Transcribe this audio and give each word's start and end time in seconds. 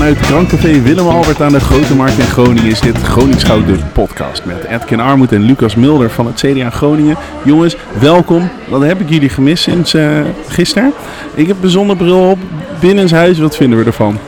Vanuit 0.00 0.20
Krancafé 0.20 0.82
Willem-Albert 0.82 1.42
aan 1.42 1.52
de 1.52 1.60
Grote 1.60 1.94
Markt 1.94 2.18
in 2.18 2.24
Groningen 2.24 2.70
is 2.70 2.80
dit 2.80 3.02
Gronings 3.02 3.44
Goud 3.44 3.66
de 3.66 3.78
podcast 3.92 4.44
met 4.44 4.64
Edkin 4.64 5.00
Armoed 5.00 5.32
en 5.32 5.42
Lucas 5.42 5.74
Mulder 5.74 6.10
van 6.10 6.26
het 6.26 6.34
CDA 6.34 6.70
Groningen. 6.70 7.16
Jongens, 7.44 7.76
welkom. 7.98 8.50
Wat 8.68 8.82
heb 8.82 9.00
ik 9.00 9.08
jullie 9.08 9.28
gemist 9.28 9.62
sinds 9.62 9.94
uh, 9.94 10.20
gisteren? 10.48 10.92
Ik 11.34 11.46
heb 11.46 11.62
een 11.62 11.68
zonnebril 11.70 12.30
op, 12.30 12.38
binnenshuis. 12.80 13.38
Wat 13.38 13.56
vinden 13.56 13.78
we 13.78 13.84
ervan? 13.84 14.18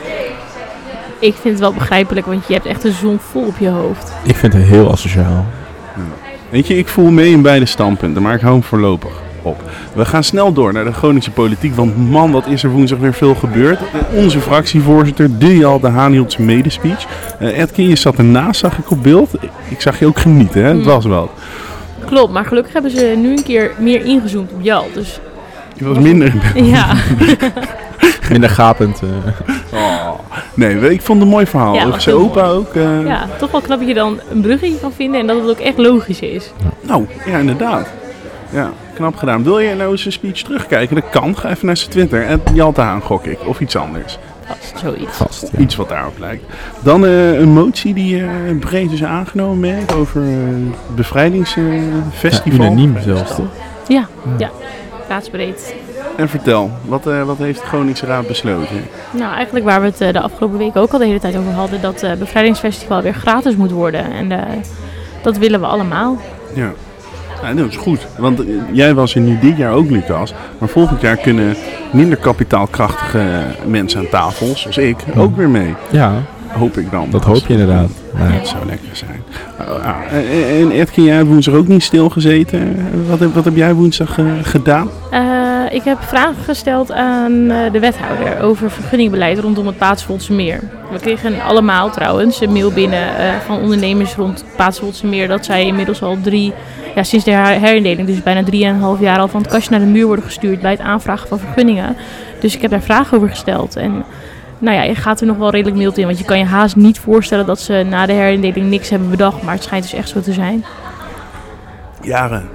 Ik 1.19 1.33
vind 1.33 1.53
het 1.53 1.59
wel 1.59 1.73
begrijpelijk, 1.73 2.25
want 2.25 2.47
je 2.47 2.53
hebt 2.53 2.65
echt 2.65 2.83
een 2.83 2.93
zon 2.93 3.19
vol 3.19 3.45
op 3.45 3.57
je 3.57 3.69
hoofd. 3.69 4.13
Ik 4.23 4.35
vind 4.35 4.53
het 4.53 4.63
heel 4.63 4.91
asociaal. 4.91 5.45
Weet 6.49 6.67
je, 6.67 6.77
ik 6.77 6.87
voel 6.87 7.11
mee 7.11 7.31
in 7.31 7.41
beide 7.41 7.65
standpunten, 7.65 8.21
maar 8.21 8.35
ik 8.35 8.41
hou 8.41 8.53
hem 8.53 8.63
voorlopig 8.63 9.22
op. 9.43 9.61
We 9.93 10.05
gaan 10.05 10.23
snel 10.23 10.53
door 10.53 10.73
naar 10.73 10.83
de 10.85 10.93
Groningse 10.93 11.31
politiek, 11.31 11.75
want 11.75 12.09
man, 12.09 12.31
wat 12.31 12.47
is 12.47 12.63
er 12.63 12.69
woensdag 12.69 12.99
weer 12.99 13.13
veel 13.13 13.35
gebeurd. 13.35 13.79
Onze 14.15 14.39
fractievoorzitter, 14.41 15.37
de 15.39 15.57
Jal 15.57 15.79
de 15.79 15.87
Haan, 15.87 16.11
hield 16.11 16.31
zijn 16.31 16.45
medespeech. 16.47 17.05
Uh, 17.41 17.57
Edkin, 17.59 17.87
je 17.89 17.95
zat 17.95 18.15
ernaast, 18.17 18.59
zag 18.59 18.77
ik 18.77 18.91
op 18.91 19.03
beeld. 19.03 19.31
Ik 19.69 19.81
zag 19.81 19.99
je 19.99 20.05
ook 20.05 20.19
genieten, 20.19 20.61
hè? 20.61 20.67
Het 20.67 20.77
Mm. 20.77 20.83
was 20.83 21.05
wel. 21.05 21.29
Klopt, 22.05 22.33
maar 22.33 22.45
gelukkig 22.45 22.73
hebben 22.73 22.91
ze 22.91 23.13
nu 23.17 23.31
een 23.31 23.43
keer 23.43 23.71
meer 23.79 24.05
ingezoomd 24.05 24.51
op 24.51 24.59
Jal. 24.61 24.85
Dus 24.93 25.19
Je 25.77 25.85
was 25.85 25.97
minder... 25.99 26.33
ja, 26.55 26.93
Minder 28.29 28.49
gapend. 28.49 29.01
eh. 29.01 29.79
Oh. 29.79 30.09
Nee, 30.53 30.75
ik 30.91 31.01
vond 31.01 31.17
het 31.19 31.27
een 31.27 31.33
mooi 31.33 31.45
verhaal. 31.45 31.73
Ja, 31.73 31.89
was 31.89 32.03
zijn 32.03 32.15
heel 32.15 32.25
opa 32.25 32.45
mooi. 32.45 32.57
ook. 32.57 32.73
eh, 32.75 33.05
ja, 33.05 33.27
toch 33.39 33.51
wel 33.51 33.61
knap 33.61 33.79
dat 33.79 33.87
je 33.87 33.93
dan 33.93 34.19
een 34.31 34.41
bruggetje 34.41 34.79
kan 34.79 34.91
vinden 34.95 35.19
en 35.19 35.27
dat 35.27 35.35
het 35.41 35.49
ook 35.49 35.59
echt 35.59 35.77
logisch 35.77 36.19
is. 36.19 36.51
Nou, 36.81 37.05
ja, 37.25 37.37
inderdaad. 37.37 37.87
Ja, 38.53 38.71
knap 38.93 39.15
gedaan. 39.15 39.43
Wil 39.43 39.59
je 39.59 39.75
nou 39.75 39.91
eens 39.91 40.05
een 40.05 40.11
speech 40.11 40.41
terugkijken? 40.41 40.95
Dat 40.95 41.09
kan. 41.09 41.37
Ga 41.37 41.49
even 41.49 41.65
naar 41.65 41.77
zijn 41.77 41.89
Twitter. 41.89 42.25
En 42.25 42.41
Jalte 42.53 42.81
Haan 42.81 43.01
gok 43.01 43.25
ik. 43.25 43.47
Of 43.47 43.59
iets 43.59 43.75
anders. 43.75 44.17
Vast, 44.45 44.79
zoiets. 44.79 45.17
Vast. 45.17 45.49
ja. 45.51 45.59
Iets 45.59 45.75
wat 45.75 45.89
daarop 45.89 46.19
lijkt. 46.19 46.43
Dan 46.83 47.05
eh, 47.05 47.39
een 47.39 47.53
motie 47.53 47.93
die 47.93 48.23
eh, 48.23 48.29
breed 48.59 48.91
is 48.91 49.03
aangenomen, 49.03 49.59
merk, 49.59 49.91
over 49.91 50.21
uh, 50.21 50.37
bevrijdingsfestival. 50.95 52.65
Ja, 52.65 52.71
unaniem 52.71 52.95
zelfs, 53.01 53.35
toch? 53.35 53.45
Ja, 53.87 54.07
ja. 54.37 54.49
Raadsbreed. 55.07 55.75
en 56.17 56.29
vertel, 56.29 56.71
wat, 56.85 57.07
uh, 57.07 57.23
wat 57.23 57.37
heeft 57.37 57.59
de 57.59 57.65
Groningse 57.65 58.05
Raad 58.05 58.27
besloten? 58.27 58.85
Nou, 59.11 59.33
eigenlijk 59.33 59.65
waar 59.65 59.81
we 59.81 59.85
het 59.85 60.01
uh, 60.01 60.11
de 60.11 60.21
afgelopen 60.21 60.57
weken 60.57 60.81
ook 60.81 60.91
al 60.91 60.99
de 60.99 61.05
hele 61.05 61.19
tijd 61.19 61.35
over 61.37 61.51
hadden, 61.51 61.81
dat 61.81 62.01
het 62.01 62.11
uh, 62.11 62.17
bevrijdingsfestival 62.17 63.01
weer 63.01 63.13
gratis 63.13 63.55
moet 63.55 63.71
worden. 63.71 64.11
En 64.11 64.31
uh, 64.31 64.39
dat 65.21 65.37
willen 65.37 65.59
we 65.59 65.65
allemaal. 65.65 66.17
Ja. 66.53 66.73
Ja, 67.43 67.53
dat 67.53 67.69
is 67.69 67.75
goed. 67.77 68.07
Want 68.17 68.47
uh, 68.47 68.61
jij 68.71 68.93
was 68.93 69.15
er 69.15 69.21
nu 69.21 69.37
dit 69.41 69.57
jaar 69.57 69.71
ook, 69.73 69.89
Lucas. 69.89 70.33
Maar 70.57 70.69
volgend 70.69 71.01
jaar 71.01 71.17
kunnen 71.17 71.55
minder 71.91 72.17
kapitaalkrachtige 72.17 73.21
mensen 73.65 73.99
aan 73.99 74.09
tafel, 74.09 74.47
zoals 74.55 74.77
ik, 74.77 74.95
Ja. 75.13 75.21
ook 75.21 75.35
weer 75.37 75.49
mee. 75.49 75.73
Ja, 75.91 76.13
Hoop 76.57 76.77
ik 76.77 76.91
dan. 76.91 77.07
dat 77.09 77.23
hoop 77.23 77.47
je 77.47 77.53
inderdaad. 77.53 77.89
Dat 78.39 78.47
zou 78.47 78.65
lekker 78.65 78.89
zijn. 78.91 79.23
Uh, 79.61 79.67
uh, 80.13 80.61
en 80.61 80.71
Edkin, 80.71 81.03
jij 81.03 81.15
hebt 81.15 81.27
woensdag 81.27 81.53
ook 81.55 81.67
niet 81.67 81.83
stilgezeten. 81.83 82.75
Wat 83.09 83.19
heb, 83.19 83.33
wat 83.33 83.45
heb 83.45 83.55
jij 83.55 83.73
woensdag 83.73 84.17
uh, 84.17 84.25
gedaan? 84.41 84.87
Ik 85.73 85.83
heb 85.83 85.97
vragen 86.01 86.43
gesteld 86.43 86.91
aan 86.91 87.49
eh, 87.49 87.71
de 87.71 87.79
wethouder 87.79 88.41
over 88.41 88.71
vergunningbeleid 88.71 89.39
rondom 89.39 89.67
het 89.67 89.77
Paatswoldse 89.77 90.33
Meer. 90.33 90.59
We 90.91 90.99
kregen 90.99 91.41
allemaal 91.41 91.91
trouwens 91.91 92.41
een 92.41 92.51
mail 92.51 92.71
binnen 92.71 93.17
eh, 93.17 93.35
van 93.45 93.59
ondernemers 93.59 94.15
rond 94.15 94.45
het 94.57 95.03
Meer 95.03 95.27
dat 95.27 95.45
zij 95.45 95.65
inmiddels 95.65 96.01
al 96.01 96.17
drie, 96.21 96.53
ja, 96.95 97.03
sinds 97.03 97.25
de 97.25 97.31
her 97.31 97.59
herindeling, 97.59 98.07
dus 98.07 98.23
bijna 98.23 98.43
drieënhalf 98.43 98.99
jaar 98.99 99.19
al 99.19 99.27
van 99.27 99.41
het 99.41 99.51
kastje 99.51 99.71
naar 99.71 99.79
de 99.79 99.85
muur 99.85 100.05
worden 100.05 100.25
gestuurd 100.25 100.61
bij 100.61 100.71
het 100.71 100.79
aanvragen 100.79 101.27
van 101.27 101.39
vergunningen. 101.39 101.95
Dus 102.39 102.55
ik 102.55 102.61
heb 102.61 102.71
daar 102.71 102.81
vragen 102.81 103.17
over 103.17 103.29
gesteld. 103.29 103.75
En 103.75 104.03
nou 104.57 104.75
ja, 104.75 104.83
je 104.83 104.95
gaat 104.95 105.21
er 105.21 105.27
nog 105.27 105.37
wel 105.37 105.49
redelijk 105.49 105.77
mild 105.77 105.97
in. 105.97 106.05
Want 106.05 106.17
je 106.17 106.25
kan 106.25 106.37
je 106.37 106.45
haast 106.45 106.75
niet 106.75 106.99
voorstellen 106.99 107.45
dat 107.45 107.59
ze 107.59 107.85
na 107.89 108.05
de 108.05 108.13
herindeling 108.13 108.69
niks 108.69 108.89
hebben 108.89 109.09
bedacht. 109.09 109.41
Maar 109.41 109.53
het 109.53 109.63
schijnt 109.63 109.83
dus 109.83 109.93
echt 109.93 110.09
zo 110.09 110.21
te 110.21 110.33
zijn. 110.33 110.65
Jaren. 112.01 112.49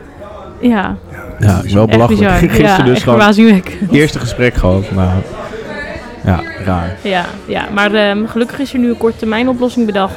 Ja. 0.61 0.97
Ja, 1.39 1.63
wel 1.73 1.87
belachelijk. 1.87 2.21
Bizar. 2.21 2.39
Gisteren 2.39 2.71
ja, 2.71 2.83
dus 2.83 3.03
gewoon 3.03 3.19
waanzinnig. 3.19 3.63
eerste 3.91 4.19
gesprek 4.19 4.55
gehad. 4.55 4.91
Nou, 4.91 5.11
ja, 6.25 6.41
raar. 6.65 6.97
Ja, 7.03 7.25
ja. 7.47 7.69
maar 7.75 8.11
um, 8.11 8.27
gelukkig 8.29 8.59
is 8.59 8.73
er 8.73 8.79
nu 8.79 8.89
een 8.89 8.97
korte 8.99 9.17
termijn 9.17 9.49
oplossing 9.49 9.87
bedacht. 9.87 10.15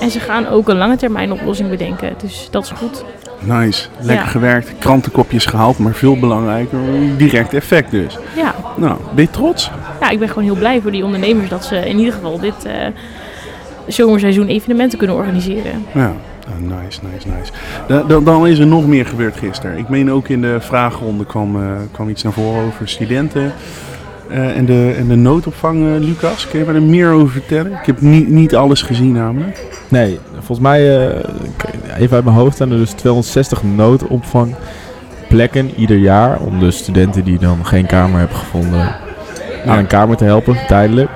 En 0.00 0.10
ze 0.10 0.20
gaan 0.20 0.48
ook 0.48 0.68
een 0.68 0.76
lange 0.76 0.96
termijn 0.96 1.32
oplossing 1.32 1.68
bedenken. 1.70 2.14
Dus 2.22 2.48
dat 2.50 2.64
is 2.64 2.70
goed. 2.70 3.04
Nice. 3.40 3.88
Lekker 4.00 4.24
Ja. 4.24 4.30
gewerkt. 4.30 4.72
Krantenkopjes 4.78 5.46
gehaald. 5.46 5.78
Maar 5.78 5.94
veel 5.94 6.18
belangrijker, 6.18 6.78
direct 7.16 7.54
effect 7.54 7.90
dus. 7.90 8.18
Ja. 8.36 8.54
Nou, 8.76 8.96
ben 9.14 9.24
je 9.24 9.30
trots? 9.30 9.70
ja, 10.00 10.10
ik 10.10 10.18
ben 10.18 10.28
gewoon 10.28 10.44
heel 10.44 10.54
blij 10.54 10.80
voor 10.80 10.90
die 10.90 11.04
ondernemers 11.04 11.48
dat 11.48 11.64
ze 11.64 11.88
in 11.88 11.98
ieder 11.98 12.12
geval 12.12 12.38
dit 12.40 12.54
uh, 12.66 12.72
zomerseizoen 13.86 14.46
evenementen 14.48 14.98
kunnen 14.98 15.16
organiseren. 15.16 15.86
Ja. 15.94 16.12
Oh, 16.52 16.82
nice, 16.82 17.00
nice, 17.12 17.28
nice. 17.28 17.52
Da 17.86 18.02
da 18.02 18.20
dan 18.20 18.46
is 18.46 18.58
er 18.58 18.66
nog 18.66 18.86
meer 18.86 19.06
gebeurd 19.06 19.36
gisteren. 19.36 19.78
Ik 19.78 19.88
meen 19.88 20.10
ook 20.10 20.28
in 20.28 20.40
de 20.40 20.56
vraagronde 20.60 21.26
kwam, 21.26 21.56
uh, 21.56 21.62
kwam 21.92 22.08
iets 22.08 22.22
naar 22.22 22.32
voren 22.32 22.64
over 22.64 22.88
studenten 22.88 23.52
uh, 24.30 24.56
en, 24.56 24.64
de, 24.64 24.94
en 24.98 25.08
de 25.08 25.16
noodopvang, 25.16 25.82
uh, 25.82 25.98
Lucas. 25.98 26.48
Kun 26.48 26.58
je 26.58 26.64
er 26.66 26.82
meer 26.82 27.10
over 27.10 27.32
vertellen? 27.32 27.72
Ik 27.72 27.86
heb 27.86 28.00
niet, 28.00 28.28
niet 28.28 28.56
alles 28.56 28.82
gezien 28.82 29.12
namelijk. 29.12 29.66
Nee, 29.88 30.18
volgens 30.32 30.58
mij, 30.58 30.80
uh, 30.80 31.06
even 31.98 32.16
uit 32.16 32.24
mijn 32.24 32.36
hoofd, 32.36 32.54
staan 32.54 32.70
er 32.70 32.78
dus 32.78 32.90
260 32.90 33.62
noodopvangplekken 33.62 35.70
ieder 35.76 35.96
jaar. 35.96 36.40
Om 36.40 36.58
de 36.58 36.70
studenten 36.70 37.24
die 37.24 37.38
dan 37.38 37.66
geen 37.66 37.86
kamer 37.86 38.18
hebben 38.18 38.36
gevonden 38.36 38.94
aan 39.66 39.78
een 39.78 39.86
kamer 39.86 40.16
te 40.16 40.24
helpen, 40.24 40.56
tijdelijk. 40.66 41.10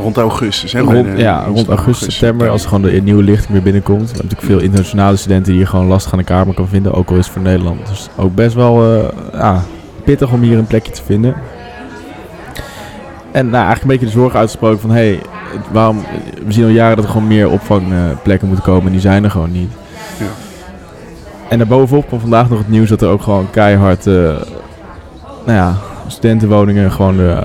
Rond 0.00 0.16
augustus, 0.16 0.72
hè? 0.72 0.80
Rond, 0.80 1.04
de, 1.04 1.16
ja, 1.16 1.44
rond 1.44 1.68
augustus, 1.68 2.14
september, 2.14 2.48
als 2.48 2.62
er 2.62 2.68
gewoon 2.68 2.90
de 2.90 3.02
nieuwe 3.02 3.22
lichting 3.22 3.52
weer 3.52 3.62
binnenkomt. 3.62 4.00
We 4.00 4.06
hebben 4.06 4.24
natuurlijk 4.24 4.52
veel 4.52 4.60
internationale 4.60 5.16
studenten 5.16 5.52
die 5.52 5.60
hier 5.60 5.70
gewoon 5.70 5.86
lastig 5.86 6.12
aan 6.12 6.18
een 6.18 6.24
kamer 6.24 6.54
kan 6.54 6.68
vinden, 6.68 6.92
ook 6.92 7.10
al 7.10 7.16
is 7.16 7.24
het 7.24 7.32
voor 7.32 7.42
Nederland. 7.42 7.86
Dus 7.88 8.08
ook 8.16 8.34
best 8.34 8.54
wel 8.54 8.94
uh, 8.94 9.04
ja, 9.32 9.62
pittig 10.04 10.32
om 10.32 10.40
hier 10.40 10.58
een 10.58 10.66
plekje 10.66 10.92
te 10.92 11.02
vinden. 11.04 11.34
En 13.32 13.44
nou, 13.44 13.64
eigenlijk 13.64 13.82
een 13.82 13.88
beetje 13.88 14.06
de 14.06 14.20
zorg 14.20 14.34
uitgesproken 14.34 14.80
van, 14.80 14.90
hé, 14.90 14.96
hey, 14.96 15.20
waarom, 15.72 16.04
we 16.46 16.52
zien 16.52 16.64
al 16.64 16.70
jaren 16.70 16.96
dat 16.96 17.04
er 17.04 17.10
gewoon 17.10 17.26
meer 17.26 17.50
opvangplekken 17.50 18.48
moeten 18.48 18.64
komen 18.64 18.86
en 18.86 18.92
die 18.92 19.00
zijn 19.00 19.24
er 19.24 19.30
gewoon 19.30 19.52
niet. 19.52 19.70
Ja. 20.18 20.26
En 21.48 21.58
daarbovenop 21.58 22.06
kwam 22.06 22.20
vandaag 22.20 22.48
nog 22.48 22.58
het 22.58 22.68
nieuws 22.68 22.88
dat 22.88 23.02
er 23.02 23.08
ook 23.08 23.22
gewoon 23.22 23.50
keihard, 23.50 24.06
uh, 24.06 24.14
nou 25.44 25.58
ja, 25.58 25.74
studentenwoningen 26.06 26.92
gewoon 26.92 27.20
uh, 27.20 27.38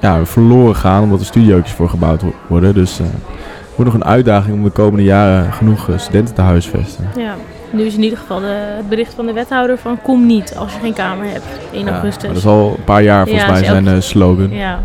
ja, 0.00 0.24
verloren 0.24 0.76
gaan 0.76 1.02
omdat 1.02 1.20
er 1.20 1.26
studiootjes 1.26 1.72
voor 1.72 1.88
gebouwd 1.88 2.22
worden. 2.46 2.74
Dus 2.74 3.00
uh, 3.00 3.06
het 3.06 3.76
wordt 3.76 3.92
nog 3.92 4.00
een 4.00 4.08
uitdaging 4.08 4.56
om 4.56 4.64
de 4.64 4.70
komende 4.70 5.04
jaren 5.04 5.52
genoeg 5.52 5.88
uh, 5.88 5.98
studenten 5.98 6.34
te 6.34 6.40
huisvesten. 6.40 7.08
Ja, 7.16 7.34
nu 7.70 7.82
is 7.82 7.94
in 7.94 8.02
ieder 8.02 8.18
geval 8.18 8.40
de, 8.40 8.74
het 8.76 8.88
bericht 8.88 9.14
van 9.14 9.26
de 9.26 9.32
wethouder 9.32 9.78
van 9.78 10.02
kom 10.02 10.26
niet 10.26 10.56
als 10.56 10.72
je 10.72 10.80
geen 10.80 10.92
kamer 10.92 11.26
hebt. 11.26 11.44
1 11.72 11.84
ja, 11.84 11.90
augustus. 11.90 12.28
Dat 12.28 12.36
is 12.36 12.46
al 12.46 12.74
een 12.78 12.84
paar 12.84 13.02
jaar 13.02 13.24
volgens 13.24 13.44
Ja, 13.44 13.52
mij 13.52 13.64
zijn 13.64 13.86
uh, 13.86 14.00
slogan. 14.00 14.50
Ja. 14.50 14.80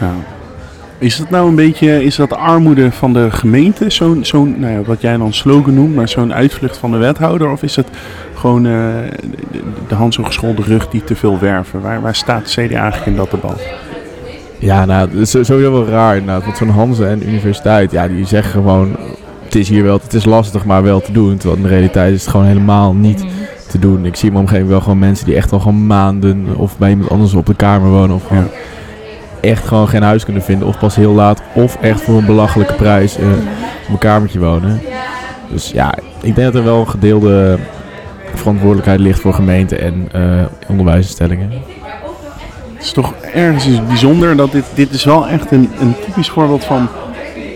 ja. 0.00 0.10
Is 0.98 1.16
dat 1.16 1.30
nou 1.30 1.48
een 1.48 1.54
beetje, 1.54 2.04
is 2.04 2.16
dat 2.16 2.28
de 2.28 2.36
armoede 2.36 2.92
van 2.92 3.12
de 3.12 3.30
gemeente, 3.30 3.90
zo'n, 3.90 4.24
zo'n 4.24 4.60
nou 4.60 4.72
ja, 4.72 4.82
wat 4.82 5.00
jij 5.00 5.16
dan 5.16 5.32
slogan 5.32 5.74
noemt, 5.74 5.94
maar 5.94 6.08
zo'n 6.08 6.34
uitvlucht 6.34 6.76
van 6.76 6.90
de 6.90 6.96
wethouder? 6.96 7.50
Of 7.50 7.62
is 7.62 7.76
het 7.76 7.88
gewoon 8.34 8.64
uh, 8.64 8.72
de, 9.52 9.60
de 9.88 9.94
hand 9.94 10.14
zo 10.14 10.22
geschoolde 10.22 10.62
rug 10.62 10.88
die 10.88 11.04
te 11.04 11.16
veel 11.16 11.38
werven? 11.38 11.80
Waar, 11.80 12.00
waar 12.00 12.14
staat 12.14 12.54
de 12.54 12.66
CDA 12.66 12.80
eigenlijk 12.80 13.06
in 13.06 13.16
dat 13.16 13.30
debat? 13.30 13.60
Ja, 14.58 14.84
nou, 14.84 15.08
dat 15.10 15.20
is 15.20 15.30
sowieso 15.30 15.72
wel 15.72 15.86
raar 15.86 16.16
inderdaad. 16.16 16.44
Want 16.44 16.56
zo'n 16.56 16.68
Hansen 16.68 17.08
en 17.08 17.28
universiteit, 17.28 17.90
ja, 17.90 18.08
die 18.08 18.26
zeggen 18.26 18.50
gewoon... 18.50 18.96
Het 19.44 19.54
is 19.56 19.68
hier 19.68 19.82
wel, 19.82 20.00
het 20.02 20.14
is 20.14 20.24
lastig, 20.24 20.64
maar 20.64 20.82
wel 20.82 21.00
te 21.00 21.12
doen. 21.12 21.36
Terwijl 21.36 21.56
in 21.56 21.62
de 21.68 21.74
realiteit 21.74 22.14
is 22.14 22.20
het 22.20 22.30
gewoon 22.30 22.46
helemaal 22.46 22.94
niet 22.94 23.22
Mm. 23.24 23.30
te 23.68 23.78
doen. 23.78 24.04
Ik 24.04 24.16
zie 24.16 24.26
in 24.26 24.32
mijn 24.32 24.44
omgeving 24.44 24.68
wel 24.68 24.80
gewoon 24.80 24.98
mensen 24.98 25.26
die 25.26 25.34
echt 25.36 25.52
al 25.52 25.58
gewoon 25.58 25.86
maanden... 25.86 26.46
of 26.56 26.78
bij 26.78 26.90
iemand 26.90 27.10
anders 27.10 27.34
op 27.34 27.46
de 27.46 27.54
kamer 27.54 27.90
wonen. 27.90 28.16
Of 28.16 28.26
gewoon 28.26 28.42
ja. 28.42 29.48
echt 29.48 29.66
gewoon 29.66 29.88
geen 29.88 30.02
huis 30.02 30.24
kunnen 30.24 30.42
vinden. 30.42 30.68
Of 30.68 30.78
pas 30.78 30.96
heel 30.96 31.12
laat. 31.12 31.42
Of 31.54 31.78
echt 31.80 32.00
voor 32.00 32.18
een 32.18 32.26
belachelijke 32.26 32.74
prijs 32.74 33.16
op 33.16 33.22
een 33.88 33.98
kamertje 33.98 34.38
wonen. 34.38 34.80
Dus 35.50 35.70
ja, 35.70 35.94
ik 36.20 36.34
denk 36.34 36.52
dat 36.52 36.54
er 36.54 36.64
wel 36.64 36.80
een 36.80 36.88
gedeelde 36.88 37.58
verantwoordelijkheid 38.34 39.00
ligt 39.00 39.20
voor 39.20 39.34
gemeenten 39.34 39.80
en 39.80 40.08
uh, 40.16 40.44
onderwijsinstellingen. 40.68 41.50
Het 42.78 42.86
is 42.86 42.92
toch 42.92 43.14
ergens 43.32 43.86
bijzonder 43.86 44.36
dat 44.36 44.52
dit, 44.52 44.64
dit 44.74 44.90
is 44.90 45.04
wel 45.04 45.28
echt 45.28 45.50
een, 45.50 45.70
een 45.80 45.94
typisch 46.04 46.28
voorbeeld 46.30 46.64
van, 46.64 46.88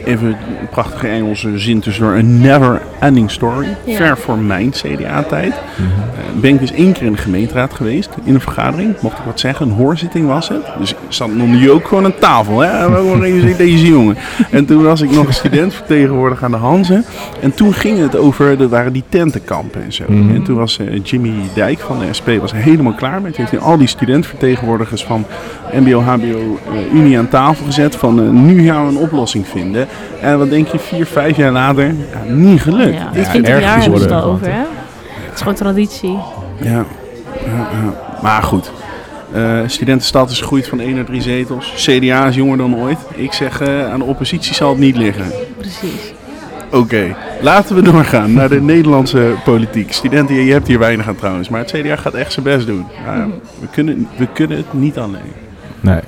even 0.05 0.27
een 0.27 0.69
prachtige 0.71 1.09
Engelse 1.09 1.59
zin 1.59 1.81
tussendoor, 1.81 2.15
een 2.15 2.41
never 2.41 2.83
ending 3.01 3.31
story. 3.31 3.67
Ja. 3.85 3.97
Ver 3.97 4.19
voor 4.19 4.39
mijn 4.39 4.71
CDA-tijd. 4.71 5.55
Mhm. 5.77 5.89
Eh, 5.89 6.41
ben 6.41 6.55
ik 6.55 6.61
dus 6.61 6.73
één 6.73 6.93
keer 6.93 7.03
in 7.03 7.13
de 7.13 7.19
gemeenteraad 7.19 7.75
geweest, 7.75 8.11
in 8.25 8.35
een 8.35 8.41
vergadering. 8.41 8.95
Mocht 9.01 9.19
ik 9.19 9.25
wat 9.25 9.41
zeggen, 9.41 9.67
een 9.69 9.75
hoorzitting 9.75 10.27
was 10.27 10.49
het. 10.49 10.63
Dus 10.79 10.91
ik 10.91 10.97
zat 11.09 11.35
nog 11.35 11.49
nu 11.49 11.71
ook 11.71 11.87
gewoon 11.87 12.05
aan 12.05 12.19
tafel. 12.19 12.61
Hè? 12.61 12.89
Waarom 12.89 13.21
deze, 13.21 13.57
deze 13.57 13.87
jongen? 13.87 14.17
En 14.51 14.65
toen 14.65 14.83
was 14.83 15.01
ik 15.01 15.11
nog 15.11 15.27
een 15.27 15.35
student 15.35 15.75
vertegenwoordiger 15.83 16.45
aan 16.45 16.51
de 16.51 16.57
Hanze. 16.57 17.03
En 17.41 17.55
toen 17.55 17.73
ging 17.73 17.99
het 17.99 18.17
over, 18.17 18.61
er 18.61 18.69
waren 18.69 18.93
die 18.93 19.05
tentenkampen 19.09 19.83
en 19.85 19.93
zo. 19.93 20.05
Mhm. 20.09 20.35
En 20.35 20.43
toen 20.43 20.57
was 20.57 20.79
eh, 20.79 21.01
Jimmy 21.03 21.33
Dijk 21.55 21.79
van 21.79 21.99
de 21.99 22.13
SP 22.19 22.29
was 22.41 22.53
helemaal 22.53 22.95
klaar. 22.95 23.21
Toen 23.21 23.33
heeft 23.33 23.51
hij 23.51 23.61
al 23.61 23.79
die 23.79 23.87
studentvertegenwoordigers 23.87 25.05
van 25.05 25.27
MBO, 25.73 26.01
HBO, 26.01 26.59
eh, 26.73 26.95
Unie 26.95 27.19
aan 27.19 27.29
tafel 27.29 27.65
gezet. 27.65 27.97
Van 27.97 28.21
eh, 28.21 28.29
nu 28.29 28.67
gaan 28.67 28.87
we 28.87 28.93
een 28.93 28.99
oplossing 28.99 29.47
vinden. 29.47 29.89
En 30.21 30.39
wat 30.39 30.51
denk 30.51 30.69
je, 30.69 30.79
vier, 30.79 31.07
vijf 31.07 31.37
jaar 31.37 31.53
later, 31.53 31.87
ja, 31.87 32.33
niet 32.33 32.61
gelukt. 32.61 32.95
Ja, 32.95 33.11
Ja, 33.15 33.31
20 33.31 33.53
erg 33.53 33.63
jaar 33.63 33.81
hebben 33.81 33.99
ze 33.99 34.05
het 34.05 34.15
al 34.15 34.23
over, 34.23 34.47
hè? 34.47 34.59
Het 34.59 35.35
is 35.35 35.39
gewoon 35.39 35.55
traditie. 35.55 36.19
Ja, 36.61 36.71
ja, 36.71 36.85
ja. 37.57 37.95
maar 38.23 38.43
goed. 38.43 38.73
Eh 39.33 39.59
studentenstad 39.67 40.31
is 40.31 40.41
gegroeid 40.41 40.69
van 40.69 40.81
1 40.81 40.95
naar 40.95 41.05
3 41.05 41.23
zetels. 41.23 41.73
CDA 41.77 42.27
is 42.27 42.35
jonger 42.35 42.57
dan 42.57 42.77
ooit. 42.77 42.99
Ik 43.15 43.33
zeg, 43.33 43.61
eh, 43.61 43.93
aan 43.93 43.99
de 43.99 44.05
oppositie 44.05 44.55
zal 44.55 44.69
het 44.69 44.79
niet 44.79 44.97
liggen. 44.97 45.25
Precies. 45.59 46.13
Oké, 46.71 47.17
laten 47.41 47.75
we 47.75 47.83
doorgaan 47.83 48.33
naar 48.33 48.49
de 48.49 48.61
Nederlandse 48.61 49.35
politiek. 49.45 49.93
Studenten, 49.93 50.35
je 50.35 50.53
hebt 50.53 50.67
hier 50.67 50.79
weinig 50.79 51.09
aan 51.09 51.17
trouwens, 51.17 51.49
maar 51.49 51.61
het 51.61 51.71
CDA 51.71 51.97
gaat 51.97 52.15
echt 52.15 52.33
zijn 52.33 52.45
best 52.45 52.67
doen. 52.67 52.87
Nou 53.07 53.19
ja, 53.19 53.27
we, 53.61 53.67
kunnen, 53.71 54.09
we 54.17 54.27
kunnen 54.33 54.57
het 54.57 54.73
niet 54.73 54.99
alleen. 54.99 55.33
Nee, 55.83 56.01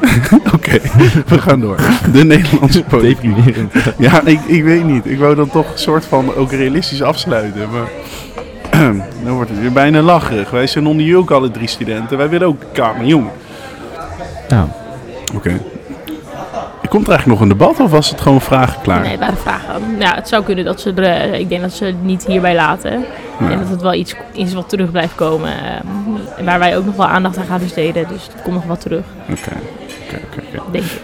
Oké, 0.54 0.80
we 1.26 1.38
gaan 1.38 1.60
door. 1.60 1.76
De 2.12 2.24
Nederlandse 2.24 2.82
politiek. 2.82 3.20
deprimerend. 3.34 3.72
Ja, 3.98 4.20
ik, 4.24 4.40
ik 4.46 4.64
weet 4.64 4.84
niet. 4.84 5.06
Ik 5.06 5.18
wou 5.18 5.34
dan 5.34 5.50
toch 5.50 5.72
een 5.72 5.78
soort 5.78 6.04
van 6.04 6.34
ook 6.34 6.50
realistisch 6.52 7.02
afsluiten. 7.02 7.68
Maar 7.70 7.88
dan 9.24 9.32
wordt 9.34 9.50
het 9.50 9.60
weer 9.60 9.72
bijna 9.72 10.00
lacherig. 10.00 10.50
Wij 10.50 10.66
zijn 10.66 10.86
onder 10.86 11.04
jullie 11.04 11.18
ook 11.20 11.30
alle 11.30 11.50
drie 11.50 11.68
studenten. 11.68 12.16
Wij 12.18 12.28
willen 12.28 12.46
ook 12.46 12.62
kamer 12.72 13.04
jong. 13.06 13.26
Nou, 14.48 14.68
Oké. 15.34 15.60
Komt 16.88 17.06
er 17.06 17.12
eigenlijk 17.12 17.40
nog 17.40 17.50
een 17.50 17.58
debat 17.58 17.80
of 17.80 17.90
was 17.90 18.10
het 18.10 18.20
gewoon 18.20 18.40
vragen 18.40 18.80
klaar? 18.82 19.00
Nee, 19.00 19.10
het 19.10 19.20
waren 19.20 19.36
vragen. 19.36 19.82
Ja, 19.98 20.14
het 20.14 20.28
zou 20.28 20.44
kunnen 20.44 20.64
dat 20.64 20.80
ze 20.80 20.92
er... 20.94 21.04
eh, 21.04 21.38
Ik 21.40 21.48
denk 21.48 21.60
dat 21.62 21.72
ze 21.72 21.84
het 21.84 22.02
niet 22.02 22.26
hierbij 22.26 22.54
laten. 22.54 23.04
Ja. 23.40 23.50
En 23.50 23.58
dat 23.58 23.68
het 23.68 23.82
wel 23.82 23.94
iets 23.94 24.14
is 24.32 24.54
wat 24.54 24.68
terug 24.68 24.90
blijft 24.90 25.14
komen. 25.14 25.50
eh, 25.50 26.44
waar 26.44 26.58
wij 26.58 26.76
ook 26.76 26.84
nog 26.84 26.96
wel 26.96 27.06
aandacht 27.06 27.36
aan 27.38 27.44
gaan 27.44 27.60
besteden. 27.60 28.08
Dus 28.08 28.28
dat 28.34 28.42
komt 28.42 28.54
nog 28.54 28.64
wat 28.64 28.80
terug, 28.80 29.04
Oké, 29.30 29.32
oké, 30.06 30.20
oké, 30.26 30.58
oké. 30.58 30.70
denk 30.70 30.84
ik. 30.84 31.00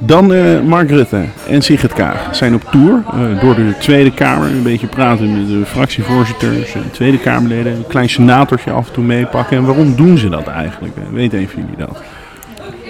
Dan 0.00 0.32
eh, 0.34 0.60
Mark 0.60 0.90
Rutte 0.90 1.24
en 1.48 1.62
Sigrid 1.62 1.92
Kaag 1.92 2.28
zijn 2.36 2.54
op 2.54 2.62
tour 2.70 3.02
eh, 3.12 3.40
door 3.40 3.54
de 3.54 3.74
Tweede 3.78 4.12
Kamer. 4.12 4.48
Een 4.50 4.62
beetje 4.62 4.86
praten 4.86 5.38
met 5.38 5.48
de 5.48 5.62
fractievoorzitters, 5.66 6.72
de 6.72 6.90
Tweede 6.92 7.18
Kamerleden. 7.18 7.72
Een 7.76 7.86
klein 7.88 8.08
senatortje 8.08 8.70
af 8.70 8.86
en 8.86 8.92
toe 8.92 9.04
meepakken. 9.04 9.56
En 9.56 9.64
waarom 9.64 9.96
doen 9.96 10.18
ze 10.18 10.28
dat 10.28 10.46
eigenlijk? 10.46 10.94
Weet 11.12 11.32
een 11.32 11.48
van 11.48 11.62
jullie 11.62 11.76
dat? 11.86 12.02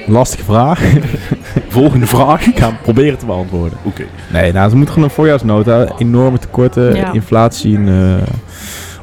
Lastige 0.09 0.45
vraag. 0.45 0.81
Volgende 1.69 2.07
vraag. 2.07 2.47
Ik 2.47 2.59
ga 2.59 2.67
hem 2.67 2.77
proberen 2.83 3.19
te 3.19 3.27
beantwoorden. 3.27 3.79
Oké. 3.83 4.05
Nee, 4.33 4.53
nou, 4.53 4.69
ze 4.71 4.77
moeten 4.77 4.95
gewoon 4.95 5.09
een 5.09 5.15
voorjaarsnota. 5.15 5.87
Enorme 5.99 6.39
tekorten, 6.39 6.95
Ja. 6.95 7.13
inflatie, 7.13 7.77
en, 7.77 7.89
eh, 7.89 8.27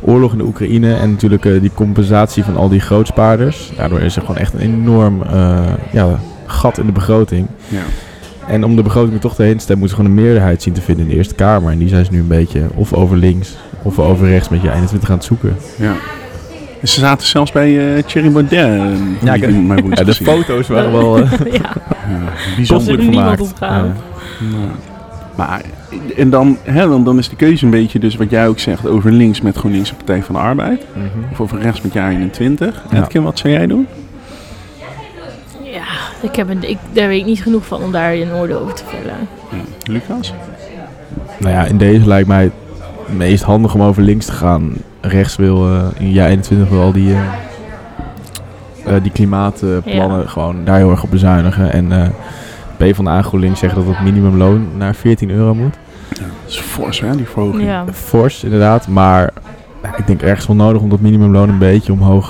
oorlog 0.02 0.31
in 0.31 0.38
de 0.38 0.44
Oekraïne 0.44 0.94
en 0.96 1.12
natuurlijk 1.12 1.46
eh, 1.46 1.62
die 1.62 1.72
compensatie 1.74 2.44
van 2.44 2.57
al 2.57 2.69
die 2.69 2.80
grootspaarders. 2.80 3.72
Daardoor 3.78 4.02
is 4.02 4.16
er 4.16 4.22
gewoon 4.22 4.38
echt 4.38 4.54
een 4.54 4.60
enorm 4.60 5.22
eh, 5.22 5.60
ja, 5.92 6.19
gat 6.46 6.78
in 6.78 6.86
de 6.86 6.92
begroting. 6.92 7.48
Ja. 7.68 7.81
En 8.48 8.63
om 8.63 8.75
de 8.75 8.81
begroting 8.84 9.13
er 9.13 9.19
toch 9.19 9.36
doorheen 9.36 9.57
te 9.57 9.63
stemmen, 9.63 9.80
moeten 9.88 9.98
ze 9.98 10.04
gewoon 10.04 10.18
een 10.18 10.25
meerderheid 10.25 10.62
zien 10.62 10.74
te 10.74 10.81
vinden 10.81 11.04
in 11.06 11.10
de 11.12 11.18
Eerste 11.18 11.36
Kamer. 11.36 11.72
En 11.72 11.78
die 11.78 11.88
zijn 11.90 12.06
ze 12.06 12.12
nu 12.12 12.19
een 12.19 12.28
beetje 12.28 12.62
of 12.75 12.94
over 12.94 13.18
links 13.18 13.56
of 13.81 14.00
over 14.00 14.28
rechts 14.28 14.50
met 14.50 14.62
je 14.62 14.72
21 14.72 15.10
aan 15.10 15.16
het 15.16 15.25
zoeken. 15.25 15.56
ja. 15.78 15.94
En 16.86 16.92
ze 16.92 17.00
zaten 17.00 17.28
zelfs 17.28 17.52
bij 17.52 17.96
eh 17.98 18.04
Thierry 18.04 18.32
Baudet. 18.32 18.52
eh, 18.60 18.68
Ja, 19.24 19.34
ik- 19.34 19.44
ik 19.44 19.62
mijn 19.62 19.86
Ja, 19.90 19.96
de 19.96 20.06
gezien. 20.06 20.28
foto's 20.28 20.68
waren 20.68 20.92
wel 20.92 21.18
eh, 21.18 21.32
ja, 21.62 21.72
bijzonder. 22.56 23.00
er. 23.00 23.12
Ja. 23.12 23.36
Ja. 23.60 23.86
Maar, 25.36 25.62
en 26.18 26.30
dan, 26.30 26.58
hè, 26.64 26.88
dan, 26.88 27.04
dan 27.04 27.18
is 27.18 27.30
de 27.30 27.36
keuze 27.36 27.66
een 27.66 27.72
beetje 27.72 28.00
dus 28.00 28.16
wat 28.16 28.30
jij 28.30 28.48
ook 28.48 28.60
zegt 28.60 28.88
over 28.88 29.12
links 29.12 29.42
met 29.42 29.58
GroenLinks 29.58 29.90
en 29.90 29.96
Partij 29.96 30.24
van 30.24 30.36
de 30.36 30.42
Arbeid. 30.42 30.86
Mhm. 30.94 31.06
Of 31.32 31.42
over 31.42 31.60
rechts 31.62 31.82
met 31.82 31.94
jaar 31.94 32.12
21. 32.12 32.84
Ja. 32.92 32.98
Edkin, 33.02 33.24
wat 33.24 33.40
zou 33.40 33.54
jij 33.54 33.68
doen? 33.68 33.88
Ja, 35.64 35.84
ik 36.22 36.36
heb 36.36 36.50
een, 36.50 36.70
ik, 36.70 36.78
daar 36.94 37.08
weet 37.08 37.20
ik 37.20 37.26
niet 37.26 37.42
genoeg 37.42 37.66
van 37.66 37.84
om 37.84 37.92
daar 37.92 38.14
een 38.14 38.34
oordeel 38.34 38.60
over 38.60 38.74
te 38.74 38.84
vellen. 38.88 39.28
Lucas? 39.84 40.34
Nou 41.40 41.54
ja, 41.54 41.66
in 41.66 41.78
deze 41.78 42.08
lijkt 42.08 42.28
mij 42.28 42.52
meest 43.18 43.44
handig 43.44 43.74
om 43.74 43.81
over 43.81 44.02
links 44.04 44.25
te 44.25 44.31
gaan. 44.31 44.74
Rechts 45.02 45.36
wil 45.36 45.68
eh, 45.68 45.81
in 46.00 46.12
jaar 46.12 46.30
21 46.30 46.69
wil 46.69 46.81
al 46.81 46.92
die, 46.92 47.13
eh, 47.13 47.19
eh, 48.96 49.04
die 49.04 49.12
klimaatplannen 49.12 50.19
Ja. 50.19 50.25
gewoon 50.28 50.56
daar 50.63 50.78
heel 50.78 50.92
erg 50.92 51.04
op 51.04 51.10
bezuinigen. 51.10 51.72
En 51.72 51.92
eh 51.92 52.07
P 52.78 52.96
van 52.96 53.06
de 53.06 53.24
GroenLinks 53.24 53.60
zeggen 53.60 53.86
dat 53.86 53.96
het 53.96 54.04
minimumloon 54.04 54.68
naar 54.78 54.96
14 54.96 55.30
euro 55.30 55.54
moet. 55.56 55.74
Dat 56.10 56.19
is 56.48 56.57
fors, 56.57 57.00
hè, 57.00 57.16
die 57.16 57.25
verhoging. 57.28 57.63
Ja, 57.63 57.86
Fors 57.94 58.44
inderdaad, 58.44 58.88
maar 58.88 59.34
ja, 59.84 59.98
ik 59.98 60.07
denk 60.07 60.22
ergens 60.22 60.48
wel 60.48 60.56
nodig 60.56 60.81
om 60.81 60.90
dat 60.90 61.00
minimumloon 61.00 61.50
een 61.50 61.57
beetje 61.57 61.92
omhoog 61.94 62.30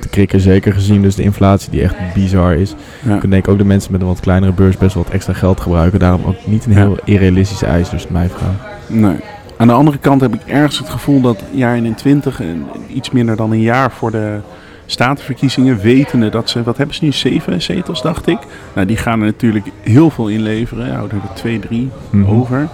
te 0.00 0.08
krikken. 0.08 0.40
Zeker 0.40 0.72
gezien 0.72 1.02
dus 1.02 1.14
de 1.14 1.22
inflatie 1.22 1.70
die 1.70 1.82
echt 1.82 1.94
bizar 2.14 2.54
is. 2.54 2.74
Ja. 3.02 3.14
Ik 3.16 3.30
denk 3.30 3.48
ook 3.48 3.58
de 3.58 3.64
mensen 3.64 3.92
met 3.92 4.00
een 4.00 4.06
wat 4.06 4.20
kleinere 4.20 4.52
beurs 4.52 4.76
best 4.76 4.94
wel 4.94 5.02
wat 5.04 5.12
extra 5.12 5.32
geld 5.32 5.60
gebruiken. 5.60 5.98
Daarom 5.98 6.20
ook 6.26 6.46
niet 6.46 6.66
een 6.66 6.72
Ja. 6.72 6.78
heel 6.78 6.96
irrealistische 7.04 7.66
eis, 7.66 7.90
dus 7.90 8.08
mijn 8.08 8.28
vraag. 8.28 8.54
Nee. 8.86 9.16
Aan 9.58 9.66
de 9.66 9.72
andere 9.72 9.98
kant 9.98 10.20
heb 10.20 10.34
ik 10.34 10.40
ergens 10.46 10.78
het 10.78 10.88
gevoel 10.88 11.20
dat 11.20 11.42
jaar 11.50 11.74
21, 11.74 12.40
en 12.40 12.66
iets 12.88 13.10
minder 13.10 13.36
dan 13.36 13.50
een 13.52 13.60
jaar 13.60 13.90
voor 13.90 14.10
de 14.10 14.38
statenverkiezingen, 14.86 15.80
wetende 15.80 16.28
dat 16.28 16.50
ze, 16.50 16.62
wat 16.62 16.76
hebben 16.76 16.94
ze 16.96 17.04
nu, 17.04 17.12
zeven 17.12 17.62
zetels 17.62 18.02
dacht 18.02 18.26
ik. 18.26 18.38
Nou, 18.74 18.86
die 18.86 18.96
gaan 18.96 19.20
er 19.20 19.26
natuurlijk 19.26 19.66
heel 19.82 20.10
veel 20.10 20.28
inleveren, 20.28 20.94
houden 20.94 21.20
er 21.28 21.34
twee, 21.34 21.58
drie 21.58 21.88
Mhm. 22.10 22.30
over. 22.30 22.68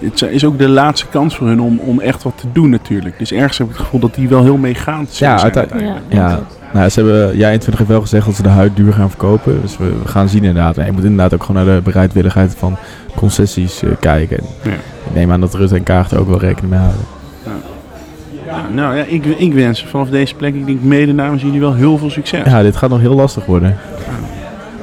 Het 0.00 0.22
is 0.22 0.44
ook 0.44 0.58
de 0.58 0.68
laatste 0.68 1.06
kans 1.06 1.36
voor 1.36 1.46
hun 1.46 1.60
om, 1.60 1.78
om 1.78 2.00
echt 2.00 2.22
wat 2.22 2.32
te 2.36 2.46
doen 2.52 2.70
natuurlijk. 2.70 3.18
Dus 3.18 3.32
ergens 3.32 3.58
heb 3.58 3.66
ik 3.66 3.72
het 3.72 3.82
gevoel 3.82 4.00
dat 4.00 4.14
die 4.14 4.28
wel 4.28 4.42
heel 4.42 4.56
meegaand 4.56 5.10
zullen 5.12 5.32
Ja, 5.32 5.38
zijn 5.38 5.54
uiteindelijk- 5.56 5.98
ja, 6.08 6.18
Ja. 6.18 6.40
Nou, 6.72 6.88
ze 6.88 7.00
hebben, 7.00 7.36
ja, 7.36 7.46
21 7.46 7.78
heeft 7.78 7.90
wel 7.90 8.00
gezegd 8.00 8.26
dat 8.26 8.34
ze 8.34 8.42
de 8.42 8.48
huid 8.48 8.76
duur 8.76 8.92
gaan 8.92 9.08
verkopen. 9.08 9.60
Dus 9.60 9.76
we, 9.78 9.84
we 10.02 10.08
gaan 10.08 10.28
zien 10.28 10.44
inderdaad. 10.44 10.76
En 10.76 10.86
je 10.86 10.92
moet 10.92 11.04
inderdaad 11.04 11.34
ook 11.34 11.44
gewoon 11.44 11.64
naar 11.64 11.74
de 11.74 11.82
bereidwilligheid 11.82 12.54
van 12.58 12.76
concessies 13.16 13.82
eh, 13.82 13.90
kijken. 14.00 14.38
En 14.38 14.44
Ja. 14.70 14.76
Ik 15.06 15.14
neem 15.14 15.32
aan 15.32 15.40
dat 15.40 15.54
Rutte 15.54 15.76
en 15.76 15.82
Kaag 15.82 16.10
er 16.10 16.18
ook 16.18 16.28
wel 16.28 16.38
rekening 16.38 16.70
mee 16.70 16.80
houden. 16.80 17.00
Ja, 18.46 18.68
nou 18.72 18.96
ja, 18.96 19.02
ik, 19.02 19.24
ik 19.24 19.54
wens 19.54 19.84
vanaf 19.84 20.08
deze 20.08 20.34
plek, 20.34 20.54
ik 20.54 20.66
denk 20.66 20.82
mede 20.82 21.12
namens 21.12 21.42
jullie 21.42 21.60
wel 21.60 21.74
heel 21.74 21.98
veel 21.98 22.10
succes. 22.10 22.44
Ja, 22.44 22.62
dit 22.62 22.76
gaat 22.76 22.90
nog 22.90 23.00
heel 23.00 23.14
lastig 23.14 23.46
worden. 23.46 23.76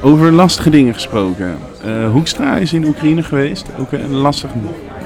Over 0.00 0.32
lastige 0.32 0.70
dingen 0.70 0.94
gesproken. 0.94 1.56
Eh, 1.84 2.10
Hoekstra 2.10 2.56
is 2.56 2.72
in 2.72 2.84
Oekraïne 2.84 3.22
geweest. 3.22 3.66
Ook 3.78 3.92
een 3.92 4.14
lastig 4.14 4.50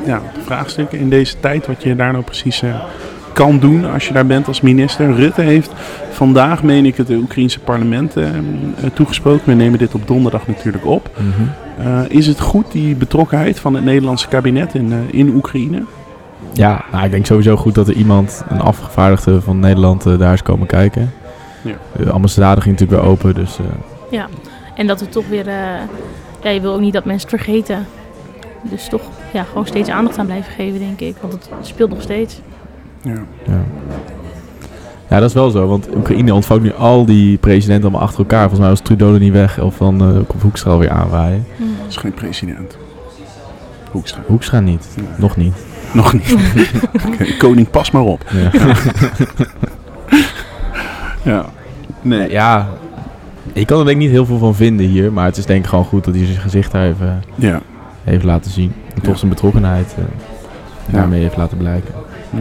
ja, 0.07 0.23
vraagstuk 0.45 0.93
in 0.93 1.09
deze 1.09 1.41
tijd. 1.41 1.67
Wat 1.67 1.83
je 1.83 1.97
daar 1.97 2.13
nou 2.13 2.25
precies 2.25 2.63
eh, 2.63 2.75
kan 3.33 3.59
doen 3.59 3.93
als 3.93 4.07
je 4.07 4.13
daar 4.13 4.27
bent 4.27 4.47
als 4.49 4.61
minister. 4.61 5.15
Rutte 5.15 5.41
heeft 5.43 5.71
vandaag, 6.11 6.63
meen 6.63 6.87
ik, 6.87 6.97
het 6.97 7.11
Oekraïense 7.11 7.61
parlement 7.61 8.17
eh, 8.17 8.29
eh, 8.29 8.35
toegesproken. 8.95 9.43
We 9.45 9.55
nemen 9.55 9.79
dit 9.79 9.95
op 9.95 10.07
donderdag 10.07 10.47
natuurlijk 10.47 10.87
op. 10.87 11.11
Eh, 11.79 12.01
is 12.09 12.27
het 12.27 12.41
goed, 12.41 12.73
die 12.73 12.95
betrokkenheid 12.95 13.61
van 13.61 13.75
het 13.75 13.85
Nederlandse 13.85 14.29
kabinet 14.29 14.75
in, 14.75 14.93
eh, 14.93 15.19
in 15.19 15.35
Oekraïne? 15.35 15.83
Ja, 16.53 16.85
nou, 16.93 17.05
ik 17.05 17.11
denk 17.11 17.27
sowieso 17.27 17.57
goed 17.57 17.75
dat 17.75 17.89
er 17.89 17.95
iemand, 17.95 18.45
een 18.49 18.61
afgevaardigde 18.61 19.41
van 19.41 19.59
Nederland, 19.59 20.19
daar 20.19 20.33
is 20.33 20.43
komen 20.43 20.67
kijken. 20.67 21.13
Ja. 21.63 22.05
De 22.05 22.11
ambassade 22.11 22.61
ging 22.61 22.79
natuurlijk 22.79 23.03
weer 23.03 23.11
open, 23.11 23.35
dus 23.35 23.59
eh, 23.59 23.65
Ja, 24.11 24.27
en 24.75 24.87
dat 24.87 25.01
we 25.01 25.09
toch 25.09 25.29
weer... 25.29 25.49
eh, 25.49 25.55
ja, 26.43 26.51
je 26.51 26.61
wil 26.61 26.73
ook 26.75 26.81
niet 26.81 26.93
dat 26.93 27.05
mensen 27.05 27.29
het 27.31 27.41
vergeten. 27.41 27.87
Dus 28.63 28.89
toch 28.89 29.03
ja, 29.33 29.43
gewoon 29.43 29.67
steeds 29.67 29.89
aandacht 29.89 30.19
aan 30.19 30.27
blijven 30.27 30.53
geven, 30.53 30.79
denk 30.79 31.01
ik. 31.01 31.17
Want 31.21 31.33
het 31.33 31.49
speelt 31.61 31.91
nog 31.91 32.03
steeds. 32.03 32.41
Ja. 33.03 33.13
ja. 33.47 33.65
Ja, 35.09 35.19
dat 35.21 35.29
is 35.29 35.35
wel 35.35 35.51
zo, 35.51 35.67
want 35.67 35.89
Oekraïne 35.97 36.35
ontvangt 36.35 36.63
nu 36.63 36.73
al 36.75 37.05
die 37.05 37.39
presidenten 37.39 37.83
allemaal 37.85 38.03
achter 38.07 38.19
elkaar. 38.19 38.41
Volgens 38.41 38.61
mij 38.61 38.69
was 38.69 38.81
Trudeau 38.81 39.15
er 39.15 39.21
niet 39.21 39.33
weg, 39.33 39.61
of 39.61 39.77
dan 39.77 40.01
eh, 40.01 40.09
komt 40.27 40.43
Hoekstra 40.43 40.77
weer 40.77 40.91
aanwaaien. 40.91 41.47
Mm. 41.57 41.67
Dat 41.81 41.89
is 41.89 41.97
geen 41.97 42.13
president. 42.15 42.77
Hoekstra. 43.91 44.21
Hoekstra 44.27 44.61
niet, 44.61 44.89
nog 45.17 45.37
niet. 45.37 45.55
Nog 45.93 46.13
niet. 46.13 46.37
Koning, 47.39 47.71
pas 47.71 47.91
maar 47.91 48.03
op. 48.03 48.25
Ja. 48.53 48.75
Ja. 51.25 51.45
Nee. 52.03 52.31
ja, 52.31 52.69
ik 53.53 53.67
kan 53.67 53.79
er 53.79 53.85
denk 53.85 53.97
ik 53.97 54.03
niet 54.03 54.13
heel 54.13 54.27
veel 54.27 54.39
van 54.39 54.55
vinden 54.55 54.87
hier, 54.87 55.13
maar 55.13 55.25
het 55.25 55.37
is 55.37 55.47
denk 55.47 55.63
ik 55.65 55.69
gewoon 55.71 55.85
goed 55.85 56.05
dat 56.05 56.15
hij 56.15 56.25
zijn 56.25 56.39
gezicht 56.39 56.73
daar 56.73 56.87
even 56.87 57.23
Ja. 57.35 57.61
heeft 58.05 58.25
laten 58.25 58.51
zien. 58.51 58.73
En 58.95 59.01
toch 59.03 59.13
Ja. 59.13 59.19
zijn 59.19 59.31
betrokkenheid 59.31 59.95
eh, 59.99 60.05
Ja. 60.87 60.93
daarmee 60.99 61.21
heeft 61.21 61.37
laten 61.37 61.57
blijken. 61.57 61.95
Ja. 62.31 62.39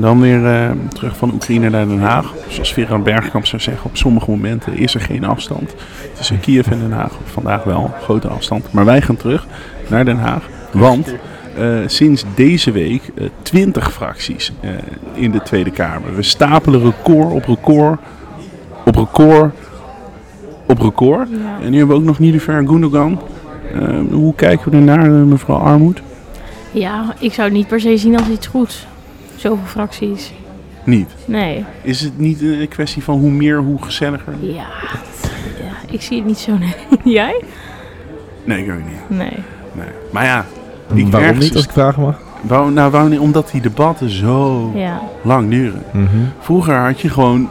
Dan 0.00 0.20
weer 0.20 0.46
eh, 0.46 0.70
terug 0.88 1.16
van 1.16 1.32
Oekraïne 1.32 1.70
naar 1.70 1.86
Den 1.86 2.00
Haag. 2.00 2.34
Zoals 2.48 2.72
Vera 2.72 2.98
Bergkamp 2.98 3.46
zou 3.46 3.62
zeggen, 3.62 3.84
op 3.84 3.96
sommige 3.96 4.30
momenten 4.30 4.76
is 4.76 4.94
er 4.94 5.00
geen 5.00 5.24
afstand. 5.24 5.74
Tussen 6.14 6.40
Kiev 6.40 6.66
en 6.66 6.78
Den 6.78 6.92
Haag 6.92 7.12
vandaag 7.24 7.64
wel, 7.64 7.94
grote 8.02 8.28
afstand. 8.28 8.72
Maar 8.72 8.84
wij 8.84 9.02
gaan 9.02 9.16
terug 9.16 9.46
naar 9.88 10.04
Den 10.04 10.18
Haag. 10.18 10.48
Want 10.72 11.14
eh, 11.56 11.78
sinds 11.86 12.24
deze 12.34 12.70
week 12.70 13.02
eh 13.14 13.26
20 13.42 13.92
fracties 13.92 14.52
eh, 14.60 14.70
in 15.14 15.30
de 15.30 15.42
Tweede 15.42 15.70
Kamer. 15.70 16.14
We 16.14 16.22
stapelen 16.22 16.82
record 16.82 17.32
op 17.32 17.44
record 17.44 18.00
op 18.84 18.96
record 18.96 19.54
op 20.66 20.80
record. 20.80 21.28
Ja. 21.30 21.64
En 21.64 21.70
nu 21.70 21.78
hebben 21.78 21.96
we 21.96 22.02
ook 22.02 22.08
nog 22.08 22.18
Nilufer 22.18 22.66
Gundogan. 22.66 23.20
Hoe 24.10 24.34
kijken 24.34 24.70
we 24.70 24.76
ernaar, 24.76 25.10
mevrouw 25.10 25.56
Armoed? 25.56 26.02
ja, 26.70 27.14
ik 27.18 27.32
zou 27.32 27.48
het 27.48 27.56
niet 27.56 27.66
per 27.66 27.80
se 27.80 27.96
zien 27.96 28.18
als 28.18 28.28
iets 28.28 28.46
goeds. 28.46 28.86
Zoveel 29.36 29.66
fracties. 29.66 30.32
Niet. 30.84 31.10
Nee. 31.24 31.64
Is 31.82 32.00
het 32.00 32.18
niet 32.18 32.40
een 32.42 32.68
kwestie 32.68 33.02
van 33.02 33.18
hoe 33.18 33.30
meer, 33.30 33.58
hoe 33.58 33.82
gezelliger? 33.82 34.34
Ja, 34.40 34.52
ja 34.52 34.66
ik 35.90 36.02
zie 36.02 36.16
het 36.16 36.26
niet 36.26 36.38
zo. 36.38 36.52
Nee. 36.58 36.74
Jij? 37.18 37.42
Nee, 38.44 38.64
ik 38.64 38.70
ook 38.72 38.78
niet. 38.84 39.18
Nee. 39.18 39.32
Nee. 39.72 39.86
Maar 40.12 40.24
ja, 40.24 40.44
Ik 40.94 41.06
Waarom 41.06 41.28
ergens 41.28 41.44
niet, 41.44 41.54
als 41.54 41.64
ik 41.64 41.70
vragen 41.70 42.02
mag? 42.02 42.20
waarom, 42.40 42.72
nou, 42.72 42.90
waarom 42.90 43.10
niet? 43.10 43.18
Omdat 43.18 43.50
die 43.52 43.60
debatten 43.60 44.10
zo 44.10 44.72
Ja. 44.74 45.00
lang 45.22 45.50
duren. 45.50 45.82
Vroeger 46.40 46.74
had 46.74 47.00
je 47.00 47.08
gewoon 47.08 47.48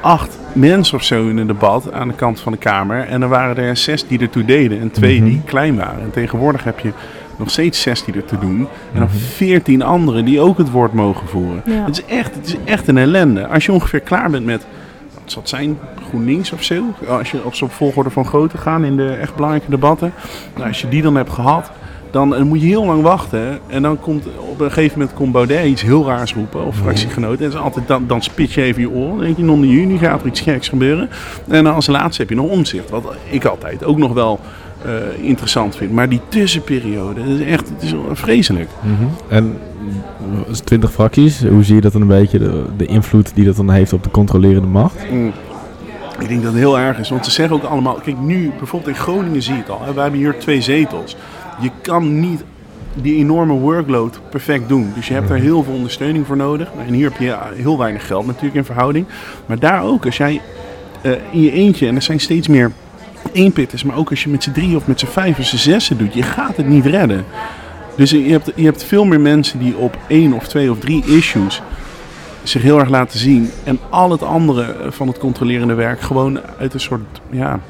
acht 0.00 0.38
mensen 0.52 0.96
of 0.96 1.02
zo 1.04 1.28
in 1.28 1.36
een 1.36 1.46
debat 1.46 1.92
aan 1.92 2.08
de 2.08 2.14
kant 2.14 2.40
van 2.40 2.52
de 2.52 2.58
Kamer. 2.58 3.00
En 3.08 3.22
er 3.22 3.28
waren 3.28 3.56
er 3.56 3.76
zes 3.76 4.06
die 4.06 4.18
ertoe 4.18 4.44
deden 4.44 4.80
en 4.80 4.90
twee 4.90 5.16
Mhm. 5.20 5.28
die 5.28 5.40
klein 5.44 5.76
waren. 5.76 6.00
En 6.00 6.10
tegenwoordig 6.10 6.64
heb 6.64 6.78
je 6.80 6.92
nog 7.38 7.50
steeds 7.50 7.80
zes 7.80 8.04
die 8.04 8.14
ertoe 8.14 8.38
doen. 8.38 8.58
En 8.92 8.98
dan 8.98 9.02
Mhm. 9.02 9.16
veertien 9.16 9.82
anderen 9.82 10.24
die 10.24 10.40
ook 10.40 10.58
het 10.58 10.70
woord 10.70 10.92
mogen 10.92 11.28
voeren. 11.28 11.62
Ja. 11.66 11.84
Het, 11.84 11.98
is 11.98 12.04
echt, 12.16 12.34
het 12.34 12.46
is 12.46 12.56
echt 12.64 12.88
een 12.88 12.98
ellende. 12.98 13.46
Als 13.46 13.66
je 13.66 13.72
ongeveer 13.72 14.00
klaar 14.00 14.30
bent 14.30 14.44
met, 14.44 14.66
wat 15.14 15.22
zal 15.32 15.40
het 15.40 15.50
zijn, 15.50 15.78
GroenLinks 16.08 16.52
of 16.52 16.62
zo. 16.62 16.82
Als 17.08 17.30
je 17.30 17.44
op 17.44 17.54
zo'n 17.54 17.70
volgorde 17.70 18.10
van 18.10 18.24
grootte 18.26 18.58
gaan 18.58 18.84
in 18.84 18.96
de 18.96 19.08
echt 19.08 19.34
belangrijke 19.34 19.70
debatten. 19.70 20.12
Nou, 20.56 20.68
als 20.68 20.80
je 20.80 20.88
die 20.88 21.02
dan 21.02 21.16
hebt 21.16 21.30
gehad, 21.32 21.70
dan 22.10 22.46
moet 22.46 22.60
je 22.60 22.66
heel 22.66 22.84
lang 22.86 23.02
wachten. 23.02 23.58
En 23.66 23.82
dan 23.82 24.00
komt 24.00 24.26
op 24.38 24.60
een 24.60 24.70
gegeven 24.72 24.98
moment 24.98 25.16
komt 25.16 25.32
Baudet 25.32 25.64
iets 25.66 25.82
heel 25.82 26.06
raars 26.06 26.34
roepen. 26.34 26.64
Of 26.66 26.76
fractiegenoten. 26.76 27.38
En 27.38 27.44
het 27.44 27.54
is 27.54 27.60
altijd, 27.60 27.88
dan, 27.88 28.04
dan 28.06 28.22
spit 28.22 28.52
je 28.52 28.62
even 28.62 28.80
je 28.80 28.90
oor. 28.90 29.08
Dan 29.08 29.18
denk 29.20 29.36
je, 29.36 29.42
non 29.42 29.60
de 29.60 29.68
juni 29.68 29.98
gaat 29.98 30.20
er 30.20 30.26
iets 30.26 30.40
geks 30.40 30.68
gebeuren. 30.68 31.08
En 31.48 31.64
dan 31.64 31.74
als 31.74 31.86
laatste 31.86 32.20
heb 32.22 32.30
je 32.30 32.36
nog 32.36 32.50
omzicht. 32.50 32.90
Wat 32.90 33.14
ik 33.30 33.44
altijd 33.44 33.84
ook 33.84 33.98
nog 33.98 34.12
wel 34.12 34.40
eh, 34.86 35.24
interessant 35.24 35.76
vind. 35.76 35.92
Maar 35.92 36.08
die 36.08 36.20
tussenperiode, 36.28 37.20
dat 37.24 37.40
is 37.40 37.46
echt 37.46 37.68
het 37.68 37.82
is 37.82 37.94
vreselijk. 38.12 38.68
En 39.28 39.44
mm, 39.44 40.54
20 40.64 40.92
fracties, 40.92 41.44
hoe 41.44 41.64
zie 41.64 41.74
je 41.74 41.80
dat 41.80 41.92
dan 41.92 42.00
een 42.00 42.06
beetje, 42.06 42.38
de, 42.38 42.64
de 42.76 42.86
invloed 42.86 43.34
die 43.34 43.44
dat 43.44 43.56
dan 43.56 43.70
heeft 43.70 43.92
op 43.92 44.02
de 44.02 44.10
controlerende 44.10 44.68
macht? 44.68 45.10
Mm. 45.10 45.32
Ik 46.18 46.28
denk 46.28 46.42
dat 46.42 46.52
het 46.52 46.60
heel 46.60 46.78
erg 46.78 46.98
is, 46.98 47.08
want 47.08 47.24
ze 47.24 47.30
zeggen 47.30 47.56
ook 47.56 47.62
allemaal... 47.62 47.94
Kijk, 47.94 48.18
nu 48.18 48.52
bijvoorbeeld 48.58 48.96
in 48.96 49.02
Groningen 49.02 49.42
zie 49.42 49.54
je 49.54 49.60
het 49.60 49.70
al. 49.70 49.80
Hè, 49.84 49.92
we 49.92 50.00
hebben 50.00 50.20
hier 50.20 50.38
twee 50.38 50.60
zetels. 50.60 51.16
Je 51.60 51.70
kan 51.82 52.20
niet 52.20 52.44
die 52.94 53.16
enorme 53.16 53.52
workload 53.52 54.20
perfect 54.30 54.68
doen. 54.68 54.92
Dus 54.94 55.08
je 55.08 55.14
hebt 55.14 55.28
daar 55.28 55.38
heel 55.38 55.62
veel 55.62 55.74
ondersteuning 55.74 56.26
voor 56.26 56.36
nodig. 56.36 56.68
En 56.86 56.94
hier 56.94 57.08
heb 57.10 57.18
je 57.18 57.36
heel 57.54 57.78
weinig 57.78 58.06
geld 58.06 58.26
natuurlijk 58.26 58.54
in 58.54 58.64
verhouding. 58.64 59.06
Maar 59.46 59.58
daar 59.58 59.82
ook, 59.82 60.04
als 60.04 60.16
jij 60.16 60.40
eh, 61.02 61.12
in 61.30 61.40
je 61.40 61.52
eentje... 61.52 61.86
en 61.86 61.94
er 61.94 62.02
zijn 62.02 62.20
steeds 62.20 62.48
meer 62.48 62.72
eenpitters... 63.32 63.82
maar 63.82 63.96
ook 63.96 64.10
als 64.10 64.22
je 64.22 64.30
met 64.30 64.42
z'n 64.42 64.52
drie 64.52 64.76
of 64.76 64.86
met 64.86 65.00
z'n 65.00 65.06
vijf 65.06 65.38
of 65.38 65.44
z'n 65.44 65.56
zessen 65.56 65.98
doet... 65.98 66.14
je 66.14 66.22
gaat 66.22 66.56
het 66.56 66.68
niet 66.68 66.86
redden. 66.86 67.24
Dus 67.96 68.10
je 68.10 68.30
hebt, 68.30 68.52
je 68.54 68.64
hebt 68.64 68.84
veel 68.84 69.04
meer 69.04 69.20
mensen 69.20 69.58
die 69.58 69.76
op 69.76 69.96
één 70.06 70.32
of 70.32 70.48
twee 70.48 70.70
of 70.70 70.78
drie 70.78 71.04
issues 71.04 71.62
zich 72.42 72.62
heel 72.62 72.78
erg 72.78 72.88
laten 72.88 73.18
zien. 73.18 73.50
En 73.64 73.78
al 73.90 74.10
het 74.10 74.22
andere 74.22 74.62
eh, 74.62 74.90
van 74.90 75.08
het 75.08 75.18
controlerende 75.18 75.74
werk 75.74 76.00
gewoon 76.00 76.40
uit 76.58 76.74
een 76.74 76.80
soort, 76.80 77.20
ja, 77.30 77.60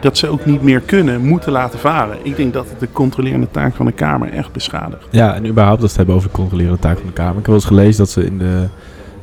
dat 0.00 0.18
ze 0.18 0.28
ook 0.28 0.46
niet 0.46 0.62
meer 0.62 0.80
kunnen, 0.80 1.26
moeten 1.26 1.52
laten 1.52 1.78
varen. 1.78 2.16
Ik 2.22 2.36
denk 2.36 2.52
dat 2.52 2.68
het 2.68 2.80
de 2.80 2.88
controlerende 2.92 3.50
taak 3.50 3.74
van 3.74 3.86
de 3.86 3.92
Kamer 3.92 4.32
echt 4.32 4.52
beschadigt. 4.52 5.06
Ja, 5.10 5.34
en 5.34 5.46
überhaupt 5.46 5.82
als 5.82 5.92
we 5.92 5.96
het 5.96 5.96
hebben 5.96 6.14
over 6.14 6.28
de 6.28 6.34
controlerende 6.34 6.78
taak 6.78 6.98
van 6.98 7.06
de 7.06 7.12
Kamer. 7.12 7.30
Ik 7.30 7.36
heb 7.36 7.46
wel 7.46 7.54
eens 7.54 7.64
gelezen 7.64 7.98
dat 7.98 8.10
ze 8.10 8.24
in, 8.24 8.38
de, 8.38 8.66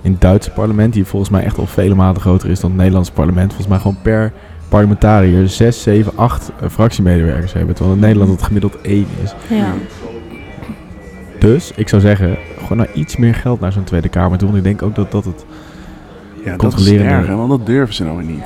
in 0.01 0.11
het 0.11 0.21
Duitse 0.21 0.51
parlement, 0.51 0.93
die 0.93 1.05
volgens 1.05 1.31
mij 1.31 1.43
echt 1.43 1.57
al 1.57 1.67
vele 1.67 1.95
maten 1.95 2.21
groter 2.21 2.49
is 2.49 2.59
dan 2.59 2.69
het 2.69 2.79
Nederlandse 2.79 3.11
parlement, 3.11 3.47
volgens 3.47 3.67
mij 3.67 3.79
gewoon 3.79 3.97
per 4.01 4.33
parlementariër 4.69 5.49
6, 5.49 5.81
7, 5.81 6.11
8 6.15 6.51
fractiemedewerkers 6.71 7.53
hebben. 7.53 7.75
Terwijl 7.75 7.95
in 7.95 8.01
Nederland 8.01 8.31
het 8.31 8.43
gemiddeld 8.43 8.81
1 8.81 9.05
is. 9.23 9.33
Ja. 9.49 9.73
Dus 11.39 11.71
ik 11.75 11.89
zou 11.89 12.01
zeggen, 12.01 12.37
gewoon 12.59 12.77
naar 12.77 12.93
iets 12.93 13.17
meer 13.17 13.35
geld 13.35 13.59
naar 13.59 13.71
zo'n 13.71 13.83
Tweede 13.83 14.09
Kamer 14.09 14.37
toe. 14.37 14.47
Want 14.47 14.57
ik 14.59 14.63
denk 14.63 14.81
ook 14.81 14.95
dat 14.95 15.11
dat 15.11 15.25
het... 15.25 15.45
Ja, 16.45 16.55
dat 16.57 16.79
is 16.79 17.25
want 17.27 17.49
dat 17.49 17.65
durven 17.65 17.95
ze 17.95 18.03
nou 18.03 18.17
weer 18.17 18.25
niet. 18.25 18.43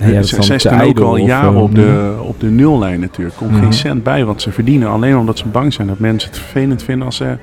Nee, 0.00 0.12
ja, 0.12 0.22
zij 0.22 0.58
staan 0.58 0.80
ook 0.80 0.98
al 0.98 1.16
jaren 1.16 1.54
eh, 1.54 1.62
op 1.62 1.74
de, 1.74 2.14
op 2.20 2.40
de 2.40 2.46
nullijn 2.50 3.00
natuurlijk. 3.00 3.36
Komt 3.36 3.50
Mhm. 3.50 3.60
geen 3.62 3.72
cent 3.72 4.02
bij 4.02 4.24
wat 4.24 4.42
ze 4.42 4.52
verdienen. 4.52 4.88
Alleen 4.88 5.16
omdat 5.16 5.38
ze 5.38 5.48
bang 5.48 5.72
zijn 5.72 5.86
dat 5.86 5.98
mensen 5.98 6.30
het 6.30 6.38
vervelend 6.38 6.82
vinden 6.82 7.06
als 7.06 7.16
ze, 7.16 7.36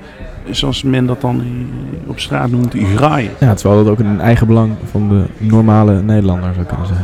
zoals 0.50 0.82
men 0.82 1.06
dat 1.06 1.20
dan 1.20 1.40
eh, 1.40 2.10
op 2.10 2.20
straat 2.20 2.50
noemt, 2.50 2.74
graaien. 2.94 3.30
Ja, 3.40 3.54
terwijl 3.54 3.84
dat 3.84 3.92
ook 3.92 3.98
in 3.98 4.06
een 4.06 4.20
eigen 4.20 4.46
belang 4.46 4.72
van 4.90 5.08
de 5.08 5.24
normale 5.38 6.02
Nederlander 6.02 6.54
zou 6.54 6.66
kunnen 6.66 6.86
zijn. 6.86 6.98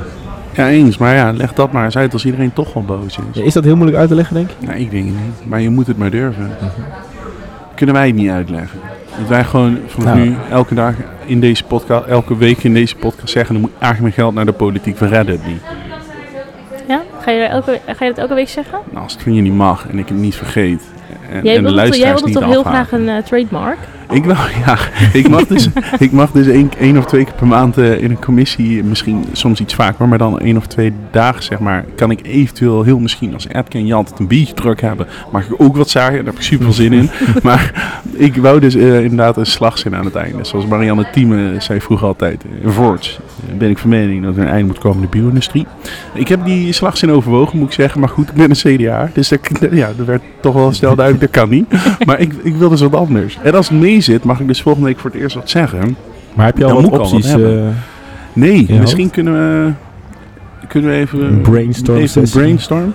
Ja, 0.60 0.68
eens. 0.70 0.98
Maar 0.98 1.14
ja, 1.14 1.32
leg 1.32 1.52
dat 1.52 1.72
maar 1.72 1.84
eens 1.84 1.96
uit 1.96 2.12
als 2.12 2.24
iedereen 2.24 2.52
toch 2.52 2.72
wel 2.72 2.82
boos 2.84 3.18
is. 3.18 3.24
Ja, 3.32 3.44
is 3.44 3.52
dat 3.52 3.64
heel 3.64 3.74
moeilijk 3.76 3.98
uit 3.98 4.08
te 4.08 4.14
leggen, 4.14 4.34
denk 4.34 4.48
je? 4.58 4.66
Nou, 4.66 4.78
ik 4.78 4.90
denk 4.90 5.04
het 5.04 5.14
niet. 5.14 5.48
Maar 5.48 5.60
je 5.60 5.70
moet 5.70 5.86
het 5.86 5.98
maar 5.98 6.10
durven. 6.10 6.42
Mhm. 6.44 6.64
Kunnen 7.74 7.94
wij 7.94 8.06
het 8.06 8.16
niet 8.16 8.30
uitleggen? 8.30 8.78
Dat 9.18 9.28
wij 9.28 9.44
gewoon 9.44 9.78
vanaf 9.86 10.14
Nou. 10.14 10.28
nu 10.28 10.34
elke 10.50 10.74
dag 10.74 10.94
in 11.24 11.40
deze 11.40 11.64
podcast, 11.64 12.06
elke 12.06 12.36
week 12.36 12.64
in 12.64 12.72
deze 12.74 12.96
podcast 12.96 13.32
zeggen, 13.32 13.54
er 13.54 13.60
moet 13.60 13.70
eigenlijk 13.78 14.02
meer 14.02 14.24
geld 14.24 14.34
naar 14.34 14.46
de 14.46 14.52
politiek, 14.52 14.98
we 14.98 15.06
redden 15.06 15.34
het 15.34 15.46
niet. 15.46 15.60
ja? 16.88 17.02
Ga, 17.20 17.30
je 17.30 17.40
dat 17.40 17.50
elke, 17.50 17.80
ga 17.86 18.04
je 18.04 18.10
dat 18.10 18.18
elke 18.18 18.34
week 18.34 18.48
zeggen? 18.48 18.78
Nou, 18.90 19.02
als 19.02 19.12
het 19.12 19.22
van 19.22 19.34
je 19.34 19.42
niet 19.42 19.54
mag 19.54 19.86
en 19.90 19.98
ik 19.98 20.08
het 20.08 20.16
niet 20.18 20.34
vergeet. 20.34 20.82
En, 21.30 21.42
Jij 21.44 21.56
en 21.56 21.64
de 21.64 21.72
wilde, 21.72 21.98
jij 21.98 22.06
wilde 22.12 22.24
niet 22.26 22.34
toch 22.34 22.44
heel 22.44 22.58
afhaken. 22.64 22.84
graag 22.86 22.92
een 23.00 23.08
eh, 23.08 23.22
trademark? 23.22 23.78
Ik, 24.10 24.24
wil, 24.24 24.34
ja, 24.66 24.78
ik 25.12 25.28
mag 25.28 25.46
dus, 25.46 25.68
ik 25.98 26.12
mag 26.12 26.30
dus 26.30 26.46
één, 26.46 26.70
één 26.78 26.98
of 26.98 27.04
twee 27.04 27.24
keer 27.24 27.34
per 27.34 27.46
maand 27.46 27.78
eh, 27.78 28.02
in 28.02 28.10
een 28.10 28.20
commissie, 28.20 28.84
misschien 28.84 29.24
soms 29.32 29.60
iets 29.60 29.74
vaker, 29.74 30.08
maar 30.08 30.18
dan 30.18 30.40
één 30.40 30.56
of 30.56 30.66
twee 30.66 30.92
dagen 31.10 31.42
zeg 31.42 31.58
maar, 31.58 31.84
kan 31.94 32.10
ik 32.10 32.20
eventueel 32.22 32.82
heel 32.82 32.98
misschien 32.98 33.34
als 33.34 33.48
Edke 33.48 33.78
en 33.78 33.86
Jan 33.86 33.98
altijd 33.98 34.18
een 34.18 34.26
biertje 34.26 34.54
druk 34.54 34.80
hebben. 34.80 35.06
Mag 35.32 35.46
ik 35.46 35.54
ook 35.58 35.76
wat 35.76 35.90
zeggen, 35.90 36.14
daar 36.14 36.24
heb 36.24 36.34
ik 36.34 36.42
super 36.42 36.64
veel 36.64 36.74
zin 36.74 36.92
in. 36.92 37.10
Maar 37.42 37.98
ik 38.12 38.36
wou 38.36 38.60
dus 38.60 38.74
eh, 38.74 39.02
inderdaad 39.02 39.36
een 39.36 39.46
slagzin 39.46 39.96
aan 39.96 40.04
het 40.04 40.14
einde. 40.14 40.44
Zoals 40.44 40.66
Marianne 40.66 41.06
Thieme 41.12 41.54
zei 41.58 41.80
vroeger 41.80 42.06
altijd, 42.06 42.44
in 42.62 42.70
Voorts 42.70 43.20
eh, 43.48 43.56
ben 43.58 43.70
ik 43.70 43.78
van 43.78 43.90
mening 43.90 44.24
dat 44.24 44.36
er 44.36 44.42
een 44.42 44.48
einde 44.48 44.66
moet 44.66 44.78
komen 44.78 44.96
aan 44.96 45.08
de 45.10 45.18
bio-industrie. 45.18 45.66
Ik 46.14 46.28
heb 46.28 46.44
die 46.44 46.72
slagzin 46.72 47.10
overwogen, 47.10 47.58
moet 47.58 47.68
ik 47.68 47.74
zeggen, 47.74 48.00
maar 48.00 48.08
goed, 48.08 48.28
ik 48.28 48.34
ben 48.34 48.50
een 48.50 48.76
CDA. 48.76 49.10
Dus 49.12 49.28
dat, 49.28 49.40
ja, 49.70 49.90
dat 49.96 50.06
werd 50.06 50.22
toch 50.40 50.54
wel 50.54 50.72
snel 50.72 50.94
duidelijk, 50.94 51.32
dat 51.32 51.42
kan 51.42 51.50
niet. 51.50 51.66
Maar 52.04 52.20
ik, 52.20 52.32
ik 52.42 52.56
wil 52.56 52.68
dus 52.68 52.80
wat 52.80 52.94
anders. 52.94 53.38
En 53.42 53.54
als 53.54 53.68
het 53.68 53.78
mee 54.06 54.16
zit, 54.16 54.24
mag 54.24 54.40
ik 54.40 54.46
dus 54.46 54.62
volgende 54.62 54.88
week 54.88 54.98
voor 54.98 55.10
het 55.10 55.20
eerst 55.20 55.34
wat 55.36 55.50
zeggen. 55.50 55.96
Maar 56.34 56.46
heb 56.46 56.56
je 56.58 56.64
al 56.64 56.68
Dan 56.72 56.82
wat 56.82 56.90
moet 56.90 56.94
ik 56.94 56.98
al 56.98 57.04
wat 57.04 57.12
opties? 57.14 57.30
hebben. 57.30 57.66
eh, 57.68 57.72
Nee, 58.32 58.66
misschien 58.80 59.10
kunnen 59.10 59.32
we, 59.32 59.72
kunnen 60.68 60.90
we 60.90 60.96
even 60.96 61.40
brainstorm 61.40 61.98
even 61.98 62.22
brainstorm. 62.30 62.94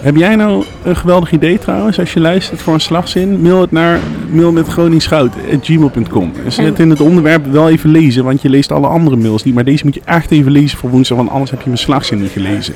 Heb 0.00 0.16
jij 0.16 0.36
nou 0.36 0.64
een 0.84 0.96
geweldig 0.96 1.32
idee 1.32 1.58
trouwens, 1.58 1.98
als 1.98 2.12
je 2.12 2.20
luistert 2.20 2.62
voor 2.62 2.74
een 2.74 2.80
slagzin? 2.80 3.40
Mail 3.40 3.60
het 3.60 3.70
naar 3.72 3.98
mail 4.30 4.52
met 4.52 4.68
groningschout.gmail.com. 4.68 6.32
En 6.44 6.52
zet 6.52 6.64
het 6.66 6.78
in 6.78 6.90
het 6.90 7.00
onderwerp 7.00 7.46
wel 7.46 7.68
even 7.70 7.90
lezen, 7.90 8.24
want 8.24 8.42
je 8.42 8.48
leest 8.48 8.72
alle 8.72 8.86
andere 8.86 9.16
mails 9.16 9.42
niet. 9.42 9.54
Maar 9.54 9.64
deze 9.64 9.84
moet 9.84 9.94
je 9.94 10.00
echt 10.04 10.30
even 10.30 10.52
lezen 10.52 10.78
voor 10.78 10.90
woensdag, 10.90 11.16
want 11.16 11.30
anders 11.30 11.50
heb 11.50 11.60
je 11.60 11.66
mijn 11.66 11.78
slagzin 11.78 12.20
niet 12.20 12.30
gelezen. 12.30 12.74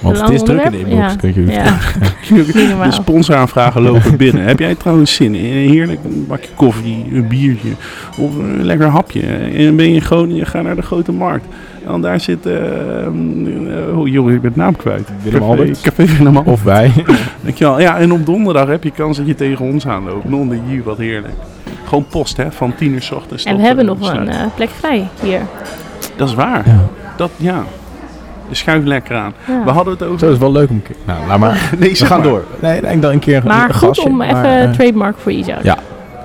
Want 0.00 0.20
het 0.20 0.30
is 0.30 0.42
druk 0.42 0.62
in 0.64 0.70
de 0.70 0.78
inbox, 0.78 1.16
kun 1.16 1.32
je 1.34 1.44
je 1.44 1.52
Ja, 1.52 1.78
De 2.84 2.90
sponsoraanvragen 2.90 3.82
lopen 3.82 4.16
binnen. 4.16 4.44
Heb 4.44 4.58
jij 4.58 4.74
trouwens 4.74 5.14
zin 5.14 5.34
in 5.34 5.44
een 5.44 5.70
heerlijk 5.70 6.00
bakje 6.04 6.48
koffie, 6.54 7.06
een 7.12 7.28
biertje 7.28 7.70
of 8.18 8.36
een 8.36 8.64
lekker 8.64 8.86
hapje? 8.86 9.20
En 9.56 9.76
ben 9.76 9.88
je 9.88 9.94
in 9.94 10.02
Groningen, 10.02 10.46
ga 10.46 10.62
naar 10.62 10.76
de 10.76 10.82
grote 10.82 11.12
markt. 11.12 11.44
En 11.86 12.00
daar 12.00 12.20
zit, 12.20 12.46
eh, 12.46 12.56
oh 13.96 14.08
jongen, 14.08 14.34
ik 14.34 14.40
ben 14.40 14.50
het 14.50 14.60
naam 14.60 14.76
kwijt. 14.76 15.08
Willem 15.22 15.38
Café- 15.40 15.50
Albert. 15.50 15.80
Café 15.80 16.04
Willem 16.04 16.36
Albert. 16.36 16.46
Of 16.46 16.62
wij. 16.62 16.92
Dankjewel. 17.44 17.80
Ja, 17.80 17.98
en 17.98 18.12
op 18.12 18.26
donderdag 18.26 18.68
heb 18.68 18.84
je 18.84 18.90
kans 18.90 19.16
dat 19.16 19.26
je 19.26 19.34
tegen 19.34 19.64
ons 19.64 19.86
aanloopt. 19.86 20.28
Non 20.28 20.48
de 20.48 20.82
wat 20.84 20.98
heerlijk. 20.98 21.34
Gewoon 21.84 22.06
post, 22.10 22.36
hè, 22.36 22.52
van 22.52 22.74
10 22.74 22.92
uur 22.92 23.02
s 23.02 23.10
ochtends. 23.12 23.44
En 23.44 23.50
tot, 23.52 23.60
we 23.60 23.66
hebben 23.66 23.88
eh, 23.88 23.90
nog 23.98 24.12
een 24.12 24.28
eh, 24.28 24.46
plek 24.54 24.70
vrij 24.78 25.08
hier. 25.22 25.40
Dat 26.16 26.28
is 26.28 26.34
waar. 26.34 26.62
Ja. 26.66 26.88
Dat, 27.16 27.30
ja. 27.36 27.64
Schuif 28.50 28.84
lekker 28.84 29.16
aan. 29.16 29.32
Ja. 29.46 29.64
We 29.64 29.70
hadden 29.70 29.92
het 29.92 30.02
over... 30.02 30.18
Zo 30.18 30.32
is 30.32 30.38
wel 30.38 30.52
leuk 30.52 30.68
om 30.70 30.74
een 30.76 30.82
keer. 30.82 30.96
Nou, 31.04 31.26
laat 31.26 31.38
maar. 31.38 31.70
Nee, 31.78 31.90
We 31.90 31.96
zeg 31.96 32.08
gaan 32.08 32.20
maar. 32.20 32.28
door. 32.28 32.44
Nee, 32.60 32.80
nee, 32.80 32.98
dan 32.98 33.12
een 33.12 33.18
keer 33.18 33.42
Maar 33.44 33.68
een 33.68 33.74
goed 33.74 33.98
om 34.04 34.16
maar, 34.16 34.28
even 34.28 34.60
eh, 34.68 34.70
trademark 34.70 35.16
voor 35.18 35.32
Isaac. 35.32 35.62
Ja. 35.62 35.76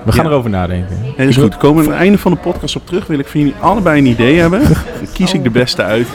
We 0.04 0.12
gaan 0.12 0.24
Ja. 0.24 0.30
erover 0.30 0.50
nadenken. 0.50 0.96
Dat 1.16 1.26
is 1.26 1.36
goed. 1.36 1.56
Komen 1.56 1.76
we 1.82 1.84
aan 1.88 1.92
het 1.94 2.02
einde 2.02 2.18
van 2.18 2.32
de 2.32 2.38
podcast 2.38 2.76
op 2.76 2.86
terug. 2.86 3.06
Wil 3.06 3.18
ik 3.18 3.26
van 3.26 3.40
jullie 3.40 3.54
allebei 3.60 3.98
een 3.98 4.06
idee 4.06 4.38
hebben. 4.38 4.60
Dan 4.62 4.76
kies 5.12 5.32
ik 5.32 5.42
de 5.42 5.50
beste 5.50 5.82
uit. 5.82 6.06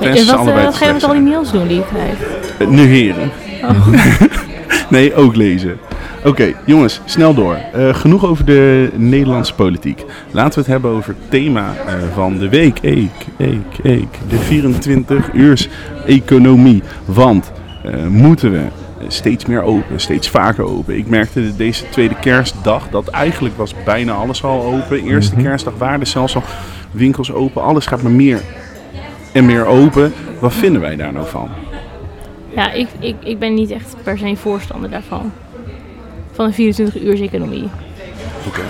En 0.00 0.16
ze 0.16 0.24
wat, 0.26 0.34
allebei 0.36 0.56
eh, 0.56 0.62
te 0.64 0.70
wat 0.70 0.76
ga 0.76 0.86
je 0.86 0.92
met 0.92 1.04
al 1.04 1.12
die 1.12 1.20
mails 1.22 1.52
doen 1.52 1.66
die 1.66 1.76
je 1.76 1.84
krijgt? 1.92 2.54
Eh, 2.58 2.66
Negeren. 2.68 3.30
nee, 4.96 5.14
ook 5.14 5.36
lezen. 5.36 5.78
Oké, 6.24 6.52
jongens, 6.66 7.00
snel 7.04 7.34
door. 7.34 7.54
Eh, 7.72 7.94
genoeg 7.94 8.24
over 8.26 8.44
de 8.44 8.90
Nederlandse 8.96 9.54
politiek. 9.54 10.04
Laten 10.30 10.52
we 10.54 10.58
het 10.60 10.66
hebben 10.70 10.90
over 10.90 11.14
het 11.20 11.30
thema 11.30 11.74
eh, 11.86 11.94
van 12.14 12.38
de 12.38 12.48
week. 12.48 12.78
Eek, 12.82 13.10
eek, 13.38 13.78
eek. 13.82 14.18
De 14.28 14.36
24 14.38 15.32
uurs 15.32 15.68
economie. 16.06 16.82
Want 17.04 17.52
eh, 17.84 18.06
moeten 18.06 18.52
we 18.52 18.62
steeds 19.08 19.46
meer 19.46 19.62
open, 19.62 20.00
steeds 20.00 20.28
vaker 20.28 20.64
open. 20.64 20.96
Ik 20.96 21.08
merkte 21.08 21.56
deze 21.56 21.88
tweede 21.88 22.14
kerstdag 22.20 22.88
dat 22.90 23.08
eigenlijk 23.08 23.56
was 23.56 23.74
bijna 23.84 24.12
alles 24.12 24.44
al 24.44 24.62
open. 24.62 25.02
Eerste 25.04 25.34
Mhm. 25.34 25.44
kerstdag 25.44 25.74
waren 25.78 26.00
er 26.00 26.06
zelfs 26.06 26.36
al 26.36 26.42
winkels 26.90 27.32
open. 27.32 27.62
Alles 27.62 27.86
gaat 27.86 28.02
maar 28.02 28.12
meer 28.12 28.40
en 29.32 29.46
meer 29.46 29.66
open. 29.66 30.12
Wat 30.40 30.54
vinden 30.54 30.80
wij 30.80 30.96
daar 30.96 31.12
nou 31.12 31.26
van? 31.28 31.48
Ja, 32.56 32.72
ik, 32.72 32.88
ik, 32.98 33.14
ik 33.24 33.38
ben 33.38 33.54
niet 33.54 33.70
echt 33.70 33.94
per 34.02 34.18
se 34.18 34.36
voorstander 34.36 34.90
daarvan. 34.90 35.32
Van 36.32 36.52
een 36.56 36.74
24-uurs-economie. 36.74 37.68
Oké. 38.46 38.60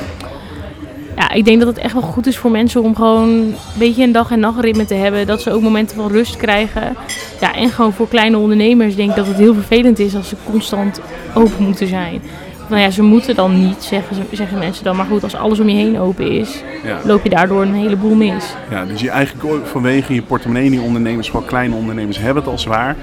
Ja, 1.17 1.31
ik 1.31 1.45
denk 1.45 1.59
dat 1.59 1.69
het 1.69 1.79
echt 1.79 1.93
wel 1.93 2.03
goed 2.03 2.27
is 2.27 2.37
voor 2.39 2.51
mensen 2.51 2.83
om 2.83 2.95
gewoon 2.95 3.29
een 3.29 3.55
beetje 3.79 4.03
een 4.03 4.13
dag- 4.13 4.31
en 4.31 4.41
nachtritme 4.41 4.85
te 4.85 4.95
hebben. 4.95 5.27
Dat 5.27 5.43
ze 5.43 5.51
ook 5.53 5.63
momenten 5.63 5.97
van 5.97 6.11
rust 6.11 6.37
krijgen. 6.37 6.97
Ja, 7.41 7.55
en 7.55 7.71
gewoon 7.71 7.93
voor 7.93 8.09
kleine 8.09 8.39
ondernemers 8.39 8.97
denk 8.97 9.11
ik 9.11 9.17
dat 9.17 9.27
het 9.27 9.37
heel 9.37 9.55
vervelend 9.55 9.99
is 9.99 10.15
als 10.17 10.29
ze 10.29 10.37
constant 10.45 11.01
open 11.35 11.65
moeten 11.65 11.87
zijn. 11.87 12.23
Nou 12.69 12.83
ja, 12.83 12.91
ze 12.91 13.03
moeten 13.03 13.35
dan 13.35 13.67
niet, 13.67 13.83
zeggen, 13.83 14.17
ze- 14.17 14.37
zeggen 14.37 14.59
mensen 14.59 14.85
dan. 14.85 14.97
Maar 14.97 15.07
goed, 15.07 15.23
als 15.23 15.35
alles 15.37 15.61
om 15.61 15.69
je 15.69 15.77
heen 15.77 15.99
open 15.99 16.31
is, 16.31 16.63
Ja. 16.85 16.99
loop 17.05 17.23
je 17.23 17.29
daardoor 17.31 17.63
een 17.63 17.75
heleboel 17.75 18.15
mis. 18.15 18.55
Ja, 18.71 18.85
dus 18.85 19.01
je 19.01 19.11
eigenlijk 19.11 19.67
vanwege 19.67 20.15
je 20.15 20.23
portemonnee, 20.23 20.71
die 20.71 20.81
ondernemers, 20.81 21.31
vooral 21.31 21.49
kleine 21.49 21.75
ondernemers, 21.75 22.19
hebben 22.19 22.43
het 22.43 22.53
al 22.53 22.59
zwaar. 22.59 22.97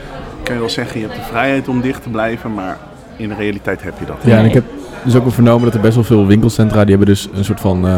Kan 0.44 0.54
je 0.56 0.62
wel 0.62 0.70
zeggen, 0.70 1.00
je 1.00 1.06
hebt 1.06 1.20
de 1.20 1.26
vrijheid 1.26 1.68
om 1.68 1.82
dicht 1.82 2.04
te 2.04 2.10
blijven, 2.10 2.54
maar 2.54 2.78
in 3.16 3.30
de 3.30 3.36
realiteit 3.36 3.84
heb 3.84 3.94
je 4.00 4.06
dat. 4.06 4.18
Ja, 4.24 4.38
en 4.38 4.46
ik 4.46 4.54
heb 4.54 4.64
dus 5.04 5.16
ook 5.16 5.24
wel 5.24 5.32
vernomen 5.32 5.66
dat 5.66 5.74
er 5.74 5.82
best 5.82 5.96
wel 5.96 6.04
veel 6.04 6.26
winkelcentra, 6.26 6.82
die 6.82 6.96
hebben 6.96 7.16
dus 7.16 7.30
een 7.34 7.46
soort 7.46 7.60
van 7.60 7.88
eh, 7.88 7.98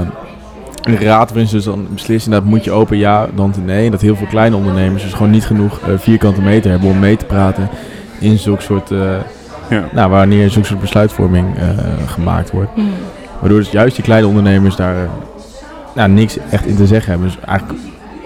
een 0.84 1.00
raad 1.00 1.30
waarin 1.30 1.48
ze 1.48 1.56
dus 1.56 1.66
dan 1.66 1.88
beslissen, 1.94 2.32
dat 2.32 2.44
moet 2.44 2.64
je 2.64 2.72
open 2.72 2.98
ja, 2.98 3.28
dan 3.36 3.54
nee. 3.66 3.86
En 3.86 3.92
dat 3.92 4.02
heel 4.02 4.16
veel 4.16 4.28
kleine 4.28 4.56
ondernemers 4.56 5.04
dus 5.04 5.14
gewoon 5.14 5.32
niet 5.32 5.46
genoeg 5.46 5.80
eh, 5.80 5.98
vierkante 5.98 6.42
meter 6.42 6.72
hebben 6.72 6.90
om 6.90 7.00
mee 7.00 7.18
te 7.18 7.26
praten 7.26 7.70
in 8.20 8.38
zulke 8.38 8.62
soort, 8.62 8.92
eh, 8.92 9.18
Ja. 9.70 9.90
nou, 9.94 10.10
wanneer 10.10 10.50
zulke 10.50 10.68
soort 10.68 10.80
besluitvorming 10.80 11.58
eh, 11.58 11.68
gemaakt 12.06 12.52
wordt. 12.52 12.72
Hmm. 12.74 12.92
Waardoor 13.40 13.60
dus 13.60 13.72
juist 13.72 13.96
die 13.96 14.04
kleine 14.04 14.28
ondernemers 14.28 14.76
daar 14.76 14.96
eh, 14.96 15.10
nou, 15.96 16.10
niks 16.10 16.38
echt 16.50 16.66
in 16.66 16.76
te 16.76 16.88
zeggen 16.88 17.12
hebben. 17.12 17.28
Dus 17.28 17.38
eigenlijk 17.46 17.80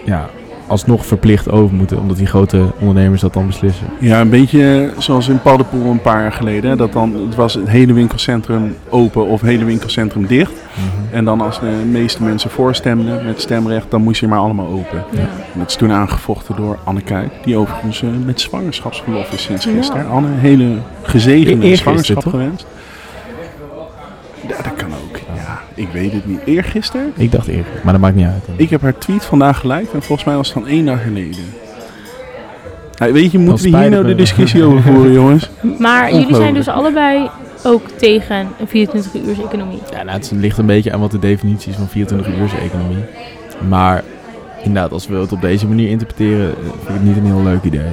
ja, 0.05 0.29
alsnog 0.67 1.05
verplicht 1.05 1.51
over 1.51 1.75
moeten, 1.75 1.99
omdat 1.99 2.17
die 2.17 2.25
grote 2.25 2.65
ondernemers 2.79 3.21
dat 3.21 3.33
dan 3.33 3.47
beslissen. 3.47 3.85
Ja, 3.99 4.21
een 4.21 4.29
beetje 4.29 4.89
zoals 4.97 5.27
in 5.27 5.41
Paddenpoel 5.41 5.91
een 5.91 6.01
paar 6.01 6.21
jaar 6.21 6.31
geleden. 6.31 6.69
hè, 6.69 6.75
Dat 6.75 6.93
dan, 6.93 7.15
het 7.25 7.35
was 7.35 7.53
het 7.53 7.69
hele 7.69 7.93
winkelcentrum 7.93 8.75
open 8.89 9.25
of 9.27 9.41
het 9.41 9.49
hele 9.49 9.65
winkelcentrum 9.65 10.27
dicht. 10.27 10.51
En 11.11 11.25
dan 11.25 11.41
als 11.41 11.59
de 11.59 11.65
meeste 11.91 12.23
mensen 12.23 12.49
voorstemden 12.49 13.25
met 13.25 13.41
stemrecht, 13.41 13.91
dan 13.91 14.01
moest 14.01 14.19
je 14.19 14.27
maar 14.27 14.39
allemaal 14.39 14.67
open. 14.67 15.03
Ja. 15.11 15.19
En 15.19 15.59
dat 15.59 15.69
is 15.69 15.75
toen 15.75 15.91
aangevochten 15.91 16.55
door 16.55 16.77
Anne 16.83 17.01
Kuik, 17.01 17.31
die 17.43 17.57
overigens 17.57 18.01
eh, 18.01 18.09
met 18.25 18.41
zwangerschapsverlof 18.41 19.31
is 19.33 19.43
sinds 19.43 19.65
Ja. 19.65 19.71
gisteren. 19.71 20.07
Anne, 20.09 20.27
een 20.27 20.39
hele 20.39 20.67
gezegende 21.01 21.75
zwangerschap 21.75 22.23
toch? 22.23 22.31
gewenst. 22.31 22.65
Ik 25.75 25.87
weet 25.93 26.11
het 26.11 26.25
niet. 26.25 26.39
Eergisteren? 26.45 27.11
Ik 27.15 27.31
dacht 27.31 27.47
eerder, 27.47 27.71
maar 27.83 27.93
dat 27.93 28.01
maakt 28.01 28.15
niet 28.15 28.25
uit. 28.25 28.43
Ik 28.55 28.69
heb 28.69 28.81
haar 28.81 28.97
tweet 28.97 29.25
vandaag 29.25 29.59
geliked 29.59 29.93
en 29.93 30.01
volgens 30.03 30.23
mij 30.23 30.35
was 30.35 30.53
het 30.53 30.63
van 30.63 30.67
één 30.67 30.85
dag 30.85 31.03
geleden. 31.03 31.45
Nou, 32.97 33.13
weet 33.13 33.31
je, 33.31 33.39
moeten 33.39 33.71
we 33.71 33.77
hier 33.77 33.89
nou 33.89 34.05
de 34.05 34.15
discussie 34.15 34.63
over 34.63 34.81
voeren, 34.81 35.11
jongens? 35.21 35.49
Maar 35.79 36.13
jullie 36.13 36.35
zijn 36.35 36.53
dus 36.53 36.67
allebei 36.67 37.29
ook 37.63 37.89
tegen 37.89 38.47
een 38.59 38.87
24-uurs-economie. 38.87 39.79
Ja, 39.91 40.03
nou, 40.03 40.17
het 40.17 40.31
ligt 40.35 40.57
een 40.57 40.65
beetje 40.65 40.93
aan 40.93 40.99
wat 40.99 41.11
de 41.11 41.19
definitie 41.19 41.71
is 41.71 41.77
van 41.77 41.87
24 41.87 42.27
uur 42.27 42.59
economie. 42.61 43.03
Maar 43.67 44.03
inderdaad, 44.63 44.91
als 44.91 45.07
we 45.07 45.15
het 45.15 45.31
op 45.31 45.41
deze 45.41 45.67
manier 45.67 45.89
interpreteren, 45.89 46.49
eh, 46.49 46.55
vind 46.63 46.75
ik 46.87 46.93
het 46.93 47.03
niet 47.03 47.17
een 47.17 47.25
heel 47.25 47.43
leuk 47.43 47.63
idee. 47.63 47.81
nee. 47.81 47.91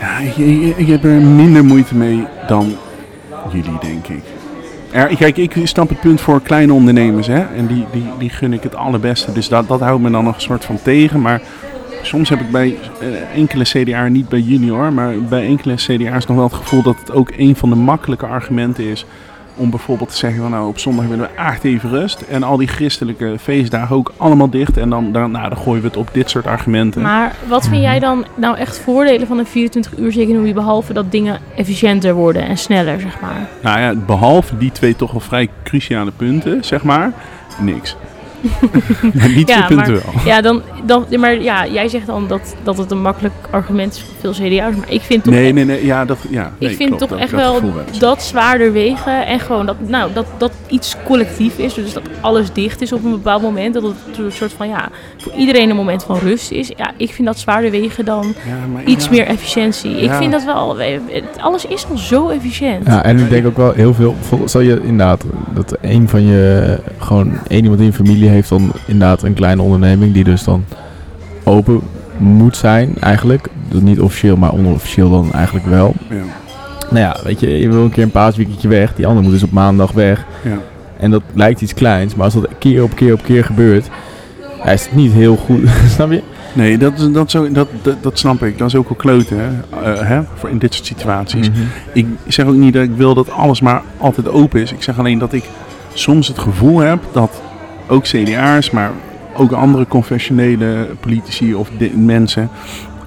Ja, 0.00 0.18
ik, 0.18 0.36
ik, 0.36 0.76
ik 0.76 0.86
heb 0.86 1.04
er 1.04 1.20
minder 1.20 1.64
moeite 1.64 1.94
mee 1.94 2.26
dan 2.46 2.72
jullie, 3.52 3.78
denk 3.80 4.06
ik. 4.06 4.22
Er, 4.92 5.16
kijk, 5.16 5.36
ik 5.36 5.56
snap 5.64 5.88
het 5.88 6.00
punt 6.00 6.20
voor 6.20 6.40
kleine 6.40 6.72
ondernemers, 6.72 7.26
hè. 7.26 7.40
En 7.40 7.66
die, 7.66 7.84
die, 7.92 8.04
die 8.18 8.30
gun 8.30 8.52
ik 8.52 8.62
het 8.62 8.74
allerbeste. 8.74 9.32
Dus 9.32 9.48
dat, 9.48 9.68
dat 9.68 9.80
houdt 9.80 10.02
me 10.02 10.10
dan 10.10 10.24
nog 10.24 10.34
een 10.34 10.40
soort 10.40 10.64
van 10.64 10.82
tegen. 10.82 11.20
Maar 11.20 11.40
soms 12.02 12.28
heb 12.28 12.40
ik 12.40 12.50
bij 12.50 12.76
eh, 13.00 13.08
enkele 13.34 13.64
CDA, 13.64 14.08
niet 14.08 14.28
bij 14.28 14.40
jullie 14.40 14.70
hoor, 14.70 14.92
maar 14.92 15.18
bij 15.22 15.46
enkele 15.46 15.74
CDA's 15.74 16.26
nog 16.26 16.36
wel 16.36 16.46
het 16.46 16.54
gevoel 16.54 16.82
dat 16.82 16.96
het 17.00 17.12
ook 17.12 17.32
een 17.36 17.56
van 17.56 17.68
de 17.68 17.76
makkelijke 17.76 18.26
argumenten 18.26 18.84
is 18.84 19.06
om 19.60 19.70
bijvoorbeeld 19.70 20.10
te 20.10 20.16
zeggen 20.16 20.40
van 20.40 20.50
nou 20.50 20.68
op 20.68 20.78
zondag 20.78 21.06
willen 21.06 21.28
we 21.34 21.42
echt 21.42 21.64
even 21.64 21.90
rust 21.90 22.20
en 22.20 22.42
al 22.42 22.56
die 22.56 22.68
christelijke 22.68 23.36
feestdagen 23.40 23.96
ook 23.96 24.12
allemaal 24.16 24.50
dicht 24.50 24.76
en 24.76 24.90
dan, 24.90 25.12
dan, 25.12 25.30
nou, 25.30 25.48
dan 25.48 25.58
gooien 25.58 25.82
we 25.82 25.88
het 25.88 25.96
op 25.96 26.08
dit 26.12 26.30
soort 26.30 26.46
argumenten. 26.46 27.02
Maar 27.02 27.34
wat 27.48 27.68
vind 27.68 27.82
jij 27.82 27.98
dan 27.98 28.26
nou 28.34 28.56
echt 28.56 28.78
voordelen 28.78 29.26
van 29.26 29.38
een 29.38 29.46
24-uurs-economie, 29.46 30.54
behalve 30.54 30.92
dat 30.92 31.10
dingen 31.10 31.40
efficiënter 31.56 32.14
worden 32.14 32.42
en 32.46 32.58
sneller, 32.58 33.00
zeg 33.00 33.20
maar? 33.20 33.48
Nou 33.62 33.80
ja, 33.80 33.94
behalve 33.94 34.58
die 34.58 34.72
twee 34.72 34.96
toch 34.96 35.10
wel 35.10 35.20
vrij 35.20 35.48
cruciale 35.62 36.10
punten, 36.10 36.64
zeg 36.64 36.82
maar, 36.82 37.12
niks. 37.58 37.96
twee 39.18 39.44
Ja, 39.46 39.66
punten 39.66 39.76
maar- 39.76 39.86
wel. 39.90 40.02
Ja, 40.24 40.40
dan, 40.40 40.62
dan, 40.84 41.04
maar 41.18 41.40
ja, 41.42 41.66
jij 41.66 41.88
zegt 41.88 42.06
dan 42.06 42.26
dat, 42.28 42.54
dat 42.62 42.78
het 42.78 42.90
een 42.90 43.00
makkelijk 43.02 43.34
argument 43.50 43.94
is 43.94 44.00
voor 44.20 44.34
veel 44.34 44.46
CDA's, 44.48 44.74
maar 44.76 44.90
ik 44.92 45.00
vind 45.00 45.24
toch 45.24 45.34
Nee, 45.34 45.44
echt- 45.44 45.54
nee, 45.54 45.64
nee, 45.64 45.86
ja, 45.86 46.04
dat, 46.04 46.18
ja, 46.30 46.52
nee, 46.58 46.70
ik 46.70 46.76
vind 46.76 46.88
klopt, 46.88 47.00
toch 47.00 47.10
dat- 47.10 47.18
echt 47.18 47.30
dat 47.30 47.40
wel 47.60 47.72
dat 47.98 48.22
zwaarder 48.22 48.72
wegen 48.72 49.26
en 49.26 49.40
gewoon 49.40 49.66
dat, 49.66 49.76
nou, 49.86 50.10
dat, 50.12 50.26
dat 50.38 50.52
iets 50.68 50.96
collectief 51.04 51.58
is. 51.58 51.74
Dus 51.74 51.92
dat 51.92 52.02
alles 52.20 52.52
dicht 52.52 52.80
is 52.80 52.92
op 52.92 53.04
een 53.04 53.10
bepaald 53.10 53.42
moment. 53.42 53.74
Dat 53.74 53.82
het 53.82 54.18
een 54.18 54.32
soort 54.32 54.52
van, 54.52 54.68
ja, 54.68 54.88
voor 55.18 55.32
iedereen 55.36 55.70
een 55.70 55.76
moment 55.76 56.04
van 56.04 56.18
rust 56.18 56.50
is. 56.50 56.68
Ja, 56.76 56.92
ik 56.96 57.12
vind 57.12 57.26
dat 57.26 57.38
zwaarder 57.38 57.70
wegen 57.70 58.04
dan 58.04 58.34
Ja, 58.46 58.66
maar 58.72 58.84
iets 58.84 59.04
ja. 59.04 59.10
meer 59.10 59.26
efficiëntie. 59.26 59.96
Ik 60.00 60.10
vind 60.12 60.32
dat 60.32 60.44
wel, 60.44 60.78
het- 60.78 60.98
alles 61.40 61.64
is 61.66 61.86
al 61.90 61.98
zo 61.98 62.28
efficiënt. 62.28 62.86
Ja, 62.86 63.02
en 63.04 63.18
ik 63.18 63.30
denk 63.30 63.46
ook 63.46 63.56
wel 63.56 63.72
heel 63.72 63.94
veel. 63.94 64.16
Stel 64.44 64.60
je 64.60 64.80
inderdaad 64.82 65.24
dat 65.54 65.76
een 65.80 66.08
van 66.08 66.26
je 66.26 66.78
gewoon 66.98 67.32
één 67.48 67.62
iemand 67.62 67.80
in 67.80 67.86
je 67.86 67.92
familie 67.92 68.28
heeft 68.30 68.48
dan 68.48 68.72
inderdaad 68.86 69.22
een 69.22 69.34
kleine 69.34 69.62
onderneming 69.62 70.12
die 70.12 70.24
dus 70.24 70.44
dan 70.44 70.64
open 71.44 71.80
moet 72.18 72.56
zijn 72.56 72.94
eigenlijk. 73.00 73.48
Dus 73.68 73.80
niet 73.80 74.00
officieel, 74.00 74.36
maar 74.36 74.52
onofficieel 74.52 75.10
dan 75.10 75.32
eigenlijk 75.32 75.66
wel. 75.66 75.94
Ja, 76.08 76.16
Nou 76.90 76.98
ja, 77.04 77.16
weet 77.24 77.40
je, 77.40 77.48
je 77.58 77.68
wil 77.70 77.82
een 77.84 77.90
keer 77.90 78.02
een 78.02 78.10
paasweekendje 78.10 78.68
weg. 78.68 78.94
Die 78.94 79.06
ander 79.06 79.22
moet 79.22 79.32
dus 79.32 79.42
op 79.42 79.50
maandag 79.52 79.92
weg. 79.92 80.24
ja. 80.42 80.58
En 80.98 81.10
dat 81.10 81.22
lijkt 81.34 81.60
iets 81.60 81.74
kleins, 81.74 82.14
maar 82.14 82.24
als 82.24 82.34
dat 82.34 82.48
keer 82.58 82.82
op 82.82 82.94
keer 82.94 83.12
op 83.12 83.22
keer 83.22 83.44
gebeurt, 83.44 83.88
ja, 84.64 84.70
is 84.70 84.84
het 84.84 84.94
niet 84.94 85.12
heel 85.12 85.36
goed. 85.36 85.60
Snap 85.94 86.10
je? 86.10 86.22
Nee, 86.52 86.78
dat, 86.78 86.92
is- 86.98 87.12
dat, 87.12 87.30
zo, 87.30 87.52
dat, 87.52 87.68
dat, 87.82 87.96
dat 88.02 88.18
snap 88.18 88.42
ik. 88.42 88.58
Dat 88.58 88.68
is 88.68 88.74
ook 88.74 88.88
wel 88.88 88.96
kloten, 88.96 89.38
hè? 89.38 89.48
Eh, 89.92 90.08
hè? 90.08 90.20
Voor 90.34 90.48
in 90.48 90.58
dit 90.58 90.74
soort 90.74 90.86
situaties. 90.86 91.50
Ik 91.92 92.06
zeg 92.26 92.46
ook 92.46 92.54
niet 92.54 92.72
dat 92.74 92.82
ik 92.82 92.90
wil 92.96 93.14
dat 93.14 93.30
alles 93.30 93.60
maar 93.60 93.82
altijd 93.98 94.28
open 94.28 94.60
is. 94.60 94.72
Ik 94.72 94.82
zeg 94.82 94.98
alleen 94.98 95.18
dat 95.18 95.32
ik 95.32 95.44
soms 95.94 96.28
het 96.28 96.38
gevoel 96.38 96.78
heb 96.78 96.98
dat 97.12 97.40
ook 97.90 98.04
CDA's, 98.04 98.70
maar 98.70 98.90
ook 99.34 99.52
andere 99.52 99.86
confessionele 99.86 100.88
politici 101.00 101.54
of 101.54 101.68
mensen 101.94 102.48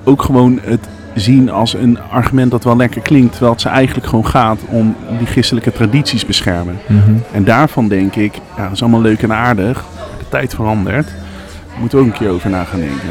ook 0.03 0.21
gewoon 0.21 0.59
het 0.63 0.87
zien 1.15 1.49
als 1.49 1.73
een 1.73 1.99
argument 2.09 2.51
dat 2.51 2.63
wel 2.63 2.77
lekker 2.77 3.01
klinkt, 3.01 3.31
terwijl 3.31 3.51
het 3.51 3.61
ze 3.61 3.69
eigenlijk 3.69 4.07
gewoon 4.07 4.27
gaat 4.27 4.59
om 4.67 4.95
die 5.17 5.27
christelijke 5.27 5.71
tradities 5.71 6.25
beschermen. 6.25 6.77
Mhm. 6.87 7.13
En 7.31 7.43
daarvan 7.43 7.87
denk 7.87 8.15
ik, 8.15 8.33
ja, 8.57 8.63
dat 8.63 8.71
is 8.71 8.81
allemaal 8.81 9.01
leuk 9.01 9.21
en 9.21 9.33
aardig, 9.33 9.85
de 10.19 10.29
tijd 10.29 10.55
verandert. 10.55 11.07
Daar 11.07 11.79
moeten 11.79 11.97
we 11.97 12.03
ook 12.03 12.11
een 12.11 12.17
keer 12.17 12.29
over 12.29 12.49
na 12.49 12.63
gaan 12.63 12.79
denken. 12.79 13.09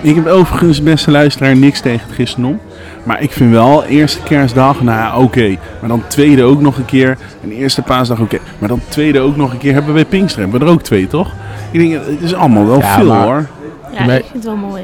Ik 0.00 0.14
heb 0.14 0.26
overigens, 0.26 0.82
beste 0.82 1.10
luisteraar, 1.10 1.56
niks 1.56 1.80
tegen 1.80 2.06
het 2.06 2.14
christendom. 2.14 2.60
Maar 3.04 3.22
ik 3.22 3.30
vind 3.32 3.50
wel, 3.52 3.84
eerste 3.84 4.22
kerstdag, 4.22 4.80
nou 4.82 4.98
ja, 4.98 5.16
oké. 5.18 5.56
Maar 5.80 5.88
dan 5.88 6.02
tweede 6.08 6.42
ook 6.42 6.60
nog 6.60 6.76
een 6.76 6.84
keer. 6.84 7.18
En 7.42 7.50
eerste 7.50 7.82
paasdag, 7.82 8.20
oké. 8.20 8.38
Maar 8.58 8.68
dan 8.68 8.80
tweede 8.88 9.20
ook 9.20 9.36
nog 9.36 9.52
een 9.52 9.58
keer. 9.58 9.72
Hebben 9.72 9.94
we 9.94 10.00
bij 10.00 10.08
Pinkster, 10.10 10.40
hebben 10.42 10.60
we 10.60 10.66
er 10.66 10.72
ook 10.72 10.82
twee, 10.82 11.06
toch? 11.06 11.32
Ik 11.70 11.80
denk, 11.80 11.92
het 12.06 12.20
is 12.20 12.34
allemaal 12.34 12.66
wel 12.66 12.78
Ja, 12.78 12.94
veel 12.98 13.06
maar- 13.06 13.24
hoor. 13.24 13.46
Ja, 13.92 14.04
Maar- 14.06 14.16
ik 14.16 14.22
vind 14.30 14.32
het 14.34 14.44
wel 14.44 14.56
mooi. 14.56 14.82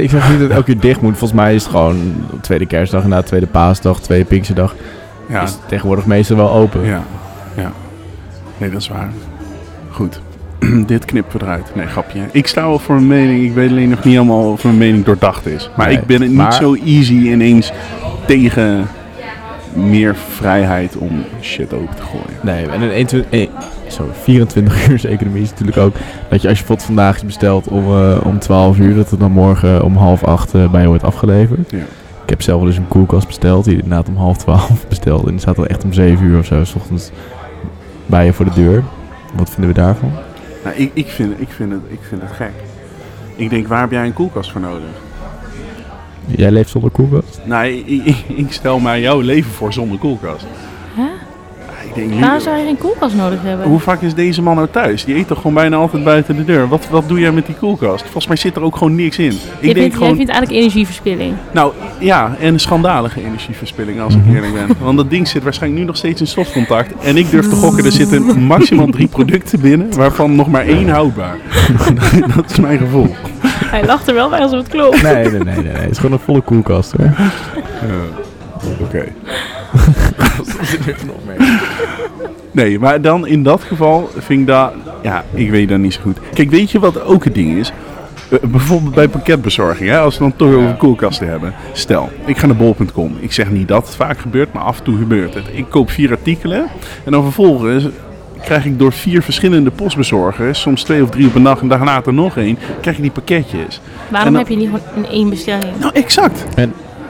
Ik 0.00 0.10
zeg 0.10 0.30
niet 0.30 0.38
dat 0.38 0.40
het 0.40 0.50
elke 0.50 0.64
keer 0.64 0.80
dicht 0.80 1.00
moet. 1.00 1.18
Volgens 1.18 1.40
mij 1.40 1.54
is 1.54 1.62
het 1.62 1.70
gewoon 1.70 2.14
tweede 2.40 2.66
kerstdag, 2.66 3.02
inderdaad 3.02 3.26
tweede 3.26 3.46
paasdag, 3.46 4.00
tweede 4.00 4.24
pinksterdag. 4.24 4.74
Ja, 5.28 5.42
Is 5.42 5.56
tegenwoordig 5.66 6.06
meestal 6.06 6.36
wel 6.36 6.50
open. 6.50 6.84
ja, 6.84 7.02
ja. 7.56 7.72
Nee, 8.58 8.70
dat 8.70 8.80
is 8.80 8.88
waar. 8.88 9.08
Goed. 9.90 10.20
Dit 10.86 11.04
knippen 11.04 11.38
we 11.38 11.44
eruit. 11.44 11.74
Nee, 11.74 11.86
grapje. 11.86 12.20
Ik 12.32 12.46
sta 12.46 12.66
wel 12.66 12.78
voor 12.78 12.94
mijn 12.94 13.06
mening. 13.06 13.44
Ik 13.44 13.54
weet 13.54 13.70
alleen 13.70 13.88
nog 13.88 14.04
niet 14.04 14.14
helemaal 14.14 14.50
of 14.50 14.64
mijn 14.64 14.78
mening 14.78 15.04
doordacht 15.04 15.46
is. 15.46 15.70
Maar 15.76 15.86
Nee, 15.86 15.96
ik 15.96 16.06
ben 16.06 16.22
het 16.22 16.30
niet 16.30 16.54
zo 16.54 16.74
easy 16.74 17.14
ineens 17.14 17.72
tegen 18.26 18.86
meer 19.74 20.16
vrijheid 20.16 20.96
om 20.96 21.24
shit 21.40 21.74
open 21.74 21.96
te 21.96 22.02
gooien. 22.02 22.38
Nee, 22.42 22.66
en 22.66 22.82
een 22.82 22.90
21, 22.90 23.40
eh, 23.40 23.48
zo, 23.88 24.08
24 24.22 24.88
uur 24.88 25.08
economie 25.08 25.42
is 25.42 25.50
natuurlijk 25.50 25.78
ook 25.78 25.94
dat 26.28 26.42
je 26.42 26.48
als 26.48 26.58
je 26.58 26.64
pot 26.64 26.82
vandaag 26.82 27.16
is 27.16 27.24
besteld 27.24 27.68
om, 27.68 27.84
eh, 27.84 28.16
om 28.24 28.38
12 28.38 28.78
uur, 28.78 28.94
dat 28.94 29.10
het 29.10 29.20
dan 29.20 29.32
morgen 29.32 29.82
om 29.82 29.96
half 29.96 30.24
acht 30.24 30.54
eh, 30.54 30.70
bij 30.70 30.80
je 30.80 30.86
wordt 30.86 31.04
afgeleverd. 31.04 31.70
Ja. 31.70 31.78
Ik 32.22 32.30
heb 32.30 32.42
zelf 32.42 32.58
wel 32.58 32.68
eens 32.68 32.78
een 32.78 32.88
koelkast 32.88 33.26
besteld, 33.26 33.64
die 33.64 33.74
inderdaad 33.74 34.08
om 34.08 34.16
half 34.16 34.36
12 34.36 34.86
besteld. 34.88 35.24
En 35.24 35.30
die 35.30 35.40
staat 35.40 35.56
dan 35.56 35.66
echt 35.66 35.84
om 35.84 35.92
7 35.92 36.26
uur 36.26 36.38
of 36.38 36.46
zo, 36.46 36.64
s 36.64 36.74
ochtends 36.74 37.10
bij 38.06 38.24
je 38.24 38.32
voor 38.32 38.44
de 38.44 38.54
deur. 38.54 38.82
Wat 39.34 39.50
vinden 39.50 39.74
we 39.74 39.80
daarvan? 39.80 40.12
Nou, 40.64 40.76
ik, 40.76 40.90
ik, 40.94 41.06
vind, 41.06 41.40
ik, 41.40 41.48
vind 41.48 41.72
het, 41.72 41.80
ik 41.88 41.98
vind 42.08 42.20
het 42.22 42.32
gek. 42.32 42.52
Ik 43.36 43.50
denk, 43.50 43.66
waar 43.68 43.80
heb 43.80 43.90
jij 43.90 44.04
een 44.06 44.12
koelkast 44.12 44.50
voor 44.52 44.60
nodig? 44.60 44.88
Jij 46.26 46.50
leeft 46.50 46.68
zonder 46.70 46.90
koelkast? 46.90 47.40
Nee, 47.44 47.84
ik, 47.84 48.04
ik- 48.04 48.24
ik 48.36 48.52
stel 48.52 48.78
mij 48.78 49.00
jouw 49.00 49.20
leven 49.20 49.50
voor 49.52 49.72
zonder 49.72 49.98
koelkast. 49.98 50.46
Ik 51.94 52.08
denk, 52.08 52.20
Waarom 52.20 52.40
zou 52.40 52.56
je 52.56 52.64
geen 52.64 52.78
koelkast 52.78 53.14
nodig 53.14 53.38
hebben? 53.42 53.66
hoe 53.66 53.80
vaak 53.80 54.02
is 54.02 54.14
deze 54.14 54.42
man 54.42 54.56
nou 54.56 54.68
thuis? 54.70 55.04
Die 55.04 55.14
eet 55.14 55.26
toch 55.26 55.36
gewoon 55.36 55.54
bijna 55.54 55.76
altijd 55.76 56.04
buiten 56.04 56.36
de 56.36 56.44
deur. 56.44 56.68
Wat, 56.68 56.88
wat 56.90 57.08
doe 57.08 57.20
jij 57.20 57.32
met 57.32 57.46
die 57.46 57.54
koelkast? 57.54 58.02
Volgens 58.02 58.26
mij 58.26 58.36
zit 58.36 58.56
er 58.56 58.62
ook 58.62 58.76
gewoon 58.76 58.94
niks 58.94 59.18
in. 59.18 59.26
Ik 59.26 59.32
jij, 59.32 59.60
denk 59.60 59.76
vindt, 59.76 59.94
gewoon, 59.94 60.08
jij 60.08 60.16
vindt 60.16 60.30
eigenlijk 60.32 60.60
energieverspilling. 60.60 61.34
nou 61.52 61.72
ja, 61.98 62.36
en 62.40 62.52
een 62.52 62.60
schandalige 62.60 63.24
energieverspilling 63.24 64.00
als 64.00 64.14
ik 64.14 64.20
eerlijk 64.34 64.52
ben. 64.54 64.76
Want 64.80 64.96
dat 64.96 65.10
ding 65.10 65.28
zit 65.28 65.42
waarschijnlijk 65.42 65.80
nu 65.80 65.86
nog 65.86 65.96
steeds 65.96 66.20
in 66.20 66.26
stofcontact. 66.26 67.04
En 67.04 67.16
ik 67.16 67.30
durf 67.30 67.48
te 67.48 67.56
gokken, 67.56 67.84
er 67.84 67.92
zitten 67.92 68.40
maximaal 68.54 68.88
drie 68.88 69.08
producten 69.08 69.60
binnen, 69.60 69.96
waarvan 69.96 70.34
nog 70.34 70.48
maar 70.48 70.66
één 70.66 70.88
houdbaar. 70.88 71.36
dat 72.36 72.50
is 72.50 72.58
mijn 72.58 72.78
gevoel. 72.78 73.14
Hij 73.46 73.86
lacht 73.86 74.08
er 74.08 74.14
wel 74.14 74.28
bij 74.28 74.40
alsof 74.40 74.58
het 74.58 74.68
klopt. 74.68 75.02
Nee, 75.02 75.14
nee, 75.14 75.30
nee, 75.30 75.40
nee, 75.42 75.62
nee. 75.62 75.72
Het 75.72 75.90
is 75.90 75.96
gewoon 75.96 76.12
een 76.12 76.24
volle 76.24 76.40
koelkast 76.40 76.92
hoor. 76.92 77.12
Oké. 78.80 79.04
Nee, 82.50 82.78
maar 82.78 83.00
dan 83.00 83.26
in 83.26 83.42
dat 83.42 83.62
geval 83.62 84.10
vind 84.18 84.40
ik 84.40 84.46
dat... 84.46 84.72
Ja, 85.02 85.24
ik 85.34 85.50
weet 85.50 85.68
dat 85.68 85.78
niet 85.78 85.92
zo 85.94 86.00
goed. 86.02 86.16
Kijk, 86.34 86.50
weet 86.50 86.70
je 86.70 86.78
wat 86.78 87.02
ook 87.04 87.24
het 87.24 87.34
ding 87.34 87.58
is? 87.58 87.72
Eh, 88.30 88.38
bijvoorbeeld 88.42 88.94
bij 88.94 89.08
pakketbezorging, 89.08 89.90
hè, 89.90 89.98
als 89.98 90.14
we 90.18 90.20
dan 90.20 90.36
toch 90.36 90.54
over 90.54 90.74
koelkasten 90.74 91.28
hebben. 91.28 91.54
Stel, 91.72 92.10
ik 92.24 92.36
ga 92.38 92.46
naar 92.46 92.56
bol.com. 92.56 93.16
Ik 93.20 93.32
zeg 93.32 93.50
niet 93.50 93.68
dat 93.68 93.86
het 93.86 93.96
vaak 93.96 94.18
gebeurt, 94.18 94.52
maar 94.52 94.62
af 94.62 94.78
en 94.78 94.84
toe 94.84 94.96
gebeurt 94.98 95.34
het. 95.34 95.44
Ik 95.52 95.64
koop 95.68 95.90
vier 95.90 96.10
artikelen 96.10 96.66
en 97.04 97.12
dan 97.12 97.22
vervolgens 97.22 97.84
krijg 98.44 98.64
ik 98.64 98.78
door 98.78 98.92
vier 98.92 99.22
verschillende 99.22 99.70
postbezorgers, 99.70 100.60
soms 100.60 100.82
twee 100.82 101.02
of 101.02 101.10
drie 101.10 101.26
op 101.26 101.34
een 101.34 101.42
dag 101.42 101.60
en 101.60 101.68
dag 101.68 101.84
later 101.84 102.12
nog 102.14 102.36
één, 102.36 102.58
krijg 102.80 102.96
je 102.96 103.02
die 103.02 103.10
pakketjes. 103.10 103.80
Waarom 104.08 104.26
En 104.28 104.32
dan- 104.32 104.42
heb 104.42 104.48
je 104.50 104.56
niet 104.56 104.66
gewoon 104.94 105.04
in 105.04 105.10
één 105.10 105.30
bestelling? 105.30 105.78
Nou, 105.80 105.92
exact. 105.94 106.44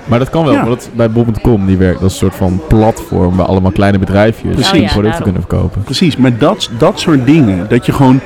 Maar 0.05 0.19
dat 0.19 0.31
kan 0.31 0.45
wel, 0.45 0.53
Ja. 0.53 0.59
want 0.67 0.81
dat, 0.81 0.89
bij 0.95 1.11
Bob.com, 1.11 1.67
die 1.67 1.77
werkt, 1.77 2.01
dat 2.01 2.11
is 2.11 2.21
een 2.21 2.31
soort 2.31 2.35
van 2.35 2.61
platform 2.69 3.37
waar 3.37 3.47
allemaal 3.47 3.71
kleine 3.71 3.99
bedrijfjes 3.99 4.53
Precies. 4.55 4.71
die 4.73 4.81
Oh 4.81 4.87
ja, 4.87 4.93
producten 4.93 5.23
kunnen 5.23 5.41
verkopen. 5.49 5.83
Precies, 5.83 6.17
maar 6.17 6.39
dat, 6.39 6.71
dat 6.79 7.01
soort 7.01 7.27
dingen, 7.27 7.67
dat 7.69 7.87
je 7.87 7.93
gewoon... 7.93 8.21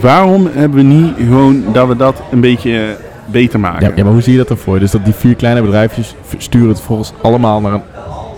Waarom 0.00 0.48
hebben 0.52 0.78
we 0.78 0.94
niet 0.94 1.12
gewoon 1.16 1.64
dat 1.72 1.88
we 1.88 1.96
dat 1.96 2.22
een 2.30 2.40
beetje 2.40 2.78
eh, 2.80 2.82
beter 3.26 3.60
maken? 3.60 3.86
Ja, 3.88 3.92
ja, 3.96 4.02
maar 4.04 4.12
hoe 4.12 4.22
zie 4.22 4.32
je 4.32 4.38
dat 4.38 4.48
dan 4.48 4.56
voor 4.56 4.74
je? 4.74 4.80
Dus 4.80 4.90
dat 4.90 5.04
die 5.04 5.14
vier 5.14 5.34
kleine 5.34 5.62
bedrijfjes 5.62 6.14
sturen 6.38 6.68
het 6.68 6.76
vervolgens 6.76 7.12
allemaal 7.22 7.60
naar 7.60 7.72
een 7.72 7.82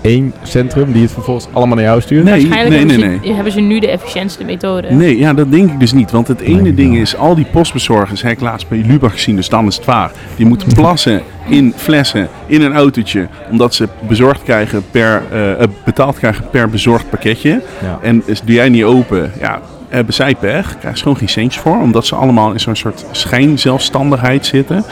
één 0.00 0.34
centrum 0.42 0.92
die 0.92 1.02
het 1.02 1.12
vervolgens 1.12 1.46
allemaal 1.52 1.76
naar 1.76 1.84
jou 1.84 2.00
stuurt? 2.00 2.24
Nee, 2.24 2.32
Waarschijnlijk 2.32 2.70
nee, 2.70 2.84
nee, 2.84 2.96
hebben, 2.98 3.18
nee. 3.20 3.28
Ze, 3.28 3.34
hebben 3.34 3.52
ze 3.52 3.60
nu 3.60 3.78
de 3.80 3.88
efficiëntste 3.90 4.44
methode. 4.44 4.90
Nee, 4.90 5.18
ja, 5.18 5.32
dat 5.34 5.50
denk 5.50 5.70
ik 5.70 5.80
dus 5.80 5.92
niet. 5.92 6.10
Want 6.10 6.28
het 6.28 6.40
ene 6.40 6.60
Nee, 6.62 6.74
ding 6.74 6.94
ja. 6.94 7.00
is, 7.00 7.16
al 7.16 7.34
die 7.34 7.46
postbezorgers, 7.52 8.22
heb 8.22 8.32
ik 8.32 8.40
laatst 8.40 8.68
bij 8.68 8.82
Lubach 8.86 9.12
gezien, 9.12 9.36
dus 9.36 9.48
dan 9.48 9.66
is 9.66 9.76
het 9.76 9.84
waar. 9.84 10.10
Die 10.36 10.46
moeten 10.46 10.72
plassen 10.80 11.22
in 11.48 11.72
flessen, 11.76 12.28
in 12.46 12.62
een 12.62 12.74
autootje, 12.74 13.28
omdat 13.50 13.74
ze 13.74 13.88
bezorgd 14.08 14.42
krijgen 14.42 14.84
per, 14.90 15.22
eh, 15.30 15.52
eh, 15.52 15.68
betaald 15.84 16.18
krijgen 16.18 16.50
per 16.50 16.70
bezorgd 16.70 17.10
pakketje. 17.10 17.62
Ja. 17.82 17.98
En 18.02 18.22
dus 18.26 18.40
doe 18.40 18.54
jij 18.54 18.68
niet 18.68 18.84
open, 18.84 19.32
ja, 19.40 19.60
hebben 19.88 20.14
zij 20.14 20.34
pech, 20.34 20.68
krijgen 20.68 20.96
ze 20.96 21.02
gewoon 21.02 21.18
geen 21.18 21.28
centjes 21.28 21.62
voor, 21.62 21.80
omdat 21.80 22.06
ze 22.06 22.14
allemaal 22.14 22.52
in 22.52 22.60
zo'n 22.60 22.76
soort 22.76 23.04
schijnzelfstandigheid 23.10 24.46
zitten. 24.46 24.84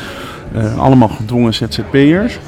Eh, 0.54 0.78
allemaal 0.78 1.08
gedwongen 1.08 1.54
ZZP'ers. 1.54 2.38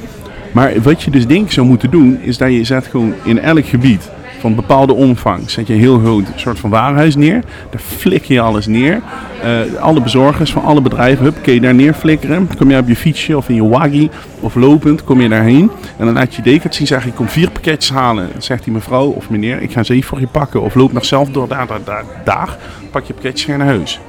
Maar 0.53 0.83
wat 0.83 1.03
je 1.03 1.11
dus 1.11 1.27
denk 1.27 1.45
ik 1.45 1.53
zou 1.53 1.67
moeten 1.67 1.91
doen, 1.91 2.19
is 2.23 2.39
dat 2.39 2.53
je 2.53 2.65
zet 2.65 2.87
gewoon 2.87 3.15
in 3.25 3.41
elk 3.41 3.67
gebied 3.67 4.11
van 4.39 4.55
bepaalde 4.55 4.95
omvang, 4.95 5.51
zet 5.51 5.67
je 5.67 5.73
heel 5.73 5.99
groot 5.99 6.25
soort 6.35 6.59
van 6.59 6.71
warenhuis 6.71 7.17
neer. 7.17 7.43
Daar 7.71 7.81
flik 7.81 8.25
je 8.25 8.41
alles 8.41 8.67
neer. 8.67 9.01
Eh, 9.43 9.81
alle 9.81 10.01
bezorgers 10.01 10.53
van 10.53 10.65
alle 10.65 10.81
bedrijven, 10.81 11.25
hup, 11.25 11.43
kun 11.43 11.55
je 11.55 11.61
daar 11.61 11.75
neerflikkeren. 11.75 12.49
Kom 12.59 12.71
je 12.71 12.79
op 12.79 12.89
je 12.89 12.97
fietsje 12.97 13.37
of 13.37 13.49
in 13.49 13.55
je 13.55 13.69
waggie 13.69 14.11
of 14.41 14.55
lopend, 14.55 15.05
kom 15.05 15.21
je 15.21 15.29
daarheen. 15.29 15.71
En 15.97 16.05
dan 16.05 16.15
laat 16.15 16.35
je 16.35 16.43
dekert 16.43 16.75
zien, 16.75 16.87
zeg 16.87 17.07
ik 17.07 17.15
kom 17.15 17.29
vier 17.29 17.51
pakketjes 17.51 17.91
halen. 17.91 18.29
Dan 18.33 18.43
zegt 18.43 18.65
die 18.65 18.73
mevrouw 18.73 19.09
of 19.09 19.31
meneer, 19.31 19.63
ik 19.63 19.73
ga 19.73 19.83
ze 19.83 19.95
even 19.95 20.09
voor 20.09 20.21
je 20.21 20.27
pakken. 20.27 20.63
Of 20.63 20.75
loop 20.75 20.93
nog 20.93 21.05
zelf 21.05 21.29
door 21.29 21.49
daar, 21.49 21.67
daar, 21.67 22.05
daar. 22.25 22.57
Pak 22.91 23.05
je 23.05 23.13
pakketjes 23.13 23.47
je 23.47 23.57
naar 23.57 23.67
huis. 23.67 24.01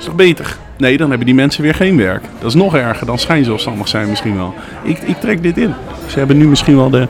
Is 0.00 0.06
toch 0.06 0.14
beter? 0.14 0.56
Nee, 0.76 0.96
dan 0.96 1.08
hebben 1.08 1.26
die 1.26 1.34
mensen 1.34 1.62
weer 1.62 1.74
geen 1.74 1.96
werk. 1.96 2.22
Dat 2.38 2.48
is 2.48 2.54
nog 2.54 2.74
erger 2.74 3.06
dan 3.06 3.18
schijnzelfstandig 3.18 3.88
zijn 3.88 4.08
misschien 4.08 4.36
wel. 4.36 4.54
Ik, 4.82 4.98
ik 4.98 5.20
trek 5.20 5.42
dit 5.42 5.58
in. 5.58 5.74
Ze 6.06 6.18
hebben 6.18 6.36
nu 6.36 6.48
misschien 6.48 6.76
wel 6.76 6.90
de 6.90 7.08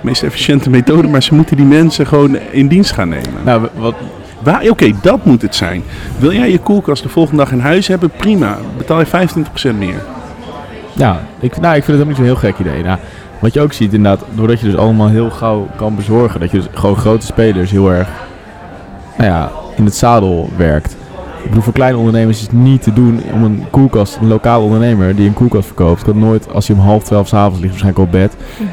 meest 0.00 0.22
efficiënte 0.22 0.70
methode, 0.70 1.08
maar 1.08 1.22
ze 1.22 1.34
moeten 1.34 1.56
die 1.56 1.66
mensen 1.66 2.06
gewoon 2.06 2.38
in 2.50 2.68
dienst 2.68 2.92
gaan 2.92 3.08
nemen. 3.08 3.44
Nou, 3.44 3.68
wat, 3.74 3.94
Oké, 4.68 4.92
dat 5.02 5.24
moet 5.24 5.42
het 5.42 5.54
zijn. 5.54 5.82
Wil 6.18 6.32
jij 6.32 6.50
je 6.50 6.58
koelkast 6.58 7.02
de 7.02 7.08
volgende 7.08 7.42
dag 7.42 7.52
in 7.52 7.58
huis 7.58 7.86
hebben? 7.86 8.10
Prima. 8.10 8.58
Betaal 8.76 9.00
je 9.00 9.06
25% 9.06 9.10
meer. 9.78 10.02
ja, 10.92 11.20
ik, 11.40 11.60
nou, 11.60 11.76
ik 11.76 11.84
vind 11.84 11.98
het 11.98 12.00
ook 12.00 12.06
niet 12.06 12.16
zo'n 12.16 12.24
heel 12.24 12.36
gek 12.36 12.58
idee. 12.58 12.82
Nou, 12.82 12.98
wat 13.38 13.54
je 13.54 13.60
ook 13.60 13.72
ziet 13.72 13.92
inderdaad, 13.92 14.26
doordat 14.34 14.60
je 14.60 14.66
dus 14.66 14.76
allemaal 14.76 15.08
heel 15.08 15.30
gauw 15.30 15.68
kan 15.76 15.94
bezorgen, 15.94 16.40
dat 16.40 16.50
je 16.50 16.56
dus 16.56 16.66
gewoon 16.74 16.96
grote 16.96 17.26
spelers 17.26 17.70
heel 17.70 17.92
erg 17.92 18.08
nou 19.16 19.30
ja, 19.30 19.50
in 19.76 19.84
het 19.84 19.96
zadel 19.96 20.50
werkt. 20.56 20.96
Ik 21.42 21.48
bedoel, 21.48 21.62
voor 21.62 21.72
kleine 21.72 21.98
ondernemers 21.98 22.36
is 22.36 22.42
het 22.42 22.52
niet 22.52 22.82
te 22.82 22.92
doen 22.92 23.20
om 23.32 23.44
een 23.44 23.64
koelkast, 23.70 24.16
een 24.20 24.28
lokale 24.28 24.64
ondernemer 24.64 25.16
die 25.16 25.26
een 25.28 25.34
koelkast 25.34 25.66
verkoopt, 25.66 26.02
kan 26.02 26.18
nooit 26.18 26.52
als 26.52 26.68
hij 26.68 26.76
om 26.76 26.82
half 26.82 27.02
twaalf 27.04 27.28
s'avonds 27.28 27.58
ligt, 27.60 27.70
waarschijnlijk 27.70 28.04
op 28.06 28.10
bed, 28.12 28.36
Mhm. 28.58 28.68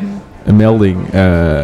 een 0.45 0.55
melding 0.55 0.97
eh, 1.11 1.63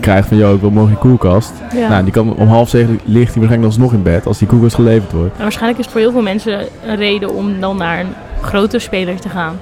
krijgt 0.00 0.28
van, 0.28 0.36
joh, 0.36 0.54
ik 0.54 0.60
wil 0.60 0.70
morgen 0.70 0.92
een 0.92 0.98
koelkast. 0.98 1.52
Ja. 1.74 1.88
Nou, 1.88 2.02
die 2.02 2.12
kan 2.12 2.34
om 2.34 2.48
half 2.48 2.68
zeven 2.68 3.00
ligt 3.04 3.14
hij 3.34 3.42
waarschijnlijk 3.42 3.64
alsnog 3.64 3.92
in 3.92 4.02
bed 4.02 4.26
als 4.26 4.38
die 4.38 4.48
koelkast 4.48 4.74
geleverd 4.74 5.12
wordt. 5.12 5.32
Maar 5.32 5.42
waarschijnlijk 5.42 5.78
is 5.78 5.84
het 5.84 5.92
voor 5.94 6.02
heel 6.02 6.12
veel 6.12 6.22
mensen 6.22 6.58
een 6.86 6.96
reden 6.96 7.34
om 7.34 7.60
dan 7.60 7.76
naar 7.76 8.00
een 8.00 8.06
grotere 8.40 8.78
speler 8.82 9.20
te 9.20 9.28
gaan. 9.28 9.54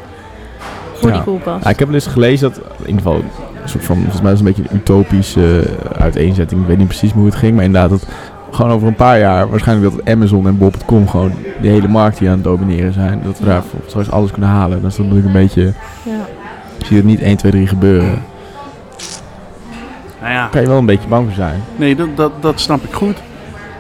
Voor 0.95 1.09
Ja. 1.09 1.15
die 1.15 1.25
koelkast. 1.25 1.65
Ja, 1.65 1.71
ik 1.71 1.79
heb 1.79 1.89
wel 1.89 1.97
eens 1.97 2.07
gelezen 2.07 2.49
dat, 2.53 2.59
in 2.79 2.87
ieder 2.87 3.03
geval, 3.03 3.15
een 3.63 3.69
soort 3.69 3.85
van, 3.85 3.97
volgens 3.97 4.21
mij 4.23 4.33
is 4.33 4.39
het 4.39 4.49
een 4.49 4.55
beetje 4.55 4.71
een 4.71 4.77
utopische 4.81 5.61
eh, 5.61 6.01
uiteenzetting. 6.03 6.61
Ik 6.61 6.67
weet 6.67 6.79
niet 6.79 6.87
precies 6.89 7.13
hoe 7.13 7.25
het 7.25 7.35
ging, 7.35 7.55
maar 7.55 7.65
inderdaad, 7.65 7.91
dat 7.91 8.07
gewoon 8.55 8.71
over 8.71 8.89
een 8.89 8.95
paar 8.95 9.19
jaar, 9.19 9.49
waarschijnlijk 9.51 9.95
dat 9.97 10.09
Amazon 10.15 10.47
en 10.47 10.59
Bob.com 10.59 11.09
gewoon 11.09 11.33
de 11.63 11.69
hele 11.69 11.89
markt 11.89 12.19
hier 12.19 12.29
aan 12.29 12.35
het 12.35 12.45
domineren 12.45 12.93
zijn. 12.93 13.21
Dat 13.25 13.39
we 13.39 13.45
daar 13.45 13.63
straks 13.87 14.11
alles 14.11 14.31
kunnen 14.31 14.51
halen. 14.51 14.83
Dat 14.83 14.91
is 14.91 14.97
dan 14.97 15.07
natuurlijk 15.09 15.35
een 15.35 15.41
beetje, 15.43 15.63
Ja. 16.03 16.13
je 16.79 16.85
ziet 16.85 16.97
het 16.97 17.05
niet 17.07 17.21
1, 17.21 17.37
2, 17.37 17.53
3 17.53 17.67
gebeuren. 17.67 18.23
Nou 20.21 20.33
ja, 20.33 20.41
Daar 20.41 20.51
kan 20.51 20.61
je 20.61 20.69
wel 20.69 20.79
een 20.79 20.87
beetje 20.87 21.09
bang 21.09 21.25
voor 21.27 21.35
zijn. 21.35 21.61
nee, 21.77 21.97
dat, 21.97 22.09
dat, 22.17 22.33
dat 22.41 22.61
snap 22.61 22.83
ik 22.85 22.93
goed. 22.93 23.17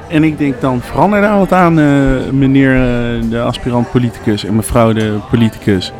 En 0.09 0.25
ik 0.25 0.39
denk 0.39 0.61
dan, 0.61 0.81
verander 0.81 1.21
daar 1.21 1.39
wat 1.39 1.53
aan, 1.53 1.79
eh, 1.79 1.87
meneer 2.33 2.75
eh, 2.75 3.31
de 3.31 3.41
aspirant 3.41 3.91
politicus 3.91 4.45
en 4.45 4.57
mevrouw 4.57 4.93
de 4.93 5.17
politicus. 5.31 5.93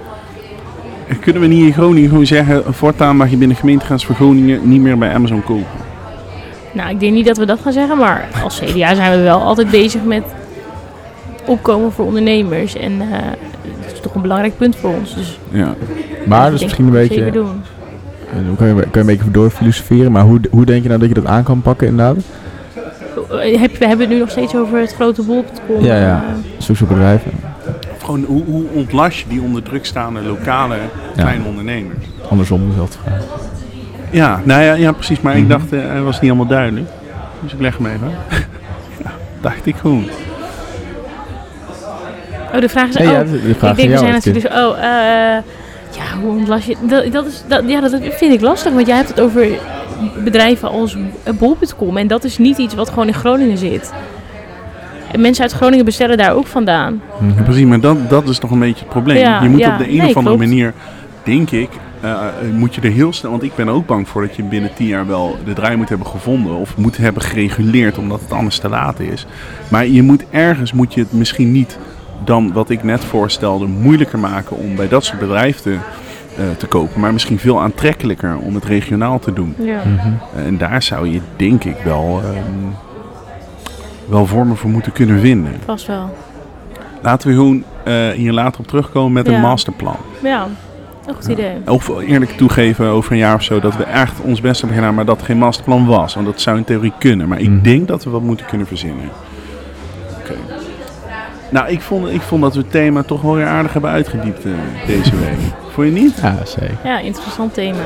En 1.09 1.19
Kunnen 1.19 1.43
we 1.43 1.49
niet 1.49 1.67
in 1.67 1.73
Groningen 1.73 2.09
gewoon 2.09 2.27
zeggen, 2.27 2.75
voortaan 2.75 3.17
mag 3.17 3.31
je 3.31 3.37
binnen 3.37 3.57
gemeentegrens 3.57 4.07
van 4.07 4.15
Groningen 4.15 4.69
niet 4.69 4.81
meer 4.81 4.99
bij 4.99 5.15
Amazon 5.15 5.43
kopen? 5.43 5.67
Nou, 6.75 6.91
ik 6.91 7.01
denk 7.01 7.13
niet 7.13 7.27
dat 7.27 7.37
we 7.37 7.47
dat 7.47 7.61
gaan 7.63 7.73
zeggen, 7.73 7.99
maar 7.99 8.29
als 8.43 8.61
CDA 8.61 8.95
zijn 8.95 9.17
we 9.19 9.23
wel 9.23 9.41
altijd 9.41 9.71
bezig 9.71 10.03
met 10.05 10.23
opkomen 11.47 11.93
voor 11.93 12.05
ondernemers. 12.05 12.75
En 12.77 13.01
eh 13.01 13.19
dat 13.85 13.93
is 13.93 14.01
toch 14.01 14.15
een 14.15 14.23
belangrijk 14.23 14.57
punt 14.57 14.77
voor 14.77 14.91
ons. 14.95 15.15
Dus 15.15 15.39
Ja. 15.51 15.75
Maar 16.27 16.51
dus 16.51 16.61
denk 16.61 16.63
misschien 16.63 16.85
een 16.87 16.93
dat 16.93 17.01
beetje, 17.01 17.15
zeker 17.15 17.33
doen. 17.33 17.63
eh, 18.33 18.47
hoe 18.49 18.57
kan 18.57 18.67
je, 18.67 18.75
kan 18.75 18.89
je 18.93 18.99
een 19.01 19.07
beetje 19.07 19.31
door 19.31 19.51
filosoferen, 19.51 20.13
maar 20.13 20.23
hoe, 20.23 20.41
hoe 20.51 20.65
denk 20.65 20.83
je 20.83 20.89
nou 20.89 21.01
dat 21.01 21.09
je 21.09 21.15
dat 21.15 21.27
aan 21.27 21.43
kan 21.43 21.63
pakken 21.63 21.87
inderdaad? 21.87 22.17
Eh, 23.41 23.61
Heb, 23.61 23.77
we 23.77 23.87
hebben 23.87 24.07
het 24.07 24.15
nu 24.15 24.19
nog 24.19 24.31
steeds 24.31 24.57
over 24.57 24.79
het 24.79 24.95
grote 24.95 25.23
bol.com. 25.23 25.85
Ja, 25.85 25.97
ja. 25.99 26.25
eh, 26.29 26.35
Zulke 26.59 26.75
soort 26.81 26.91
bedrijven. 26.91 27.31
Of 27.95 28.03
Gewoon, 28.05 28.25
hoe, 28.25 28.45
hoe 28.45 28.65
ontlast 28.75 29.19
je 29.19 29.25
die 29.29 29.41
onder 29.43 29.63
druk 29.63 29.87
staande 29.87 30.21
lokale 30.23 30.77
kleine 31.17 31.45
ondernemers? 31.45 32.05
Andersom 32.31 32.69
dezelfde 32.69 32.99
vraag. 33.05 33.23
Ja, 34.15 34.41
nou 34.45 34.63
ja, 34.63 34.73
ja 34.75 34.93
precies. 34.93 35.21
Maar 35.21 35.35
ik 35.37 35.41
Mhm. 35.41 35.49
dacht, 35.49 35.73
eh, 35.73 35.81
hij 35.81 36.01
was 36.03 36.13
niet 36.13 36.23
helemaal 36.31 36.47
duidelijk. 36.47 36.87
Dus 37.41 37.53
ik 37.53 37.61
leg 37.61 37.77
hem 37.77 37.87
even. 37.87 38.11
ja, 39.05 39.11
dacht 39.41 39.67
ik 39.67 39.77
gewoon. 39.77 40.05
Oh, 42.55 42.61
de 42.61 42.69
vraag 42.69 42.89
is... 42.89 42.95
Nee, 42.97 43.07
oh, 43.07 43.13
ja, 43.13 43.23
de- 43.23 43.55
vraag 43.59 43.71
ik 43.71 43.77
denk, 43.77 43.91
we 43.91 43.99
zijn 43.99 44.13
natuurlijk... 44.13 44.47
Oh, 44.55 44.79
eh 44.79 45.43
ja, 45.97 46.19
hoe 46.21 46.31
ontlas 46.31 46.65
je... 46.65 46.77
Dat, 46.81 47.13
dat, 47.13 47.27
is, 47.27 47.43
dat, 47.49 47.63
ja, 47.67 47.81
dat 47.81 47.97
vind 48.01 48.35
ik 48.35 48.41
lastig, 48.41 48.73
want 48.73 48.87
jij 48.87 48.97
hebt 48.97 49.09
het 49.09 49.21
over 49.21 49.47
bedrijven 50.25 50.69
als 50.69 50.97
bol.com. 51.39 51.97
En 51.97 52.07
dat 52.07 52.25
is 52.25 52.39
niet 52.39 52.59
iets 52.59 52.75
wat 52.75 52.89
gewoon 52.89 53.07
in 53.07 53.15
Groningen 53.15 53.59
zit. 53.59 53.93
En 55.13 55.21
mensen 55.21 55.43
uit 55.43 55.53
Groningen 55.53 55.85
bestellen 55.85 56.17
daar 56.17 56.35
ook 56.35 56.47
vandaan. 56.47 57.01
Mhm. 57.21 57.37
Ja, 57.37 57.43
precies, 57.43 57.65
maar 57.65 57.81
dat, 57.81 58.11
dat 58.11 58.29
is 58.29 58.39
toch 58.39 58.51
een 58.51 58.59
beetje 58.59 58.81
het 58.81 58.89
probleem. 58.89 59.17
Ja, 59.17 59.43
je 59.43 59.49
moet 59.49 59.61
ja. 59.61 59.73
op 59.73 59.79
de 59.79 59.91
een 59.91 59.97
Nee, 59.97 60.09
of 60.09 60.17
andere 60.17 60.37
klopt. 60.37 60.51
manier, 60.51 60.73
denk 61.23 61.51
ik, 61.51 61.69
eh, 62.05 62.11
eh, 62.11 62.55
moet 62.55 62.75
je 62.75 62.81
er 62.81 62.91
heel 62.91 63.13
snel... 63.13 63.31
Want 63.31 63.43
ik 63.43 63.55
ben 63.55 63.69
ook 63.69 63.87
bang 63.87 64.09
voor 64.09 64.27
dat 64.27 64.37
je 64.37 64.43
binnen 64.43 64.75
tien 64.75 64.87
jaar 64.87 65.07
wel 65.07 65.37
de 65.45 65.53
draai 65.53 65.77
moet 65.77 65.89
hebben 65.89 66.07
gevonden. 66.07 66.55
Of 66.55 66.77
moet 66.77 66.97
hebben 66.97 67.23
gereguleerd, 67.23 67.99
omdat 67.99 68.21
het 68.21 68.33
anders 68.33 68.59
te 68.59 68.69
laat 68.69 69.01
is. 69.01 69.27
Maar 69.69 69.87
je 69.87 70.03
moet 70.03 70.25
ergens, 70.31 70.73
moet 70.73 70.95
je 70.95 71.01
het 71.01 71.13
misschien 71.13 71.53
niet 71.53 71.79
dan 72.25 72.53
wat 72.53 72.71
ik 72.71 72.83
net 72.83 73.05
voorstelde, 73.05 73.67
moeilijker 73.67 74.19
maken 74.19 74.57
om 74.57 74.77
bij 74.77 74.89
dat 74.89 75.05
soort 75.05 75.19
bedrijven 75.19 75.63
te, 75.63 75.77
eh, 76.37 76.45
te 76.57 76.67
kopen. 76.67 77.01
Maar 77.01 77.13
misschien 77.13 77.39
veel 77.39 77.61
aantrekkelijker 77.61 78.37
om 78.37 78.55
het 78.55 78.65
regionaal 78.65 79.19
te 79.19 79.33
doen. 79.33 79.55
Ja. 79.59 79.83
Mhm. 79.85 80.13
En 80.47 80.59
daar 80.59 80.83
zou 80.83 81.09
je 81.09 81.21
denk 81.37 81.65
ik 81.65 81.77
wel, 81.85 82.21
ehm, 82.25 82.73
wel 84.09 84.27
vormen 84.27 84.57
voor 84.57 84.71
moeten 84.71 84.93
kunnen 84.93 85.21
vinden. 85.21 85.53
Vast 85.65 85.87
wel. 85.87 86.17
Laten 87.03 87.29
we 87.29 87.35
gewoon 87.35 87.65
eh, 87.85 88.09
hier 88.11 88.33
later 88.33 88.61
op 88.61 88.67
terugkomen 88.67 89.13
met 89.13 89.29
een 89.29 89.41
masterplan. 89.41 89.97
Ja. 90.23 90.47
Een 91.07 91.15
goed 91.15 91.27
idee. 91.27 91.53
Of 91.67 91.89
eerlijk 92.01 92.31
toegeven 92.31 92.87
over 92.87 93.13
een 93.13 93.19
jaar 93.19 93.35
of 93.35 93.43
zo 93.43 93.61
dat 93.61 93.77
we 93.77 93.85
echt 93.85 94.21
ons 94.21 94.41
best 94.41 94.61
hebben 94.61 94.79
gedaan, 94.79 94.95
maar 94.95 95.05
dat 95.05 95.23
geen 95.23 95.39
masterplan 95.39 95.87
was. 95.87 96.15
Want 96.15 96.27
dat 96.27 96.41
zou 96.41 96.57
in 96.57 96.65
theorie 96.65 96.93
kunnen. 96.99 97.29
Maar 97.29 97.41
ik 97.41 97.49
Mhm. 97.49 97.63
denk 97.63 97.89
dat 97.89 98.05
we 98.05 98.11
wat 98.11 98.23
moeten 98.23 98.47
kunnen 98.47 98.67
verzinnen. 98.67 99.09
Oké. 100.21 100.35
Nou, 101.51 101.69
ik 101.69 101.81
vond, 101.81 102.09
ik 102.11 102.21
vond 102.21 102.43
dat 102.43 102.55
we 102.55 102.61
het 102.61 102.71
thema 102.71 103.03
toch 103.03 103.21
wel 103.23 103.35
weer 103.35 103.47
aardig 103.47 103.73
hebben 103.73 103.91
uitgediept 103.91 104.45
eh, 104.45 104.53
deze 104.87 105.17
week. 105.17 105.39
Vond 105.73 105.87
je 105.87 105.93
niet? 105.93 106.19
Ja, 106.23 106.37
zeker. 106.45 106.77
Ja, 106.85 106.99
interessant 106.99 107.55
thema. 107.55 107.79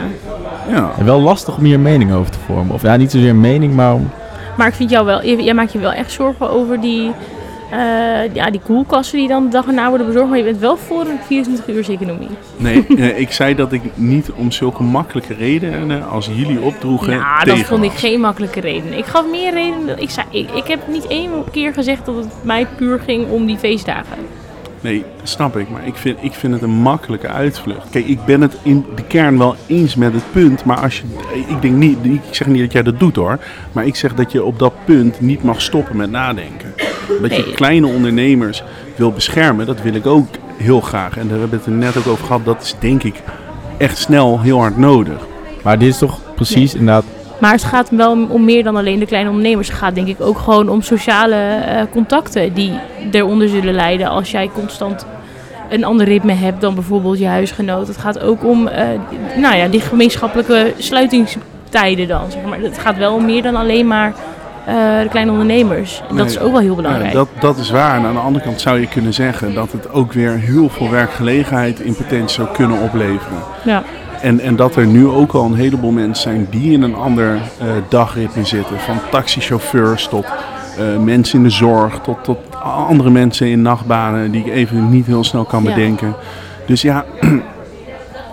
Ja. 0.68 0.90
En 0.98 1.04
wel 1.04 1.20
lastig 1.20 1.56
om 1.56 1.64
hier 1.64 1.74
een 1.74 1.82
mening 1.82 2.12
over 2.12 2.30
te 2.30 2.38
vormen. 2.46 2.74
Of 2.74 2.82
ja, 2.82 2.96
niet 2.96 3.10
zozeer 3.10 3.30
een 3.30 3.40
mening, 3.40 3.74
maar 3.74 3.94
om... 3.94 4.10
Maar 4.56 4.66
ik 4.66 4.74
vind 4.74 4.90
jou 4.90 5.06
wel, 5.06 5.24
jij 5.24 5.54
maakt 5.54 5.72
je 5.72 5.78
wel 5.78 5.92
echt 5.92 6.10
zorgen 6.12 6.50
over 6.50 6.80
die, 6.80 7.12
eh, 7.70 8.34
ja, 8.34 8.50
die 8.50 8.60
koelkasten 8.60 9.18
die 9.18 9.28
dan 9.28 9.44
de 9.44 9.50
dag 9.50 9.66
erna 9.66 9.88
worden 9.88 10.06
bezorgd. 10.06 10.28
Maar 10.28 10.38
je 10.38 10.44
bent 10.44 10.58
wel 10.58 10.76
voor 10.76 11.06
een 11.06 11.44
24-uurs-economie. 11.46 12.28
Nee, 12.56 12.86
eh, 12.96 13.18
ik 13.18 13.32
zei 13.32 13.54
dat 13.54 13.72
ik 13.72 13.82
niet 13.94 14.30
om 14.32 14.50
zulke 14.50 14.82
makkelijke 14.82 15.34
redenen 15.34 16.08
als 16.08 16.30
jullie 16.32 16.60
opdroegen 16.60 17.10
Nou, 17.10 17.44
tegen 17.44 17.58
dat 17.58 17.68
vond 17.68 17.84
ik 17.84 17.92
geen 17.92 18.20
makkelijke 18.20 18.60
reden. 18.60 18.98
Ik 18.98 19.04
gaf 19.04 19.24
meer 19.30 19.52
redenen. 19.52 20.02
Ik, 20.02 20.10
zei, 20.10 20.26
ik, 20.30 20.50
ik 20.50 20.66
heb 20.66 20.80
niet 20.88 21.06
één 21.06 21.30
keer 21.50 21.72
gezegd 21.72 22.06
dat 22.06 22.16
het 22.16 22.26
mij 22.42 22.66
puur 22.76 23.00
ging 23.00 23.30
om 23.30 23.46
die 23.46 23.58
feestdagen. 23.58 24.18
Nee, 24.80 25.04
snap 25.22 25.56
ik. 25.56 25.70
Maar 25.70 25.86
ik 25.86 25.96
vind, 25.96 26.18
ik 26.20 26.32
vind 26.32 26.52
het 26.52 26.62
een 26.62 26.70
makkelijke 26.70 27.28
uitvlucht. 27.28 27.90
Kijk, 27.90 28.06
ik 28.06 28.24
ben 28.24 28.40
het 28.40 28.56
in 28.62 28.86
de 28.94 29.02
kern 29.02 29.38
wel 29.38 29.56
eens 29.66 29.94
met 29.94 30.12
het 30.12 30.32
punt. 30.32 30.64
Maar 30.64 30.80
als 30.80 30.98
je, 30.98 31.04
ik, 31.48 31.62
denk 31.62 31.74
niet, 31.74 32.04
ik 32.04 32.20
zeg 32.30 32.46
niet 32.46 32.60
dat 32.60 32.72
jij 32.72 32.82
dat 32.82 32.98
doet 32.98 33.16
hoor. 33.16 33.38
Maar 33.72 33.86
ik 33.86 33.96
zeg 33.96 34.14
dat 34.14 34.32
je 34.32 34.44
op 34.44 34.58
dat 34.58 34.72
punt 34.84 35.20
niet 35.20 35.42
mag 35.42 35.60
stoppen 35.60 35.96
met 35.96 36.10
nadenken. 36.10 36.74
Dat 37.22 37.36
je 37.36 37.42
Nee. 37.44 37.52
kleine 37.54 37.86
ondernemers 37.86 38.62
wil 38.96 39.12
beschermen, 39.12 39.66
dat 39.66 39.82
wil 39.82 39.94
ik 39.94 40.06
ook 40.06 40.26
heel 40.56 40.80
graag. 40.80 41.16
En 41.16 41.28
daar 41.28 41.38
hebben 41.38 41.50
we 41.50 41.56
het 41.56 41.66
er 41.66 41.72
net 41.72 41.96
ook 41.96 42.06
over 42.06 42.26
gehad. 42.26 42.44
Dat 42.44 42.62
is 42.62 42.74
denk 42.78 43.02
ik 43.02 43.14
echt 43.76 43.98
snel 43.98 44.40
heel 44.40 44.58
hard 44.58 44.76
nodig. 44.76 45.26
Maar 45.62 45.78
dit 45.78 45.88
is 45.88 45.98
toch 45.98 46.20
precies 46.34 46.72
inderdaad... 46.74 47.04
Maar 47.40 47.52
het 47.52 47.64
gaat 47.64 47.90
wel 47.90 48.26
om- 48.28 48.44
meer 48.44 48.64
dan 48.64 48.76
alleen 48.76 48.98
de 48.98 49.06
kleine 49.06 49.28
ondernemers. 49.30 49.68
Het 49.68 49.76
gaat 49.76 49.94
denk 49.94 50.06
ik 50.06 50.20
ook 50.20 50.38
gewoon 50.38 50.68
om 50.68 50.82
sociale 50.82 51.34
eh, 51.34 51.82
contacten 51.92 52.54
die 52.54 52.72
eronder 53.12 53.48
zullen 53.48 53.74
lijden 53.74 54.08
als 54.08 54.30
jij 54.30 54.50
constant 54.54 55.06
een 55.70 55.84
ander 55.84 56.06
ritme 56.06 56.32
hebt 56.32 56.60
dan 56.60 56.74
bijvoorbeeld 56.74 57.18
je 57.18 57.26
huisgenoot. 57.26 57.86
Het 57.88 57.96
gaat 57.96 58.20
ook 58.20 58.44
om 58.44 58.66
eh, 58.66 58.86
nou 59.36 59.56
ja, 59.56 59.68
die 59.68 59.80
gemeenschappelijke 59.80 60.72
sluitingstijden 60.78 62.08
dan. 62.08 62.30
Zeg 62.30 62.42
maar. 62.44 62.58
Het 62.60 62.78
gaat 62.78 62.96
wel 62.96 63.14
om 63.14 63.24
meer 63.24 63.42
dan 63.42 63.56
alleen 63.56 63.86
maar 63.86 64.14
de 65.02 65.06
kleine 65.10 65.30
ondernemers. 65.30 66.02
Dat 66.14 66.26
is 66.30 66.38
ook 66.38 66.52
wel 66.52 66.60
heel 66.60 66.74
belangrijk. 66.74 67.12
Dat, 67.12 67.28
dat 67.40 67.58
is 67.58 67.70
waar. 67.70 67.96
En 67.96 68.04
aan 68.04 68.12
de 68.14 68.20
andere 68.20 68.44
kant 68.44 68.60
zou 68.60 68.80
je 68.80 68.86
kunnen 68.88 69.14
zeggen 69.14 69.54
dat 69.54 69.72
het 69.72 69.90
ook 69.92 70.12
weer 70.12 70.32
heel 70.32 70.68
veel 70.68 70.90
werkgelegenheid 70.90 71.80
in 71.80 71.94
potentie 71.94 72.28
zou 72.28 72.48
kunnen 72.52 72.78
opleveren. 72.80 73.38
Ja. 73.64 73.82
En, 74.22 74.40
en 74.40 74.56
dat 74.56 74.76
er 74.76 74.86
nu 74.86 75.06
ook 75.06 75.32
al 75.32 75.44
een 75.44 75.54
heleboel 75.54 75.90
mensen 75.90 76.22
zijn 76.22 76.46
die 76.50 76.72
in 76.72 76.82
een 76.82 76.94
ander 76.94 77.34
eh, 77.34 77.66
dagritme 77.88 78.44
zitten. 78.44 78.78
Van 78.80 78.96
taxichauffeurs 79.10 80.06
tot 80.08 80.24
eh, 80.78 80.84
mensen 81.04 81.38
in 81.38 81.44
de 81.44 81.50
zorg, 81.50 81.98
tot, 82.02 82.24
tot 82.24 82.38
andere 82.86 83.10
mensen 83.10 83.46
in 83.46 83.62
nachtbanen 83.62 84.30
die 84.30 84.44
ik 84.44 84.52
even 84.52 84.90
niet 84.90 85.06
heel 85.06 85.24
snel 85.24 85.44
kan 85.44 85.62
Ja. 85.62 85.68
bedenken. 85.74 86.14
Dus 86.66 86.82
ja, 86.82 87.04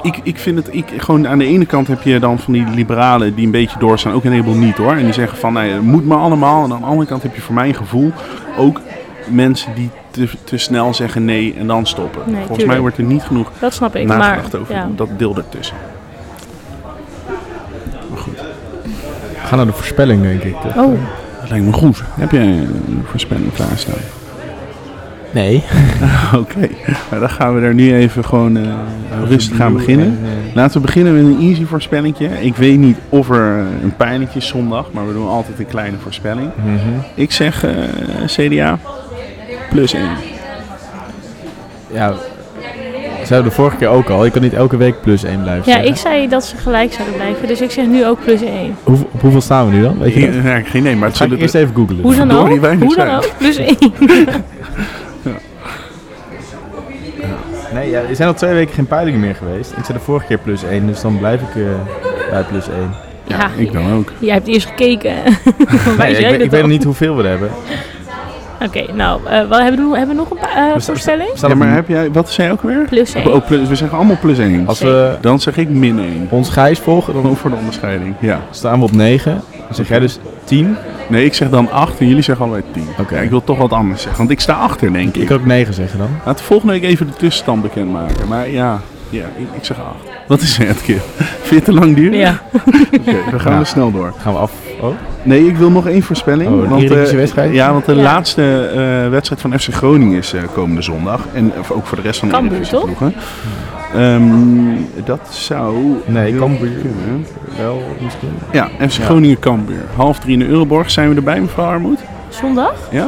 ik, 0.06 0.20
ik 0.24 0.38
vind 0.38 0.58
het, 0.58 0.74
ik, 0.74 0.86
gewoon 0.98 1.28
aan 1.28 1.38
de 1.38 1.46
ene 1.46 1.65
kant 1.65 1.88
heb 1.88 2.02
je 2.02 2.20
dan 2.20 2.39
van 2.39 2.54
die 2.54 2.65
liberalen 2.65 3.36
die 3.36 3.46
een 3.46 3.52
beetje 3.52 3.80
doorstaan, 3.80 4.13
ook 4.13 4.24
een 4.24 4.32
heleboel 4.32 4.56
niet 4.56 4.78
hoor. 4.78 4.96
En 4.96 5.04
die 5.04 5.13
zeggen 5.13 5.38
van, 5.38 5.54
nee, 5.54 5.72
het 5.72 5.82
moet 5.82 6.06
maar 6.06 6.18
allemaal. 6.18 6.63
En 6.63 6.72
aan 6.72 6.80
de 6.80 6.86
andere 6.86 7.08
kant 7.08 7.24
heb 7.24 7.36
je 7.36 7.41
voor 7.41 7.56
mijn 7.56 7.74
gevoel 7.74 8.12
ook 8.58 8.82
mensen 9.30 9.76
die 9.76 9.89
te, 10.12 10.30
te 10.44 10.58
snel 10.58 10.94
zeggen 10.94 11.26
nee 11.26 11.56
en 11.58 11.68
dan 11.68 11.86
stoppen. 11.86 12.22
Nee, 12.26 12.46
Volgens 12.46 12.68
mij 12.68 12.80
wordt 12.80 12.98
er 12.98 13.04
niet 13.04 13.24
genoeg 13.24 13.52
Dat 13.60 13.74
snap 13.74 13.96
ik. 13.96 14.08
Maar 14.08 14.18
nagedacht 14.18 14.56
over 14.56 14.74
ja. 14.74 14.89
dat 14.96 15.10
deel 15.18 15.36
ertussen. 15.36 15.76
We 18.13 19.52
gaan 19.52 19.58
naar 19.58 19.68
de 19.68 19.74
voorspelling, 19.74 20.22
denk 20.22 20.44
ik. 20.44 20.56
Oh, 20.76 21.00
Dat 21.39 21.50
lijkt 21.50 21.65
me 21.65 21.74
goed. 21.74 22.04
Heb 22.10 22.32
jij 22.32 22.48
een 22.48 23.04
voorspelling 23.06 23.54
klaarstaan? 23.54 23.94
Nee. 25.36 25.63
Oké, 26.41 26.60
nou, 27.10 27.19
dan 27.19 27.30
gaan 27.30 27.56
we 27.56 27.62
er 27.62 27.74
nu 27.74 27.95
even 27.95 28.26
gewoon 28.26 28.58
eh, 28.58 28.63
rustig 29.28 29.60
aan 29.60 29.74
beginnen. 29.74 30.19
Laten 30.54 30.82
we 30.82 30.86
beginnen 30.86 31.13
met 31.13 31.24
een 31.36 31.50
easy 31.50 31.65
voorspellingje. 31.65 32.30
Ik 32.39 32.56
weet 32.56 32.78
niet 32.78 32.98
of 33.10 33.30
er 33.30 33.58
een 33.84 33.95
pijnlijkje 33.98 34.39
is 34.39 34.48
zondag, 34.48 34.86
maar 34.91 35.08
we 35.08 35.13
doen 35.13 35.28
altijd 35.28 35.60
een 35.60 35.65
kleine 35.67 35.98
voorspelling. 35.98 36.50
Mhm. 36.56 36.80
Ik 37.13 37.32
zeg 37.32 37.63
eh, 37.63 37.71
CDA 38.26 38.80
plus 39.69 39.93
1. 39.93 40.04
Ja, 41.93 42.13
zeiden 43.15 43.38
we 43.38 43.43
de 43.43 43.52
vorige 43.52 43.78
keer 43.78 43.88
ook 43.88 44.10
al. 44.10 44.26
Je 44.26 44.32
kan 44.32 44.41
niet 44.41 44.54
elke 44.54 44.78
week 44.78 45.02
plus 45.02 45.24
1 45.24 45.41
blijven 45.41 45.63
ja, 45.65 45.71
zeggen. 45.74 45.91
ik 45.91 45.95
zei 45.95 46.28
dat 46.28 46.45
ze 46.45 46.58
gelijk 46.58 46.93
zouden 46.93 47.15
blijven. 47.15 47.48
Dus 47.48 47.62
ik 47.62 47.71
zeg 47.71 47.86
nu 47.86 48.06
ook 48.06 48.24
plus 48.24 48.41
1. 48.41 48.76
Hoe, 48.84 48.98
op 49.12 49.21
hoeveel 49.21 49.41
staan 49.41 49.69
we 49.69 49.76
nu 49.76 49.82
dan? 49.82 49.98
Weet 50.00 50.13
je 50.13 50.32
dat? 50.32 50.43
Ja, 50.43 50.60
geen 50.60 50.82
idee, 50.82 50.95
maar 50.95 51.08
het 51.08 51.17
zullen 51.17 51.38
eerst 51.38 51.54
er- 51.56 51.62
even 51.62 51.76
googlen. 51.76 52.02
Hoe 52.02 52.15
dan 52.15 52.32
ook? 52.32 52.48
Hoe 52.80 52.95
dan 52.95 53.10
ook? 53.10 53.32
Plus 53.38 53.58
1. 53.58 53.78
Nee, 57.75 57.89
ja, 57.89 58.01
er 58.09 58.15
zijn 58.15 58.27
al 58.27 58.33
twee 58.33 58.53
weken 58.53 58.73
geen 58.73 58.85
peilingen 58.88 59.19
meer 59.19 59.35
geweest. 59.35 59.71
Ik 59.77 59.85
zei 59.85 59.97
de 59.97 60.03
vorige 60.03 60.25
keer 60.25 60.38
plus 60.38 60.63
1, 60.63 60.88
dus 60.88 61.01
dan 61.01 61.17
blijf 61.17 61.41
ik 61.41 61.55
eh, 61.55 61.61
bij 62.29 62.43
plus 62.43 62.67
1. 62.69 62.75
Ja, 63.23 63.38
Ja, 63.38 63.49
ik 63.57 63.73
dan 63.73 63.93
ook. 63.93 64.11
Jij 64.19 64.33
hebt 64.33 64.47
eerst 64.47 64.67
gekeken. 64.67 65.13
Nee, 65.97 66.11
ik, 66.17 66.29
weet- 66.29 66.41
ik 66.41 66.51
weet 66.51 66.61
nog 66.61 66.69
niet 66.69 66.83
hoeveel 66.83 67.15
we 67.15 67.23
er 67.23 67.29
hebben. 67.29 67.49
Oké, 68.65 68.85
nou, 68.93 69.19
eh, 69.27 69.47
wat 69.47 69.59
hebben, 69.59 69.89
we, 69.91 69.97
hebben 69.97 70.15
we 70.15 70.21
nog 70.21 70.31
een 70.31 70.38
pa- 70.38 70.67
eh, 70.67 70.73
We 70.73 70.79
sta- 70.79 70.91
voorspelling? 70.91 71.31
we 71.31 71.38
staan 71.38 71.49
Ja, 71.49 71.55
maar 71.55 71.73
heb 71.73 71.88
jij, 71.88 72.11
wat 72.11 72.29
zei 72.29 72.47
je 72.47 72.53
ook 72.53 72.61
weer? 72.61 72.85
Plus 72.89 73.13
1. 73.13 73.33
Oh, 73.33 73.45
plus, 73.45 73.67
we 73.67 73.75
zeggen 73.75 73.97
allemaal 73.97 74.17
plus 74.21 74.38
1. 74.38 74.67
Als 74.67 74.79
we 74.79 75.17
Dan 75.21 75.39
zeg 75.39 75.57
ik 75.57 75.69
min 75.69 75.99
1. 75.99 76.27
ons 76.29 76.49
Gijs 76.49 76.79
volgen, 76.79 77.13
dan 77.13 77.21
Gewoon 77.21 77.38
voor 77.38 77.49
de 77.49 77.55
onderscheiding. 77.55 78.15
Ja. 78.19 78.39
staan 78.51 78.79
we 78.79 78.85
op 78.85 78.91
9. 78.91 79.41
Dan 79.65 79.75
zeg 79.75 79.88
jij 79.88 79.99
dus 79.99 80.19
10. 80.43 80.75
Nee, 81.10 81.25
ik 81.25 81.34
zeg 81.34 81.49
dan 81.49 81.71
8 81.71 81.99
en 81.99 82.08
jullie 82.08 82.23
zeggen 82.23 82.45
allebei 82.45 82.63
10. 82.73 82.88
Oké. 82.99 83.15
Ja, 83.15 83.21
ik 83.21 83.30
wil 83.30 83.43
toch 83.43 83.58
wat 83.58 83.73
anders 83.73 84.01
zeggen, 84.01 84.17
want 84.19 84.30
ik 84.32 84.39
sta 84.39 84.54
achter, 84.54 84.93
denk 84.93 85.15
ik. 85.15 85.21
Ik 85.21 85.28
kan 85.28 85.38
ook 85.38 85.45
9 85.45 85.73
zeggen 85.73 85.99
dan. 85.99 86.10
Laten 86.25 86.39
we 86.39 86.47
volgende 86.47 86.73
week 86.73 86.84
even 86.84 87.08
de 87.08 87.13
tussenstand 87.13 87.62
bekendmaken. 87.62 88.28
Maar 88.28 88.49
ja, 88.49 88.82
ja 89.10 89.25
ik, 89.38 89.47
ik 89.54 89.63
zeg 89.65 89.78
8. 89.80 89.88
Wat 90.28 90.41
is 90.41 90.58
het, 90.58 90.82
Kip? 90.82 91.01
Vind 91.17 91.49
je 91.49 91.56
het 91.56 91.65
te 91.65 91.73
lang 91.73 91.95
duren? 91.95 92.17
Ja. 92.17 92.39
Oké, 92.99 93.15
we 93.32 93.39
gaan 93.39 93.54
Ja. 93.54 93.60
er 93.60 93.65
snel 93.65 93.91
door. 93.91 94.13
Gaan 94.17 94.34
we 94.34 94.39
af. 94.39 94.51
Oh, 94.88 94.95
Nee, 95.24 95.48
ik 95.48 95.58
wil 95.58 95.69
nog 95.69 95.88
één 95.88 96.02
voorspelling. 96.04 96.50
Oh, 96.63 96.69
want, 96.69 96.84
eh, 96.84 96.89
wedstrijd? 97.15 97.54
Ja, 97.54 97.71
want 97.71 97.86
de 97.86 97.95
Ja. 97.95 98.02
laatste 98.02 98.69
eh, 99.04 99.10
wedstrijd 99.10 99.41
van 99.41 99.60
FC 99.60 99.74
Groningen 99.74 100.17
is 100.17 100.34
eh, 100.34 100.41
komende 100.54 100.82
zondag. 100.82 101.21
En 101.34 101.52
ook 101.69 101.86
voor 101.86 101.98
de 101.98 102.04
rest 102.04 102.19
van 102.19 102.30
de 102.30 102.36
Eredivisie 102.36 102.74
toch? 102.74 102.84
ploegen. 102.84 103.13
Ehm, 103.95 104.24
dat 105.06 105.19
zou... 105.30 105.76
Nee, 106.06 106.36
Cambuur. 106.38 106.71
wel 107.58 107.82
misschien. 108.04 108.30
Ja, 108.52 108.69
FC 108.88 108.98
Ja. 108.98 109.04
Groningen 109.06 109.39
Cambuur. 109.39 109.84
Half 109.95 110.19
drie 110.19 110.34
in 110.34 110.39
de 110.39 110.48
Euroborg. 110.48 110.91
Zijn 110.91 111.10
we 111.10 111.15
erbij, 111.15 111.39
mevrouw 111.41 111.65
Armoed? 111.65 112.00
Zondag? 112.30 112.74
Ja? 112.91 113.08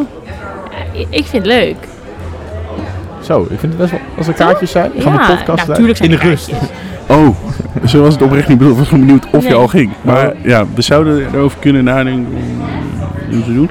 Ja, 0.94 1.00
ik- 1.10 1.26
vind 1.26 1.32
het 1.32 1.46
leuk. 1.46 1.76
Zo, 3.22 3.42
ik 3.42 3.60
vind 3.60 3.62
het 3.62 3.78
best 3.78 3.92
wel... 3.92 4.00
Als 4.18 4.28
er 4.28 4.34
kaartjes 4.34 4.72
zijn, 4.72 4.92
gaan 4.98 5.14
ja, 5.14 5.20
we 5.20 5.26
de 5.28 5.34
podcast 5.44 5.68
natuurlijk 5.68 5.98
zijn 5.98 6.12
in 6.12 6.18
de 6.18 6.24
rust. 6.24 6.52
Oh, 7.10 7.28
zo 7.86 8.02
was 8.02 8.14
het 8.14 8.24
oprecht 8.24 8.48
niet 8.48 8.58
bedoeld. 8.58 8.74
Ik 8.76 8.80
was 8.80 8.90
gewoon 8.90 9.06
benieuwd 9.06 9.26
of 9.32 9.44
je 9.44 9.50
Nee. 9.50 9.58
al 9.58 9.68
ging. 9.68 9.92
Maar 10.02 10.28
Oh. 10.30 10.36
ja, 10.46 10.66
we 10.76 10.82
zouden 10.82 11.28
erover 11.34 11.60
kunnen 11.60 11.84
nadenken 11.84 12.28
om 13.32 13.44
te 13.44 13.54
doen. 13.54 13.70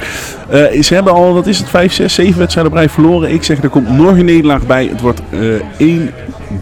Eh, 0.49 0.83
ze 0.83 0.95
hebben 0.95 1.13
al, 1.13 1.35
wat 1.35 1.47
is 1.47 1.59
het, 1.59 1.69
5, 1.69 1.93
6, 1.93 2.15
7 2.15 2.39
wedstrijden 2.39 2.73
op 2.73 2.79
rij 2.79 2.89
verloren. 2.89 3.33
Ik 3.33 3.43
zeg, 3.43 3.63
er 3.63 3.69
komt 3.69 3.89
nog 3.91 4.11
een 4.19 4.25
nederlaag 4.25 4.67
bij. 4.67 4.87
Het 4.87 5.01
wordt 5.01 5.21
eh 5.31 5.89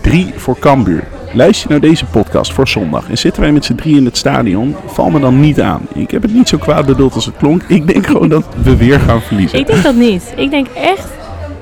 1-3 0.02 0.32
voor 0.36 0.58
Cambuur. 0.58 1.04
Luister 1.32 1.66
je 1.72 1.78
naar 1.78 1.88
deze 1.90 2.04
podcast 2.04 2.52
voor 2.52 2.68
zondag 2.68 3.08
en 3.10 3.18
zitten 3.18 3.42
wij 3.42 3.52
met 3.52 3.64
z'n 3.64 3.74
drie 3.74 3.96
in 3.96 4.04
het 4.04 4.16
stadion, 4.16 4.74
val 4.86 5.10
me 5.10 5.20
dan 5.20 5.40
niet 5.40 5.60
aan. 5.60 5.80
Ik 5.94 6.10
heb 6.10 6.22
het 6.22 6.34
niet 6.34 6.48
zo 6.48 6.58
kwaad 6.58 6.86
bedoeld 6.86 7.14
als 7.14 7.26
het 7.26 7.36
klonk. 7.36 7.62
Ik 7.66 7.86
denk 7.92 8.06
gewoon 8.06 8.28
dat 8.28 8.44
we 8.62 8.76
weer 8.76 9.00
gaan 9.00 9.20
verliezen. 9.22 9.58
Ik 9.58 9.66
denk 9.66 9.82
dat 9.82 9.94
niet. 9.94 10.32
Ik 10.36 10.50
denk 10.50 10.66
echt, 10.76 11.08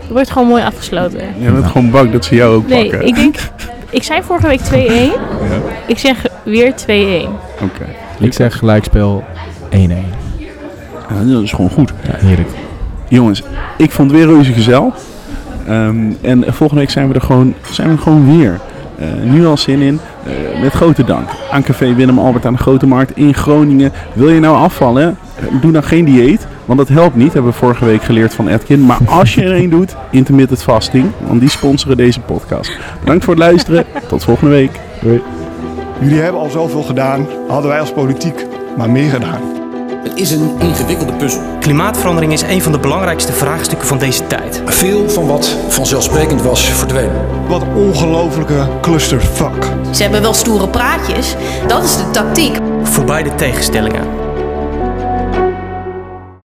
het 0.00 0.10
wordt 0.10 0.30
gewoon 0.30 0.48
mooi 0.48 0.62
afgesloten. 0.62 1.20
Je 1.38 1.50
bent 1.50 1.66
gewoon 1.66 1.90
bang 1.90 2.10
dat 2.12 2.24
ze 2.24 2.34
jou 2.34 2.54
ook 2.56 2.68
Nee, 2.68 2.88
pakken. 2.90 3.06
ik 3.06 3.14
denk, 3.14 3.36
ik 3.92 4.02
zei 4.02 4.22
vorige 4.22 4.46
week 4.46 4.60
2-1. 4.60 4.70
Ik 5.86 5.98
zeg 5.98 6.26
weer 6.42 6.72
2-1. 6.72 6.84
Oké. 7.62 7.86
Ik 8.18 8.32
zeg 8.32 8.58
gelijkspel 8.58 9.24
1-1. 9.70 9.76
Ja, 11.08 11.24
dat 11.24 11.42
is 11.42 11.52
gewoon 11.52 11.70
goed. 11.70 11.92
Ja, 12.02 12.26
heerlijk. 12.26 12.48
Jongens, 13.08 13.42
ik 13.76 13.90
vond 13.90 14.10
het 14.10 14.20
weer 14.20 14.28
reuze 14.28 14.52
gezel. 14.52 14.92
Ehm, 15.66 16.12
en 16.20 16.44
volgende 16.46 16.80
week 16.80 16.90
zijn 16.90 17.08
we 17.08 17.14
er 17.14 17.20
gewoon, 17.20 17.54
zijn 17.70 17.88
we 17.88 17.94
er 17.94 18.00
gewoon 18.02 18.38
weer. 18.38 18.60
Eh, 18.98 19.06
nu 19.22 19.46
al 19.46 19.56
zin 19.56 19.80
in. 19.80 20.00
Eh, 20.24 20.60
met 20.62 20.72
grote 20.72 21.04
dank 21.04 21.28
aan 21.50 21.62
Café 21.62 21.94
Willem 21.94 22.18
Albert 22.18 22.46
aan 22.46 22.52
de 22.52 22.58
Grote 22.58 22.86
Markt 22.86 23.16
in 23.16 23.34
Groningen. 23.34 23.92
Wil 24.12 24.28
je 24.28 24.40
nou 24.40 24.56
afvallen? 24.56 25.18
Doe 25.60 25.72
dan 25.72 25.84
geen 25.84 26.04
dieet. 26.04 26.46
Want 26.72 26.88
dat 26.88 26.96
helpt 26.96 27.16
niet, 27.16 27.32
hebben 27.32 27.52
we 27.52 27.58
vorige 27.58 27.84
week 27.84 28.02
geleerd 28.02 28.34
van 28.34 28.48
Edkin. 28.48 28.86
Maar 28.86 28.98
als 29.06 29.34
je 29.34 29.42
er 29.42 29.52
één 29.52 29.70
doet, 29.70 29.96
intermittent 30.10 30.62
fasting. 30.62 31.10
Want 31.26 31.40
die 31.40 31.48
sponsoren 31.48 31.96
deze 31.96 32.20
podcast. 32.20 32.70
Bedankt 33.00 33.24
voor 33.24 33.34
het 33.34 33.42
luisteren. 33.42 33.84
Tot 34.08 34.24
volgende 34.24 34.50
week. 34.50 34.80
Doei. 35.00 35.22
Jullie 36.00 36.20
hebben 36.20 36.40
al 36.40 36.50
zoveel 36.50 36.82
gedaan. 36.82 37.26
Hadden 37.48 37.70
wij 37.70 37.80
als 37.80 37.92
politiek 37.92 38.46
maar 38.76 38.90
meer 38.90 39.10
gedaan. 39.10 39.40
Het 40.02 40.20
is 40.20 40.30
een 40.30 40.50
ingewikkelde 40.58 41.12
puzzel. 41.12 41.42
Klimaatverandering 41.60 42.32
is 42.32 42.42
een 42.42 42.62
van 42.62 42.72
de 42.72 42.78
belangrijkste 42.78 43.32
vraagstukken 43.32 43.88
van 43.88 43.98
deze 43.98 44.26
tijd. 44.26 44.62
Veel 44.64 45.08
van 45.08 45.26
wat 45.26 45.56
vanzelfsprekend 45.68 46.42
was 46.42 46.70
verdwenen. 46.70 47.26
Wat 47.48 47.64
ongelofelijke 47.74 48.68
clusterfuck. 48.80 49.64
Ze 49.90 50.02
hebben 50.02 50.22
wel 50.22 50.34
stoere 50.34 50.68
praatjes. 50.68 51.36
Dat 51.66 51.84
is 51.84 51.96
de 51.96 52.10
tactiek. 52.10 52.58
Voorbij 52.82 53.22
de 53.22 53.34
tegenstellingen. 53.34 54.21